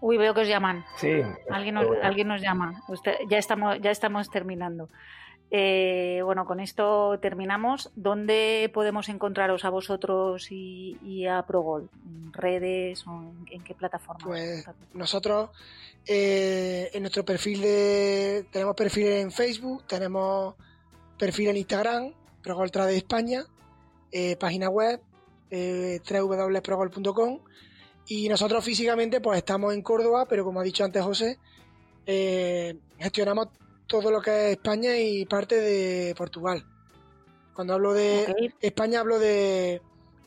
Uy, 0.00 0.16
veo 0.18 0.34
que 0.34 0.42
os 0.42 0.48
llaman. 0.48 0.84
Sí, 0.96 1.08
Alguien 1.50 1.74
nos, 1.76 1.86
alguien 2.02 2.28
nos 2.28 2.40
llama. 2.40 2.82
Usted- 2.88 3.16
ya, 3.28 3.38
estamos, 3.38 3.78
ya 3.80 3.90
estamos 3.90 4.30
terminando. 4.30 4.88
Eh, 5.50 6.20
bueno, 6.24 6.44
con 6.44 6.60
esto 6.60 7.18
terminamos. 7.20 7.90
¿Dónde 7.96 8.70
podemos 8.74 9.08
encontraros 9.08 9.64
a 9.64 9.70
vosotros 9.70 10.48
y, 10.50 11.26
a 11.26 11.42
Progol? 11.46 11.88
¿En 12.04 12.32
redes 12.32 13.06
o 13.06 13.32
en, 13.50 13.64
qué 13.64 13.74
plataforma? 13.74 14.24
Pues 14.24 14.66
nosotros 14.92 15.50
eh, 16.06 16.90
en 16.92 17.02
nuestro 17.02 17.24
perfil 17.24 17.62
de 17.62 18.46
tenemos 18.52 18.76
perfil 18.76 19.06
en 19.06 19.32
Facebook, 19.32 19.84
tenemos 19.86 20.54
perfil 21.18 21.48
en 21.48 21.56
Instagram, 21.56 22.12
Progol 22.42 22.70
Trade 22.70 22.96
España, 22.96 23.44
eh, 24.12 24.36
página 24.36 24.68
web 24.68 25.00
www.progol.com 25.50 27.40
y 28.06 28.28
nosotros 28.28 28.62
físicamente 28.62 29.22
pues 29.22 29.38
estamos 29.38 29.72
en 29.72 29.80
Córdoba, 29.80 30.26
pero 30.28 30.44
como 30.44 30.60
ha 30.60 30.62
dicho 30.62 30.84
antes 30.84 31.02
José, 31.02 31.38
gestionamos 32.98 33.48
todo 33.88 34.10
lo 34.10 34.20
que 34.20 34.30
es 34.52 34.56
España 34.58 34.96
y 34.96 35.24
parte 35.26 35.56
de 35.56 36.14
Portugal. 36.16 36.64
Cuando 37.54 37.74
hablo 37.74 37.92
de 37.94 38.52
España 38.60 39.00
hablo 39.00 39.18
de 39.18 39.80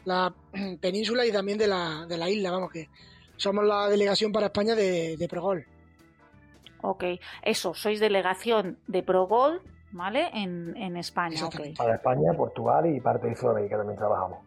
la 0.03 0.33
península 0.81 1.25
y 1.25 1.31
también 1.31 1.57
de 1.57 1.67
la, 1.67 2.05
de 2.07 2.17
la 2.17 2.29
isla, 2.29 2.51
vamos 2.51 2.71
que 2.71 2.89
somos 3.37 3.63
la 3.63 3.87
delegación 3.87 4.31
para 4.31 4.47
España 4.47 4.75
de, 4.75 5.15
de 5.17 5.27
Progol. 5.29 5.65
ok. 6.81 7.03
Eso, 7.43 7.73
sois 7.73 7.99
delegación 7.99 8.77
de 8.87 9.03
Progol, 9.03 9.61
¿vale? 9.91 10.29
En, 10.33 10.75
en 10.75 10.97
España, 10.97 11.35
ok. 11.45 11.53
Exactamente. 11.53 11.77
para 11.77 11.95
España, 11.95 12.33
Portugal 12.35 12.85
y 12.93 12.99
parte 12.99 13.27
de 13.27 13.35
Sudamérica 13.35 13.77
también 13.77 13.97
trabajamos. 13.97 14.39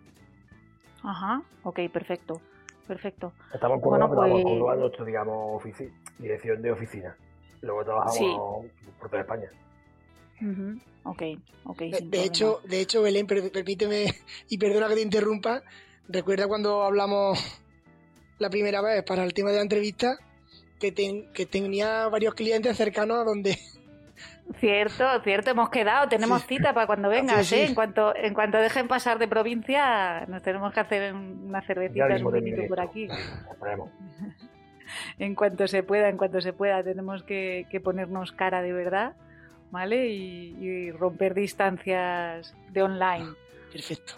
Ajá, 1.03 1.43
ok, 1.63 1.81
perfecto. 1.93 2.41
Perfecto. 2.87 3.33
Estamos 3.53 3.81
Córdoba, 3.81 4.09
Bueno, 4.09 4.91
pues- 4.91 5.07
digamos, 5.07 5.63
ofici- 5.63 5.91
dirección 6.19 6.61
de 6.61 6.71
oficina. 6.73 7.17
Luego 7.65 7.85
trabajamos 7.85 8.17
Sí. 8.17 8.37
por 9.01 9.09
toda 9.11 9.23
España. 9.23 9.49
Ok, 11.05 11.23
ok. 11.65 11.79
De, 11.79 12.01
de 12.03 12.23
hecho, 12.25 12.61
de 12.65 12.81
hecho, 12.81 13.03
Belén, 13.03 13.27
per- 13.27 13.51
permíteme 13.51 14.07
y 14.49 14.59
perdona 14.59 14.89
que 14.89 14.95
te 14.97 15.03
interrumpa. 15.03 15.63
Recuerda 16.09 16.47
cuando 16.47 16.83
hablamos 16.83 17.39
la 18.39 18.51
primera 18.51 18.83
vez 18.83 19.03
para 19.05 19.25
el 19.25 19.33
tema 19.33 19.51
de 19.51 19.57
la 19.57 19.63
entrevista 19.63 20.19
que, 20.79 20.93
ten- 20.93 21.33
que 21.33 21.47
tenía 21.47 22.09
varios 22.09 22.35
clientes 22.35 22.77
cercanos 22.77 23.19
a 23.19 23.25
donde 23.25 23.59
Cierto, 24.61 25.05
cierto, 25.23 25.51
hemos 25.51 25.71
quedado, 25.71 26.07
tenemos 26.09 26.43
Sí. 26.43 26.57
cita 26.57 26.75
para 26.75 26.87
cuando 26.87 27.09
vengas, 27.09 27.47
Sí, 27.47 27.55
sí. 27.55 27.61
¿eh? 27.63 27.65
En 27.67 27.75
cuanto, 27.75 28.15
en 28.15 28.35
cuanto 28.35 28.59
dejen 28.59 28.87
pasar 28.89 29.19
de 29.19 29.27
provincia, 29.27 30.27
nos 30.27 30.43
tenemos 30.43 30.73
que 30.75 30.81
hacer 30.81 31.15
una 31.15 31.63
cervecita, 31.63 32.07
un 32.23 32.33
vinito 32.33 32.63
por 32.69 32.81
aquí. 32.81 33.09
Esperemos. 33.51 33.89
En 35.19 35.35
cuanto 35.35 35.67
se 35.67 35.83
pueda, 35.83 36.09
en 36.09 36.17
cuanto 36.17 36.41
se 36.41 36.53
pueda, 36.53 36.83
tenemos 36.83 37.23
que, 37.23 37.67
que 37.71 37.81
ponernos 37.81 38.33
cara 38.33 38.63
de 38.63 38.73
verdad, 38.73 39.15
¿vale? 39.71 40.09
Y, 40.09 40.57
y 40.61 40.91
romper 40.91 41.35
distancias 41.35 42.55
de 42.71 42.83
online. 42.83 43.29
Perfecto. 43.73 44.15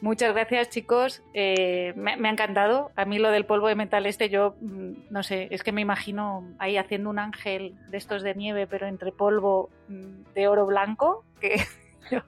Muchas 0.00 0.34
gracias, 0.34 0.68
chicos. 0.68 1.22
Eh, 1.32 1.94
me, 1.96 2.16
me 2.16 2.28
ha 2.28 2.32
encantado. 2.32 2.90
A 2.96 3.04
mí 3.06 3.18
lo 3.18 3.30
del 3.30 3.46
polvo 3.46 3.68
de 3.68 3.74
metal 3.74 4.04
este, 4.06 4.28
yo 4.28 4.54
mm, 4.60 4.92
no 5.10 5.22
sé, 5.22 5.48
es 5.50 5.62
que 5.62 5.72
me 5.72 5.80
imagino 5.80 6.46
ahí 6.58 6.76
haciendo 6.76 7.08
un 7.08 7.18
ángel 7.18 7.74
de 7.88 7.96
estos 7.96 8.22
de 8.22 8.34
nieve, 8.34 8.66
pero 8.66 8.86
entre 8.86 9.12
polvo 9.12 9.70
mm, 9.88 10.34
de 10.34 10.48
oro 10.48 10.66
blanco, 10.66 11.24
que 11.40 11.56
yo, 12.10 12.20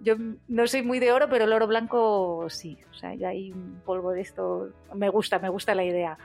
yo 0.00 0.14
no 0.48 0.66
soy 0.66 0.82
muy 0.82 0.98
de 0.98 1.12
oro, 1.12 1.28
pero 1.28 1.44
el 1.44 1.52
oro 1.52 1.66
blanco 1.66 2.46
sí. 2.48 2.78
O 2.90 2.94
sea, 2.94 3.14
ya 3.14 3.28
hay 3.28 3.52
un 3.52 3.80
polvo 3.84 4.12
de 4.12 4.20
esto. 4.20 4.70
Me 4.94 5.08
gusta, 5.08 5.38
me 5.38 5.48
gusta 5.48 5.74
la 5.74 5.84
idea. 5.84 6.18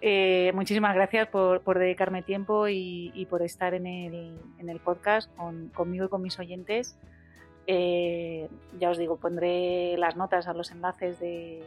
Eh, 0.00 0.52
muchísimas 0.54 0.94
gracias 0.94 1.28
por, 1.28 1.78
dedicarme 1.78 2.22
tiempo 2.22 2.68
y, 2.68 3.26
por 3.28 3.42
estar 3.42 3.74
en 3.74 3.86
el, 3.86 4.80
podcast 4.84 5.34
con- 5.36 5.68
conmigo 5.74 6.06
y 6.06 6.08
con 6.08 6.22
mis 6.22 6.38
oyentes. 6.38 6.96
Eh, 7.66 8.48
ya 8.78 8.90
os 8.90 8.98
digo, 8.98 9.16
pondré 9.16 9.96
las 9.98 10.16
notas 10.16 10.46
a 10.46 10.54
los 10.54 10.70
enlaces 10.70 11.18
de, 11.20 11.62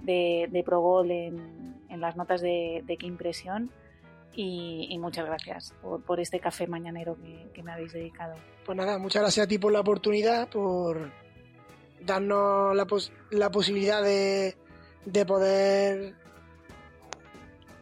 de, 0.00 0.48
de 0.50 0.62
Progol 0.62 1.10
en, 1.10 1.76
en 1.88 2.00
las 2.00 2.16
notas 2.16 2.40
de, 2.40 2.82
de 2.84 2.96
qué 2.96 3.06
impresión. 3.06 3.70
Y, 4.34 4.96
muchas 4.98 5.26
gracias 5.26 5.74
por, 6.06 6.20
este 6.20 6.40
café 6.40 6.66
mañanero 6.66 7.16
que, 7.52 7.62
me 7.62 7.72
habéis 7.72 7.92
dedicado. 7.92 8.34
Pues 8.64 8.76
nada, 8.76 8.98
muchas 8.98 9.22
gracias 9.22 9.44
a 9.44 9.48
ti 9.48 9.58
por 9.58 9.72
la 9.72 9.80
oportunidad, 9.80 10.48
por 10.48 11.10
darnos 12.00 12.74
la, 12.74 12.86
la 13.30 13.50
posibilidad 13.50 14.02
de, 14.02 14.56
de 15.04 15.26
poder 15.26 16.14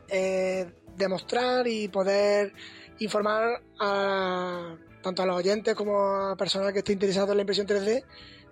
eh, 0.09 0.73
demostrar 0.97 1.67
y 1.69 1.89
poder 1.89 2.53
informar 2.99 3.63
a 3.79 4.77
tanto 5.03 5.23
a 5.23 5.27
los 5.27 5.37
oyentes 5.37 5.75
como 5.75 5.99
a 5.99 6.37
personas 6.37 6.73
que 6.73 6.81
estén 6.81 6.95
interesadas 6.95 7.31
en 7.31 7.37
la 7.37 7.43
impresión 7.43 7.67
3D 7.67 8.05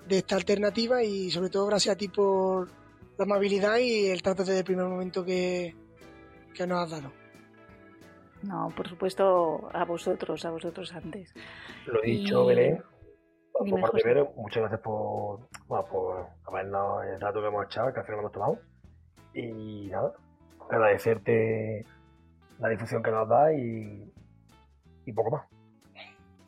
de 0.09 0.19
esta 0.19 0.37
alternativa 0.37 1.03
y 1.03 1.31
sobre 1.31 1.51
todo 1.51 1.67
gracias 1.67 1.95
a 1.95 1.99
ti 1.99 2.09
por 2.09 2.71
la 3.19 3.25
amabilidad 3.25 3.77
y 3.79 4.07
el 4.07 4.23
trato 4.23 4.45
desde 4.45 4.61
el 4.61 4.65
primer 4.65 4.87
momento 4.87 5.25
que, 5.25 5.77
que 6.55 6.67
nos 6.67 6.85
has 6.85 6.91
dado. 6.91 7.18
No, 8.43 8.73
por 8.77 8.89
supuesto 8.89 9.69
a 9.73 9.85
vosotros, 9.85 10.45
a 10.45 10.51
vosotros 10.51 10.95
antes. 10.95 11.35
Lo 11.87 12.03
he 12.03 12.07
dicho, 12.07 12.47
Belén. 12.47 12.83
Por 13.53 13.91
primero, 13.91 14.33
muchas 14.37 14.61
gracias 14.61 14.81
por, 14.81 15.49
bueno, 15.67 15.85
por 15.91 16.27
habernos 16.47 17.05
el 17.05 17.21
rato 17.21 17.41
que 17.41 17.49
hemos 17.49 17.67
echado, 17.67 17.89
el 17.89 17.95
café 17.95 18.13
que 18.13 18.19
hemos 18.19 18.31
tomado. 18.31 18.59
Y 19.35 19.89
nada, 19.89 20.13
agradecerte 20.71 21.85
la 22.61 22.69
difusión 22.69 23.03
que 23.03 23.11
nos 23.11 23.29
da 23.29 23.53
y, 23.53 24.13
y 25.07 25.13
poco 25.13 25.31
más. 25.33 25.47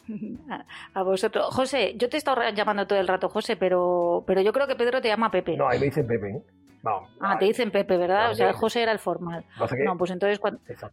A, 0.95 1.03
vosotros. 1.03 1.47
José, 1.55 1.95
yo 1.97 2.09
te 2.09 2.17
he 2.17 2.19
estado 2.19 2.43
llamando 2.51 2.87
todo 2.87 2.99
el 2.99 3.09
rato 3.09 3.29
José, 3.29 3.57
pero, 3.57 4.25
pero 4.27 4.41
yo 4.41 4.53
creo 4.53 4.67
que 4.67 4.77
Pedro 4.77 5.01
te 5.01 5.09
llama 5.09 5.31
Pepe. 5.31 5.57
No, 5.57 5.69
ahí 5.69 5.79
me 5.79 5.87
dicen 5.87 6.07
Pepe. 6.07 6.31
¿eh? 6.31 6.43
Ah, 6.85 7.39
te 7.39 7.45
dicen 7.45 7.71
Pepe, 7.71 7.97
¿verdad? 7.97 8.31
o 8.31 8.35
sea, 8.35 8.53
José 8.53 8.83
era 8.83 8.93
el 8.93 8.99
formal. 8.99 9.45
No, 9.85 9.97
pues 9.97 10.11
entonces 10.11 10.41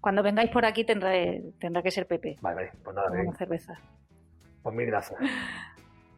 cuando, 0.01 0.23
vengáis 0.23 0.49
por 0.49 0.65
aquí 0.65 0.83
tendrá, 0.83 1.11
tendrá 1.59 1.81
que 1.81 1.91
ser 1.91 2.07
Pepe. 2.07 2.38
Vale, 2.41 2.55
vale, 2.55 2.71
pues 2.83 2.95
nada, 2.95 3.09
Una 3.11 3.38
cerveza. 3.38 3.79
Pues 4.63 4.75
mil 4.75 4.88
gracias. 4.88 5.19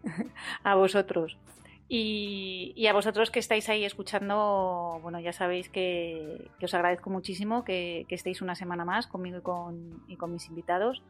a 0.64 0.76
vosotros. 0.76 1.38
Y, 1.92 2.86
a 2.86 2.94
vosotros 2.94 3.32
que 3.32 3.40
estáis 3.40 3.68
ahí 3.68 3.84
escuchando, 3.84 5.00
bueno, 5.02 5.20
ya 5.20 5.34
sabéis 5.34 5.70
que, 5.70 6.52
os 6.62 6.74
agradezco 6.76 7.10
muchísimo 7.10 7.64
que, 7.64 8.06
estéis 8.10 8.44
una 8.44 8.54
semana 8.54 8.86
más 8.86 9.08
conmigo 9.08 9.40
y 9.40 9.42
con, 9.42 10.04
y 10.08 10.16
con 10.16 10.32
mis 10.32 10.48
invitados. 10.48 11.02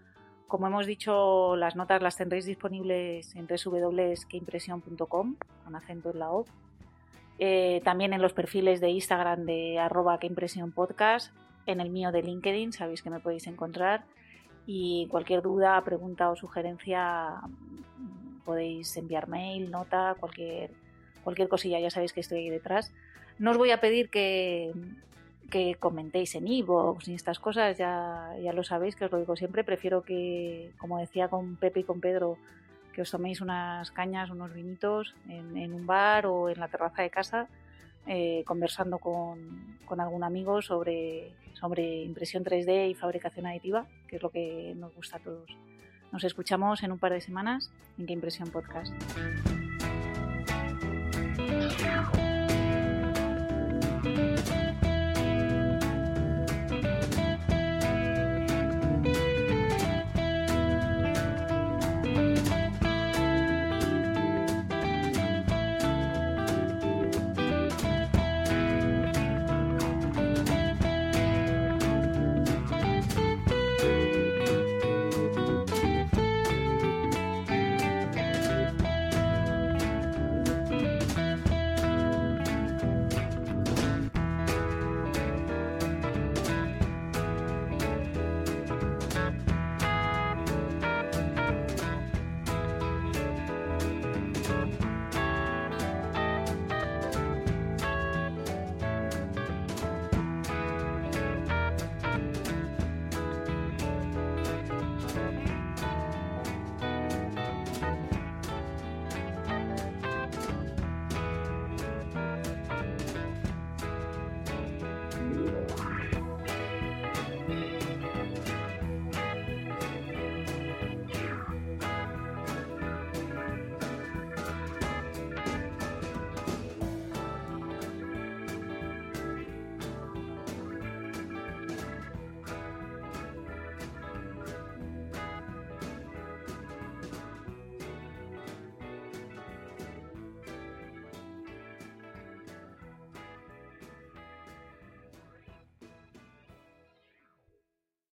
Como 0.47 0.67
hemos 0.67 0.87
dicho, 0.87 1.57
las 1.57 1.75
notas 1.75 2.01
las 2.01 2.15
tendréis 2.15 2.45
disponibles 2.45 3.35
en 3.35 3.45
www.queimpresión.com, 3.45 5.35
con 5.65 5.75
acento 5.75 6.11
en 6.11 6.19
la 6.19 6.31
O. 6.31 6.45
Eh, 7.39 7.81
también 7.85 8.13
en 8.13 8.21
los 8.21 8.33
perfiles 8.33 8.81
de 8.81 8.89
Instagram 8.89 9.45
de 9.45 9.79
arroba 9.79 10.19
podcast, 10.75 11.33
en 11.65 11.79
el 11.79 11.89
mío 11.89 12.11
de 12.11 12.21
LinkedIn, 12.21 12.73
sabéis 12.73 13.01
que 13.01 13.09
me 13.09 13.21
podéis 13.21 13.47
encontrar. 13.47 14.03
Y 14.65 15.07
cualquier 15.09 15.41
duda, 15.41 15.81
pregunta 15.83 16.29
o 16.29 16.35
sugerencia 16.35 17.41
podéis 18.43 18.95
enviar 18.97 19.27
mail, 19.27 19.71
nota, 19.71 20.15
cualquier, 20.19 20.71
cualquier 21.23 21.47
cosilla, 21.47 21.79
ya 21.79 21.89
sabéis 21.89 22.13
que 22.13 22.19
estoy 22.19 22.39
ahí 22.39 22.49
detrás. 22.49 22.91
No 23.37 23.51
os 23.51 23.57
voy 23.57 23.71
a 23.71 23.79
pedir 23.79 24.09
que, 24.09 24.73
que 25.49 25.75
comentéis 25.75 26.35
en 26.35 26.47
iVoox 26.47 27.07
y 27.07 27.13
estas 27.13 27.39
cosas, 27.39 27.77
ya, 27.77 28.35
ya 28.41 28.51
lo 28.51 28.63
sabéis, 28.63 28.95
que 28.95 29.05
os 29.05 29.11
lo 29.11 29.19
digo 29.19 29.35
siempre. 29.35 29.63
Prefiero 29.63 30.01
que, 30.01 30.71
como 30.77 30.97
decía 30.97 31.29
con 31.29 31.55
Pepe 31.55 31.81
y 31.81 31.83
con 31.83 32.01
Pedro, 32.01 32.37
que 32.93 33.01
os 33.01 33.11
toméis 33.11 33.41
unas 33.41 33.91
cañas, 33.91 34.29
unos 34.29 34.53
vinitos 34.53 35.15
en, 35.27 35.73
un 35.73 35.85
bar 35.85 36.25
o 36.25 36.49
en 36.49 36.59
la 36.59 36.67
terraza 36.67 37.01
de 37.01 37.09
casa, 37.09 37.47
eh, 38.07 38.43
conversando 38.45 38.97
con, 38.99 39.77
con, 39.85 39.99
algún 39.99 40.23
amigo 40.23 40.61
sobre, 40.61 41.33
sobre 41.53 42.03
impresión 42.03 42.43
3D 42.43 42.89
y 42.89 42.93
fabricación 42.95 43.45
aditiva, 43.45 43.85
que 44.07 44.17
es 44.17 44.21
lo 44.21 44.29
que 44.29 44.73
nos 44.75 44.93
gusta 44.95 45.17
a 45.17 45.19
todos. 45.19 45.49
Nos 46.11 46.23
escuchamos 46.23 46.81
en 46.83 46.91
un 46.91 46.97
par 46.97 47.13
de 47.13 47.21
semanas 47.21 47.71
en 47.97 48.07
Qué 48.07 48.13
Impresión 48.13 48.49
Podcast. 48.49 48.93